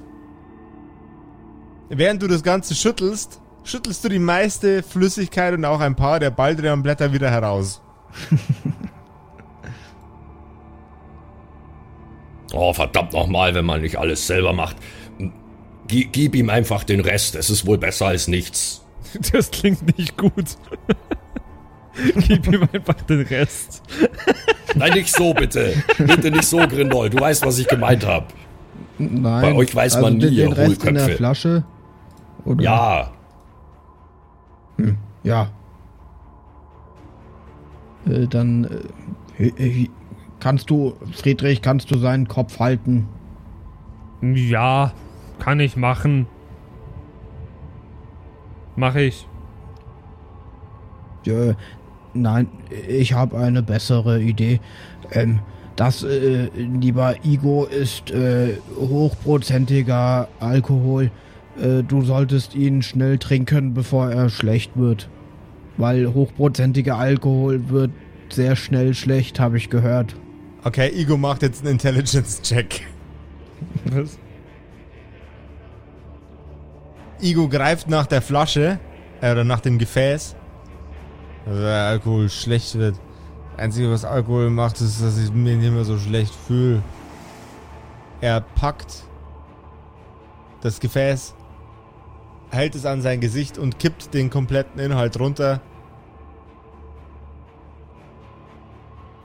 Während 1.90 2.22
du 2.22 2.28
das 2.28 2.44
Ganze 2.44 2.76
schüttelst, 2.76 3.42
schüttelst 3.64 4.04
du 4.04 4.10
die 4.10 4.20
meiste 4.20 4.84
Flüssigkeit 4.84 5.54
und 5.54 5.66
auch 5.66 5.80
ein 5.80 5.96
paar 5.96 6.20
der 6.20 6.32
Baldrianblätter 6.32 7.14
wieder 7.14 7.30
heraus. 7.30 7.82
Oh, 12.54 12.74
verdammt 12.74 13.14
nochmal, 13.14 13.56
wenn 13.56 13.66
man 13.66 13.82
nicht 13.82 13.98
alles 13.98 14.28
selber 14.28 14.52
macht. 14.52 14.76
G 15.88 16.08
gib 16.12 16.36
ihm 16.36 16.50
einfach 16.50 16.84
den 16.84 17.00
Rest, 17.00 17.36
es 17.36 17.50
ist 17.50 17.66
wohl 17.66 17.78
besser 17.78 18.08
als 18.08 18.28
nichts. 18.28 18.86
Das 19.34 19.52
klingt 19.52 19.98
nicht 19.98 20.18
gut. 20.18 20.58
Gib 22.16 22.48
ihm 22.48 22.66
einfach 22.72 23.02
den 23.02 23.22
Rest. 23.24 23.82
Nein, 24.76 24.94
nicht 24.94 25.14
so 25.14 25.34
bitte. 25.34 25.74
Bitte 25.98 26.32
nicht 26.32 26.46
so, 26.46 26.60
Grindol. 26.60 27.10
Du 27.10 27.20
weißt, 27.20 27.46
was 27.46 27.60
ich 27.60 27.68
gemeint 27.68 28.06
habe. 28.06 28.28
Nein. 28.98 29.42
Bei 29.42 29.54
euch 29.54 29.76
weiß 29.76 30.00
man 30.00 30.18
den, 30.18 30.30
nie, 30.30 30.38
den 30.38 30.50
ihr 30.52 30.58
Rest 30.58 30.86
in 30.86 30.96
der. 30.96 31.10
Flasche? 31.10 31.66
Oder? 32.46 32.64
Ja, 32.64 33.12
Ja. 35.24 35.52
Äh, 38.06 38.28
dann 38.28 38.68
äh, 39.38 39.48
äh, 39.48 39.90
kannst 40.40 40.70
du, 40.70 40.94
Friedrich, 41.12 41.62
kannst 41.62 41.92
du 41.92 41.98
seinen 41.98 42.28
Kopf 42.28 42.60
halten? 42.60 43.08
Ja, 44.22 44.94
kann 45.40 45.60
ich 45.60 45.76
machen. 45.76 46.28
Mach 48.76 48.96
ich. 48.96 49.28
Äh, 51.26 51.54
nein, 52.14 52.48
ich 52.88 53.14
habe 53.14 53.38
eine 53.38 53.62
bessere 53.62 54.22
Idee. 54.22 54.60
Ähm, 55.12 55.40
das, 55.76 56.04
äh, 56.04 56.50
lieber 56.56 57.16
Igo, 57.24 57.66
ist 57.66 58.12
äh, 58.12 58.58
hochprozentiger 58.78 60.28
Alkohol. 60.40 61.12
Äh, 61.60 61.84
du 61.84 62.02
solltest 62.02 62.56
ihn 62.56 62.82
schnell 62.82 63.18
trinken, 63.18 63.74
bevor 63.74 64.12
er 64.12 64.30
schlecht 64.30 64.72
wird. 64.76 65.10
Weil 65.82 66.14
hochprozentiger 66.14 66.96
Alkohol 67.00 67.70
wird 67.70 67.90
sehr 68.30 68.56
schnell 68.56 68.94
schlecht, 68.94 69.40
habe 69.40 69.58
ich 69.58 69.72
gehört. 69.72 70.16
Okay, 70.64 70.92
Igo 70.96 71.18
macht 71.18 71.42
jetzt 71.42 71.62
einen 71.62 71.72
Intelligence-Check. 71.72 72.82
Was? 73.86 74.20
Igo 77.20 77.50
greift 77.50 77.90
nach 77.90 78.06
der 78.06 78.22
Flasche 78.22 78.80
äh, 79.22 79.32
oder 79.32 79.44
nach 79.44 79.60
dem 79.60 79.80
Gefäß. 79.80 80.36
Also 81.48 81.62
der 81.62 81.86
Alkohol 81.88 82.30
schlecht 82.30 82.76
wird. 82.76 83.00
Einzige, 83.58 83.90
was 83.90 84.06
Alkohol 84.06 84.52
macht, 84.52 84.82
ist, 84.82 85.02
dass 85.02 85.18
ich 85.18 85.34
mich 85.34 85.58
nicht 85.58 85.74
mehr 85.74 85.84
so 85.84 85.98
schlecht 85.98 86.36
fühle. 86.46 86.84
Er 88.22 88.40
packt 88.42 89.02
das 90.62 90.80
Gefäß, 90.80 91.34
hält 92.52 92.76
es 92.76 92.86
an 92.86 93.02
sein 93.02 93.20
Gesicht 93.20 93.58
und 93.58 93.80
kippt 93.80 94.14
den 94.14 94.30
kompletten 94.30 94.80
Inhalt 94.80 95.20
runter. 95.20 95.60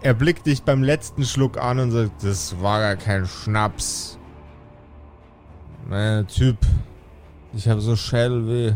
Er 0.06 0.14
blickt 0.14 0.46
dich 0.46 0.62
beim 0.62 0.84
letzten 0.84 1.24
Schluck 1.24 1.58
an 1.60 1.80
und 1.80 1.90
sagt, 1.90 2.22
das 2.22 2.62
war 2.62 2.78
gar 2.78 2.94
kein 2.94 3.26
Schnaps. 3.26 4.16
Mein 5.88 6.28
Typ, 6.28 6.58
ich 7.52 7.68
habe 7.68 7.80
so 7.80 7.96
Schädelweh. 7.96 8.74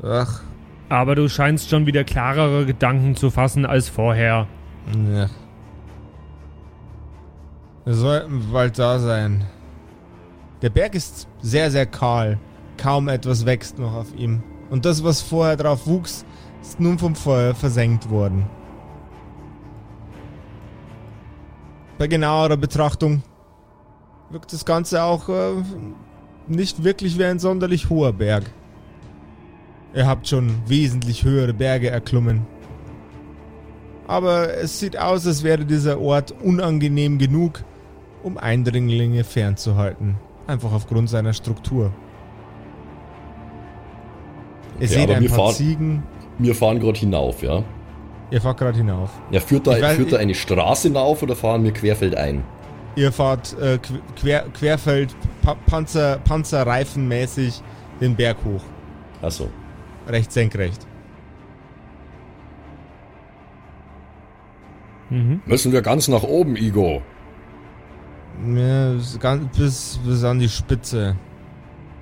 Ach, 0.00 0.40
Aber 0.88 1.16
du 1.16 1.28
scheinst 1.28 1.70
schon 1.70 1.86
wieder 1.86 2.04
klarere 2.04 2.64
Gedanken 2.66 3.16
zu 3.16 3.30
fassen 3.30 3.66
als 3.66 3.88
vorher. 3.88 4.46
ja. 5.12 5.28
Wir 7.84 7.94
sollten 7.94 8.52
bald 8.52 8.78
da 8.78 9.00
sein. 9.00 9.44
Der 10.62 10.70
Berg 10.70 10.94
ist 10.94 11.26
sehr, 11.40 11.68
sehr 11.72 11.86
kahl. 11.86 12.38
Kaum 12.76 13.08
etwas 13.08 13.44
wächst 13.44 13.76
noch 13.76 13.94
auf 13.94 14.14
ihm. 14.14 14.44
Und 14.70 14.84
das, 14.84 15.02
was 15.02 15.20
vorher 15.20 15.56
drauf 15.56 15.88
wuchs, 15.88 16.24
ist 16.60 16.78
nun 16.78 17.00
vom 17.00 17.16
Feuer 17.16 17.56
versenkt 17.56 18.08
worden. 18.08 18.46
Bei 22.02 22.08
genauerer 22.08 22.56
Betrachtung 22.56 23.22
wirkt 24.30 24.52
das 24.52 24.64
Ganze 24.64 25.04
auch 25.04 25.28
äh, 25.28 25.52
nicht 26.48 26.82
wirklich 26.82 27.16
wie 27.16 27.24
ein 27.24 27.38
sonderlich 27.38 27.90
hoher 27.90 28.12
Berg. 28.12 28.42
Ihr 29.94 30.04
habt 30.08 30.26
schon 30.26 30.50
wesentlich 30.66 31.22
höhere 31.22 31.54
Berge 31.54 31.90
erklommen. 31.90 32.44
Aber 34.08 34.52
es 34.52 34.80
sieht 34.80 34.98
aus, 34.98 35.28
als 35.28 35.44
wäre 35.44 35.64
dieser 35.64 36.00
Ort 36.00 36.34
unangenehm 36.42 37.18
genug, 37.18 37.62
um 38.24 38.36
Eindringlinge 38.36 39.22
fernzuhalten. 39.22 40.16
Einfach 40.48 40.72
aufgrund 40.72 41.08
seiner 41.08 41.34
Struktur. 41.34 41.92
Ihr 44.80 44.86
Okay, 44.86 44.86
seht 44.88 45.08
ein 45.10 45.26
paar 45.28 45.36
fahren- 45.36 45.54
Ziegen. 45.54 46.02
wir 46.40 46.56
fahren 46.56 46.80
gerade 46.80 46.98
hinauf, 46.98 47.44
ja. 47.44 47.62
Ihr 48.32 48.40
fahrt 48.40 48.58
gerade 48.58 48.78
hinauf. 48.78 49.10
Ja, 49.30 49.40
führt 49.40 49.66
da, 49.66 49.72
weiß- 49.72 49.94
führt 49.96 50.12
da 50.12 50.16
eine 50.16 50.34
Straße 50.34 50.88
hinauf 50.88 51.22
oder 51.22 51.36
fahren 51.36 51.62
wir 51.64 51.72
querfeldein? 51.72 52.42
Ihr 52.96 53.12
fahrt 53.12 53.54
äh, 53.60 53.74
qu- 53.78 54.00
quer, 54.18 54.46
querfeld, 54.54 55.14
pa 55.42 55.54
Panzer, 55.66 56.18
Panzerreifenmäßig 56.24 57.62
den 58.00 58.16
Berg 58.16 58.38
hoch. 58.44 58.62
Achso. 59.20 59.48
Recht 60.08 60.32
senkrecht. 60.32 60.86
Mhm. 65.10 65.42
Müssen 65.44 65.72
wir 65.72 65.82
ganz 65.82 66.08
nach 66.08 66.22
oben, 66.22 66.56
Igo? 66.56 67.02
Ja, 68.56 68.92
bis, 68.94 69.18
bis, 69.56 70.00
bis 70.04 70.24
an 70.24 70.38
die 70.38 70.48
Spitze. 70.48 71.16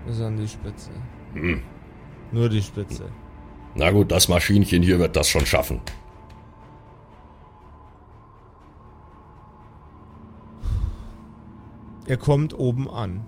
Bis 0.06 0.20
an 0.20 0.36
die 0.36 0.46
Spitze. 0.48 0.90
Hm. 1.34 1.60
Nur 2.32 2.48
die 2.48 2.62
Spitze. 2.62 3.04
Na 3.74 3.90
gut, 3.90 4.12
das 4.12 4.28
Maschinchen 4.28 4.82
hier 4.82 4.98
wird 5.00 5.16
das 5.16 5.28
schon 5.28 5.44
schaffen. 5.44 5.80
Er 12.06 12.16
kommt 12.16 12.58
oben 12.58 12.88
an. 12.88 13.24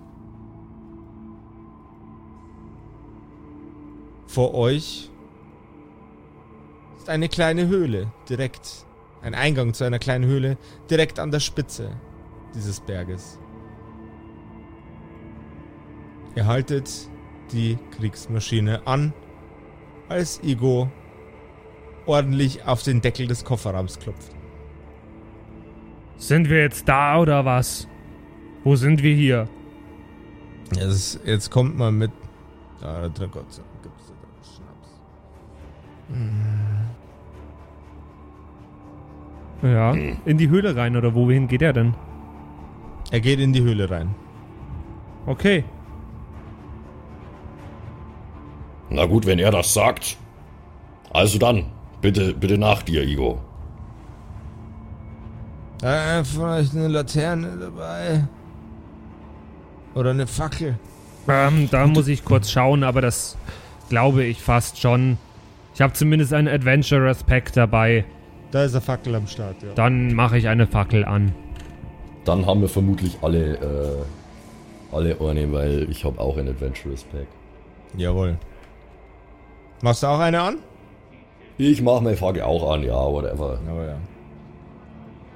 Vor 4.27 4.53
euch 4.55 5.11
ist 6.97 7.09
eine 7.09 7.29
kleine 7.29 7.67
Höhle, 7.67 8.11
direkt. 8.29 8.85
Ein 9.21 9.35
Eingang 9.35 9.73
zu 9.73 9.85
einer 9.85 9.99
kleinen 9.99 10.25
Höhle, 10.25 10.57
direkt 10.89 11.17
an 11.19 11.31
der 11.31 11.39
Spitze 11.39 11.91
dieses 12.53 12.81
Berges. 12.81 13.39
Ihr 16.35 16.45
haltet 16.45 16.89
die 17.51 17.77
Kriegsmaschine 17.95 18.85
an, 18.85 19.13
als 20.09 20.43
Igo 20.43 20.91
ordentlich 22.05 22.65
auf 22.65 22.83
den 22.83 23.01
Deckel 23.01 23.27
des 23.27 23.45
Kofferraums 23.45 23.99
klopft. 23.99 24.35
Sind 26.17 26.49
wir 26.49 26.61
jetzt 26.61 26.87
da 26.87 27.19
oder 27.19 27.45
was? 27.45 27.87
Wo 28.63 28.75
sind 28.75 29.03
wir 29.03 29.15
hier? 29.15 29.47
Jetzt, 30.75 31.19
jetzt 31.25 31.49
kommt 31.51 31.77
man 31.77 31.97
mit. 31.97 32.11
Ah, 32.81 33.09
da 33.09 33.25
Gott 33.25 33.51
sei 33.51 33.61
Dank 33.61 33.83
gibt's 33.83 34.07
da 34.07 34.13
Schnaps. 34.49 34.99
Ja, 39.61 39.93
in 40.25 40.37
die 40.37 40.49
Höhle 40.49 40.75
rein 40.75 40.95
oder 40.95 41.13
wohin 41.13 41.47
geht 41.47 41.61
er 41.61 41.73
denn? 41.73 41.93
Er 43.11 43.19
geht 43.19 43.39
in 43.39 43.53
die 43.53 43.61
Höhle 43.61 43.89
rein. 43.89 44.15
Okay. 45.25 45.63
Na 48.89 49.05
gut, 49.05 49.25
wenn 49.25 49.39
er 49.39 49.51
das 49.51 49.73
sagt. 49.73 50.17
Also 51.11 51.37
dann, 51.37 51.65
bitte, 52.01 52.33
bitte 52.33 52.57
nach 52.57 52.83
dir, 52.83 53.03
Igo. 53.03 53.39
Äh, 55.81 56.23
vielleicht 56.23 56.75
eine 56.75 56.87
Laterne 56.87 57.57
dabei. 57.57 58.27
Oder 59.95 60.11
eine 60.11 60.27
Fackel. 60.27 60.77
Ähm, 61.27 61.69
da 61.71 61.87
muss 61.87 62.07
ich 62.07 62.25
kurz 62.25 62.51
schauen, 62.51 62.83
aber 62.83 63.01
das 63.01 63.37
glaube 63.89 64.23
ich 64.23 64.41
fast 64.41 64.79
schon. 64.79 65.17
Ich 65.73 65.81
habe 65.81 65.93
zumindest 65.93 66.33
ein 66.33 66.47
Adventurous 66.47 67.23
Pack 67.23 67.53
dabei. 67.53 68.05
Da 68.51 68.63
ist 68.63 68.73
eine 68.73 68.81
Fackel 68.81 69.15
am 69.15 69.27
Start, 69.27 69.55
ja. 69.63 69.69
Dann 69.75 70.13
mache 70.13 70.37
ich 70.37 70.47
eine 70.47 70.67
Fackel 70.67 71.05
an. 71.05 71.33
Dann 72.25 72.45
haben 72.45 72.61
wir 72.61 72.69
vermutlich 72.69 73.17
alle, 73.21 73.55
äh, 73.55 74.95
alle 74.95 75.19
eine, 75.19 75.51
weil 75.51 75.87
ich 75.89 76.05
habe 76.05 76.19
auch 76.19 76.37
ein 76.37 76.47
Adventurous 76.47 77.03
Pack. 77.03 77.27
Jawohl. 77.97 78.37
Machst 79.81 80.03
du 80.03 80.07
auch 80.07 80.19
eine 80.19 80.41
an? 80.41 80.57
Ich 81.57 81.81
mache 81.81 82.03
meine 82.03 82.17
Frage 82.17 82.45
auch 82.45 82.71
an, 82.71 82.83
ja, 82.83 82.95
whatever. 82.95 83.59
Aber 83.69 83.85
ja. 83.85 83.97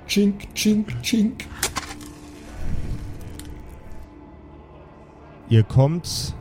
Chink, 0.08 0.54
chink, 0.56 1.02
chink. 1.04 1.46
Ihr 5.50 5.64
kommt 5.64 6.36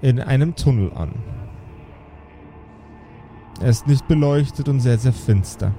in 0.00 0.20
einem 0.20 0.54
Tunnel 0.54 0.92
an. 0.92 1.12
Er 3.60 3.70
ist 3.70 3.88
nicht 3.88 4.06
beleuchtet 4.06 4.68
und 4.68 4.80
sehr, 4.80 4.98
sehr 4.98 5.12
finster. 5.12 5.72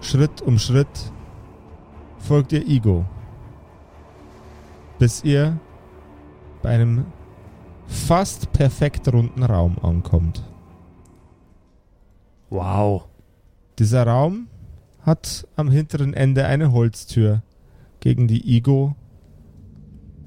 Schritt 0.00 0.40
um 0.40 0.58
Schritt 0.58 1.12
folgt 2.18 2.52
ihr 2.52 2.66
Igo, 2.66 3.04
bis 4.98 5.22
ihr 5.22 5.58
bei 6.62 6.70
einem 6.70 7.06
fast 7.86 8.52
perfekt 8.52 9.12
runden 9.12 9.42
Raum 9.42 9.76
ankommt. 9.82 10.42
Wow. 12.48 13.04
Dieser 13.78 14.06
Raum 14.06 14.48
hat 15.02 15.46
am 15.56 15.70
hinteren 15.70 16.14
Ende 16.14 16.46
eine 16.46 16.72
Holztür, 16.72 17.42
gegen 18.02 18.26
die 18.26 18.56
Igo 18.56 18.96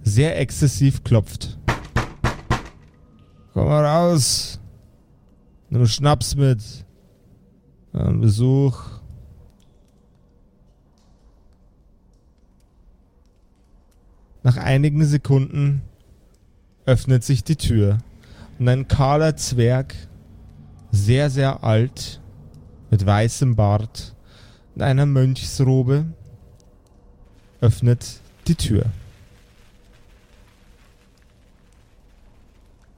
sehr 0.02 0.40
exzessiv 0.40 1.04
klopft. 1.04 1.60
Komm 3.54 3.68
mal 3.68 3.86
raus. 3.86 4.62
Nimm 5.70 5.86
Schnaps 5.86 6.36
mit. 6.36 6.86
Ein 7.92 8.22
Besuch. 8.22 8.82
Nach 14.44 14.58
einigen 14.58 15.04
Sekunden 15.04 15.82
öffnet 16.86 17.26
sich 17.26 17.44
die 17.44 17.58
Tür 17.58 17.98
und 18.58 18.70
ein 18.70 18.88
kahler 18.88 19.36
Zwerg, 19.36 19.96
sehr, 20.92 21.30
sehr 21.30 21.64
alt, 21.64 22.22
mit 22.90 23.06
weißem 23.06 23.56
Bart 23.56 24.16
und 24.76 24.82
einer 24.82 25.06
Mönchsrobe, 25.06 26.06
öffnet 27.62 28.20
die 28.48 28.56
Tür. 28.56 28.86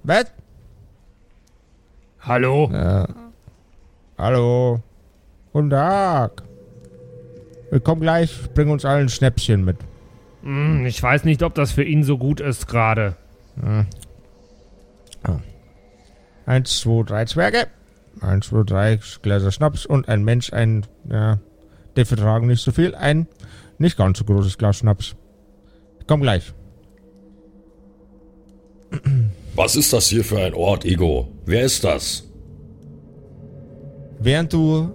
Was? 0.04 0.26
Hallo? 2.22 2.70
Ja. 2.72 3.08
Hallo. 4.18 4.82
Guten 5.54 5.70
Tag. 5.70 6.44
Wir 7.70 7.80
kommen 7.80 8.02
gleich, 8.02 8.34
bring 8.54 8.70
uns 8.70 8.86
allen 8.86 9.08
ein 9.08 9.10
Schnäppchen 9.10 9.66
mit. 9.66 9.78
Hm, 10.44 10.86
ich 10.86 11.02
weiß 11.02 11.26
nicht, 11.26 11.44
ob 11.44 11.56
das 11.56 11.72
für 11.72 11.84
ihn 11.84 12.04
so 12.04 12.18
gut 12.18 12.40
ist 12.40 12.68
gerade. 12.68 13.16
Eins, 16.46 16.80
zwei, 16.80 17.04
drei 17.04 17.26
Zwerge. 17.26 17.68
Eins, 18.22 18.48
zwei, 18.48 18.64
drei 18.64 19.00
Gläser 19.22 19.52
Schnaps 19.52 19.86
und 19.86 20.08
ein 20.08 20.24
Mensch, 20.24 20.54
ein, 20.54 20.86
ja, 21.10 21.40
die 21.98 22.06
vertragen 22.06 22.48
nicht 22.48 22.64
so 22.64 22.72
viel. 22.72 22.96
Ein 22.96 23.28
nicht 23.80 23.98
ganz 23.98 24.20
so 24.20 24.26
großes 24.26 24.58
Glas 24.58 24.78
Schnaps. 24.78 25.16
Ich 26.00 26.08
komm 26.08 26.22
gleich. 26.22 26.54
Was 29.56 29.76
ist 29.76 29.92
das 29.92 30.08
hier 30.08 30.24
für 30.24 30.40
ein 30.40 30.54
Ort, 30.54 30.86
Igo? 30.86 31.28
Wer 31.46 31.64
ist 31.64 31.84
das? 31.84 32.24
Während 34.20 34.54
du 34.54 34.94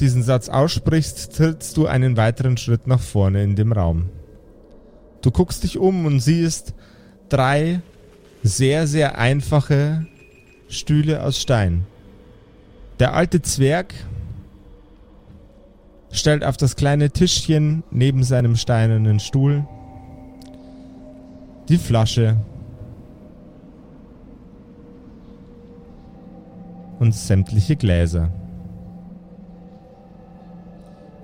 diesen 0.00 0.22
Satz 0.22 0.48
aussprichst, 0.48 1.36
trittst 1.36 1.76
du 1.76 1.86
einen 1.86 2.16
weiteren 2.16 2.56
Schritt 2.56 2.86
nach 2.86 3.00
vorne 3.00 3.42
in 3.42 3.56
dem 3.56 3.72
Raum. 3.72 4.10
Du 5.22 5.30
guckst 5.30 5.62
dich 5.62 5.78
um 5.78 6.06
und 6.06 6.20
siehst 6.20 6.74
drei 7.28 7.80
sehr, 8.42 8.86
sehr 8.86 9.18
einfache 9.18 10.06
Stühle 10.68 11.22
aus 11.22 11.40
Stein. 11.40 11.86
Der 12.98 13.14
alte 13.14 13.42
Zwerg 13.42 13.94
stellt 16.14 16.44
auf 16.44 16.56
das 16.56 16.76
kleine 16.76 17.10
Tischchen 17.10 17.82
neben 17.90 18.22
seinem 18.22 18.56
steinernen 18.56 19.18
Stuhl 19.18 19.66
die 21.68 21.78
Flasche 21.78 22.36
und 27.00 27.14
sämtliche 27.14 27.74
Gläser. 27.74 28.30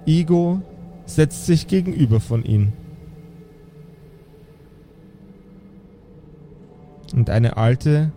Igo 0.06 0.60
setzt 1.06 1.46
sich 1.46 1.68
gegenüber 1.68 2.18
von 2.18 2.44
ihm. 2.44 2.72
Und 7.12 7.30
eine 7.30 7.56
alte, 7.56 8.10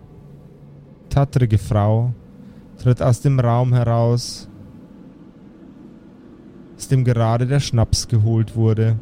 tattrige 1.08 1.58
Frau 1.58 2.14
tritt 2.78 3.00
aus 3.00 3.20
dem 3.20 3.38
Raum 3.38 3.72
heraus, 3.72 4.48
aus 6.84 6.88
dem 6.88 7.04
gerade 7.04 7.46
der 7.46 7.60
Schnaps 7.60 8.08
geholt 8.08 8.56
wurde, 8.56 8.98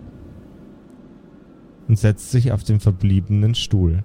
und 1.88 1.98
setzt 1.98 2.30
sich 2.30 2.52
auf 2.52 2.62
den 2.62 2.78
verbliebenen 2.78 3.56
Stuhl. 3.56 4.04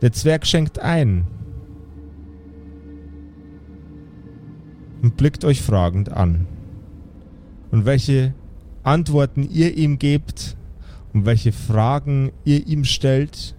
Der 0.00 0.10
Zwerg 0.12 0.46
schenkt 0.46 0.78
ein 0.78 1.26
und 5.02 5.18
blickt 5.18 5.44
euch 5.44 5.60
fragend 5.60 6.10
an. 6.10 6.46
Und 7.70 7.84
welche 7.84 8.32
Antworten 8.82 9.42
ihr 9.42 9.76
ihm 9.76 9.98
gebt 9.98 10.56
und 11.12 11.26
welche 11.26 11.52
Fragen 11.52 12.32
ihr 12.44 12.66
ihm 12.66 12.84
stellt, 12.84 13.54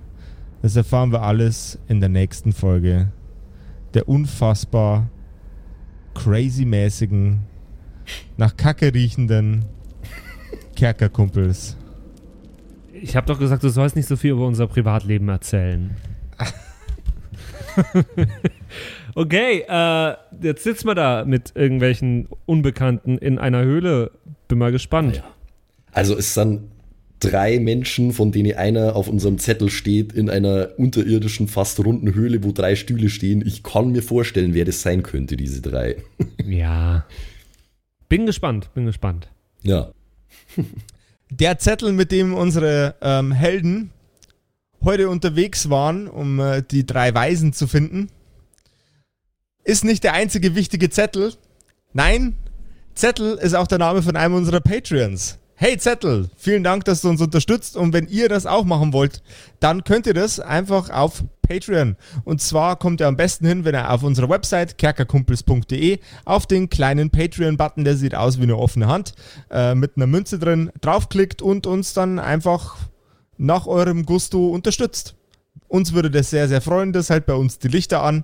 das 0.63 0.75
erfahren 0.75 1.11
wir 1.11 1.21
alles 1.21 1.77
in 1.87 1.99
der 1.99 2.09
nächsten 2.09 2.53
Folge 2.53 3.11
der 3.93 4.09
unfassbar 4.09 5.09
crazy-mäßigen, 6.15 7.41
nach 8.37 8.57
Kacke 8.57 8.93
riechenden 8.93 9.65
Kerkerkumpels. 10.75 11.77
Ich 12.93 13.15
habe 13.15 13.27
doch 13.27 13.39
gesagt, 13.39 13.63
du 13.63 13.69
sollst 13.69 13.95
nicht 13.95 14.07
so 14.07 14.17
viel 14.17 14.31
über 14.31 14.45
unser 14.45 14.67
Privatleben 14.67 15.29
erzählen. 15.29 15.95
Okay, 19.15 19.65
äh, 19.67 20.13
jetzt 20.41 20.63
sitzen 20.63 20.87
wir 20.87 20.95
da 20.95 21.25
mit 21.25 21.51
irgendwelchen 21.55 22.27
Unbekannten 22.45 23.17
in 23.17 23.37
einer 23.37 23.63
Höhle. 23.63 24.11
Bin 24.47 24.59
mal 24.59 24.71
gespannt. 24.71 25.17
Ja. 25.17 25.23
Also 25.91 26.15
es 26.15 26.33
sind 26.33 26.61
drei 27.19 27.59
Menschen, 27.59 28.13
von 28.13 28.31
denen 28.31 28.55
einer 28.55 28.95
auf 28.95 29.09
unserem 29.09 29.37
Zettel 29.39 29.69
steht, 29.69 30.13
in 30.13 30.29
einer 30.29 30.69
unterirdischen, 30.77 31.47
fast 31.47 31.83
runden 31.83 32.13
Höhle, 32.13 32.43
wo 32.43 32.51
drei 32.51 32.75
Stühle 32.75 33.09
stehen. 33.09 33.43
Ich 33.45 33.63
kann 33.63 33.91
mir 33.91 34.03
vorstellen, 34.03 34.53
wer 34.53 34.65
das 34.65 34.81
sein 34.81 35.03
könnte, 35.03 35.35
diese 35.35 35.61
drei. 35.61 35.97
Ja. 36.45 37.05
Bin 38.09 38.25
gespannt, 38.25 38.73
bin 38.73 38.85
gespannt. 38.85 39.29
Ja. 39.61 39.91
Der 41.29 41.59
Zettel, 41.59 41.93
mit 41.93 42.11
dem 42.11 42.33
unsere 42.33 42.95
ähm, 43.01 43.31
Helden 43.31 43.91
heute 44.83 45.09
unterwegs 45.09 45.69
waren, 45.69 46.07
um 46.07 46.39
äh, 46.39 46.63
die 46.63 46.87
drei 46.87 47.13
Weisen 47.13 47.53
zu 47.53 47.67
finden, 47.67 48.09
ist 49.63 49.83
nicht 49.83 50.03
der 50.03 50.13
einzige 50.13 50.55
wichtige 50.55 50.89
Zettel. 50.89 51.33
Nein, 51.93 52.35
Zettel 52.95 53.35
ist 53.35 53.53
auch 53.53 53.67
der 53.67 53.77
Name 53.77 54.01
von 54.01 54.15
einem 54.15 54.33
unserer 54.33 54.59
Patreons. 54.59 55.37
Hey 55.53 55.77
Zettel, 55.77 56.29
vielen 56.35 56.63
Dank, 56.63 56.85
dass 56.85 57.01
du 57.01 57.09
uns 57.09 57.21
unterstützt 57.21 57.77
und 57.77 57.93
wenn 57.93 58.07
ihr 58.07 58.29
das 58.29 58.45
auch 58.47 58.63
machen 58.63 58.93
wollt, 58.93 59.21
dann 59.59 59.83
könnt 59.83 60.07
ihr 60.07 60.13
das 60.13 60.39
einfach 60.39 60.89
auf 60.89 61.23
Patreon. 61.49 61.97
Und 62.23 62.41
zwar 62.41 62.77
kommt 62.77 63.01
ihr 63.01 63.07
am 63.07 63.17
besten 63.17 63.47
hin, 63.47 63.65
wenn 63.65 63.75
ihr 63.75 63.91
auf 63.91 64.03
unserer 64.03 64.29
Website 64.29 64.77
kerkerkumpels.de 64.77 65.99
auf 66.25 66.45
den 66.45 66.69
kleinen 66.69 67.09
Patreon-Button, 67.09 67.83
der 67.83 67.95
sieht 67.95 68.15
aus 68.15 68.37
wie 68.37 68.43
eine 68.43 68.57
offene 68.57 68.87
Hand, 68.87 69.13
äh, 69.49 69.75
mit 69.75 69.97
einer 69.97 70.07
Münze 70.07 70.39
drin, 70.39 70.71
draufklickt 70.81 71.41
und 71.41 71.67
uns 71.67 71.93
dann 71.93 72.19
einfach 72.19 72.77
nach 73.37 73.65
eurem 73.65 74.05
Gusto 74.05 74.49
unterstützt. 74.49 75.15
Uns 75.67 75.93
würde 75.93 76.11
das 76.11 76.29
sehr, 76.29 76.47
sehr 76.47 76.61
freuen. 76.61 76.93
Das 76.93 77.09
hält 77.09 77.25
bei 77.25 77.33
uns 77.33 77.59
die 77.59 77.67
Lichter 77.67 78.03
an. 78.03 78.23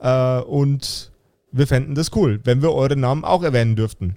Äh, 0.00 0.40
und 0.40 1.12
wir 1.52 1.66
fänden 1.66 1.94
das 1.94 2.14
cool, 2.14 2.40
wenn 2.44 2.62
wir 2.62 2.72
eure 2.72 2.96
Namen 2.96 3.24
auch 3.24 3.42
erwähnen 3.42 3.76
dürften. 3.76 4.16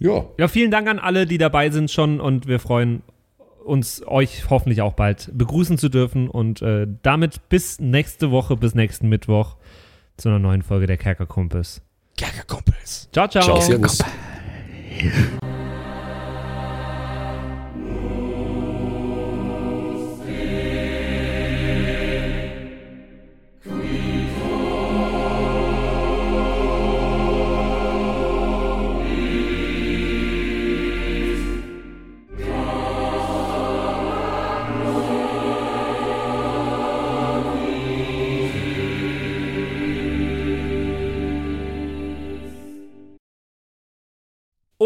Ja. 0.00 0.24
Ja, 0.38 0.48
vielen 0.48 0.70
Dank 0.70 0.88
an 0.88 0.98
alle, 0.98 1.26
die 1.26 1.38
dabei 1.38 1.70
sind 1.70 1.90
schon 1.90 2.20
und 2.20 2.46
wir 2.46 2.60
freuen 2.60 3.02
uns, 3.68 4.02
euch 4.06 4.50
hoffentlich 4.50 4.82
auch 4.82 4.94
bald 4.94 5.30
begrüßen 5.32 5.78
zu 5.78 5.88
dürfen 5.88 6.28
und 6.28 6.62
äh, 6.62 6.86
damit 7.02 7.48
bis 7.48 7.78
nächste 7.78 8.30
Woche, 8.30 8.56
bis 8.56 8.74
nächsten 8.74 9.08
Mittwoch 9.08 9.56
zu 10.16 10.28
einer 10.28 10.38
neuen 10.38 10.62
Folge 10.62 10.86
der 10.86 10.96
Kerkerkumpels. 10.96 11.82
Kerkerkumpels. 12.16 13.08
Ciao, 13.12 13.28
ciao. 13.28 13.60
Ciao, 13.60 13.88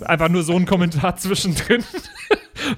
einfach 0.00 0.28
nur 0.28 0.42
so 0.42 0.54
ein 0.56 0.66
Kommentar 0.66 1.16
zwischendrin. 1.16 1.84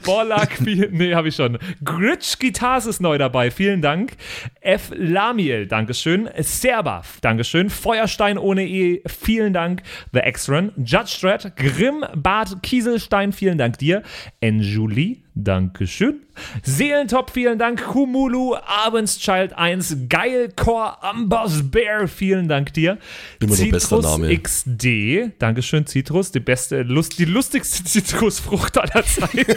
Borlak, 0.04 0.60
nee, 0.60 1.14
habe 1.14 1.28
ich 1.28 1.36
schon. 1.36 1.58
Gritsch 1.84 2.38
Guitars 2.38 2.86
ist 2.86 3.00
neu 3.00 3.18
dabei, 3.18 3.50
vielen 3.50 3.82
Dank. 3.82 4.16
F. 4.60 4.92
Lamiel, 4.94 5.66
Dankeschön. 5.66 6.28
Serbaf, 6.38 7.20
Dankeschön. 7.20 7.70
Feuerstein 7.70 8.38
ohne 8.38 8.66
E, 8.66 9.02
vielen 9.06 9.52
Dank. 9.52 9.82
The 10.12 10.20
X-Run, 10.20 10.72
Judge 10.76 11.18
Dredd, 11.20 11.56
Grimm, 11.56 12.04
Bart 12.16 12.62
Kieselstein, 12.62 13.32
vielen 13.32 13.58
Dank 13.58 13.78
dir. 13.78 14.02
Enjulie, 14.40 15.23
Dankeschön. 15.36 16.20
Seelentop, 16.62 17.30
vielen 17.30 17.58
Dank. 17.58 17.92
Humulu, 17.92 18.54
Abendschild 18.54 19.52
1, 19.52 19.96
Geilcore, 20.08 21.02
Amboss 21.02 21.70
Bear, 21.70 22.06
vielen 22.06 22.48
Dank 22.48 22.72
dir. 22.72 22.98
Immer 23.40 23.56
noch 23.56 23.70
bester 23.70 24.00
Citrus 24.00 24.04
Name. 24.04 24.38
XD, 24.38 25.32
Dankeschön, 25.40 25.86
Citrus, 25.86 26.30
die 26.30 26.40
beste, 26.40 26.82
Lust, 26.82 27.18
die 27.18 27.24
lustigste 27.24 27.82
Zitrusfrucht 27.84 28.78
aller 28.78 29.04
Zeiten. 29.04 29.56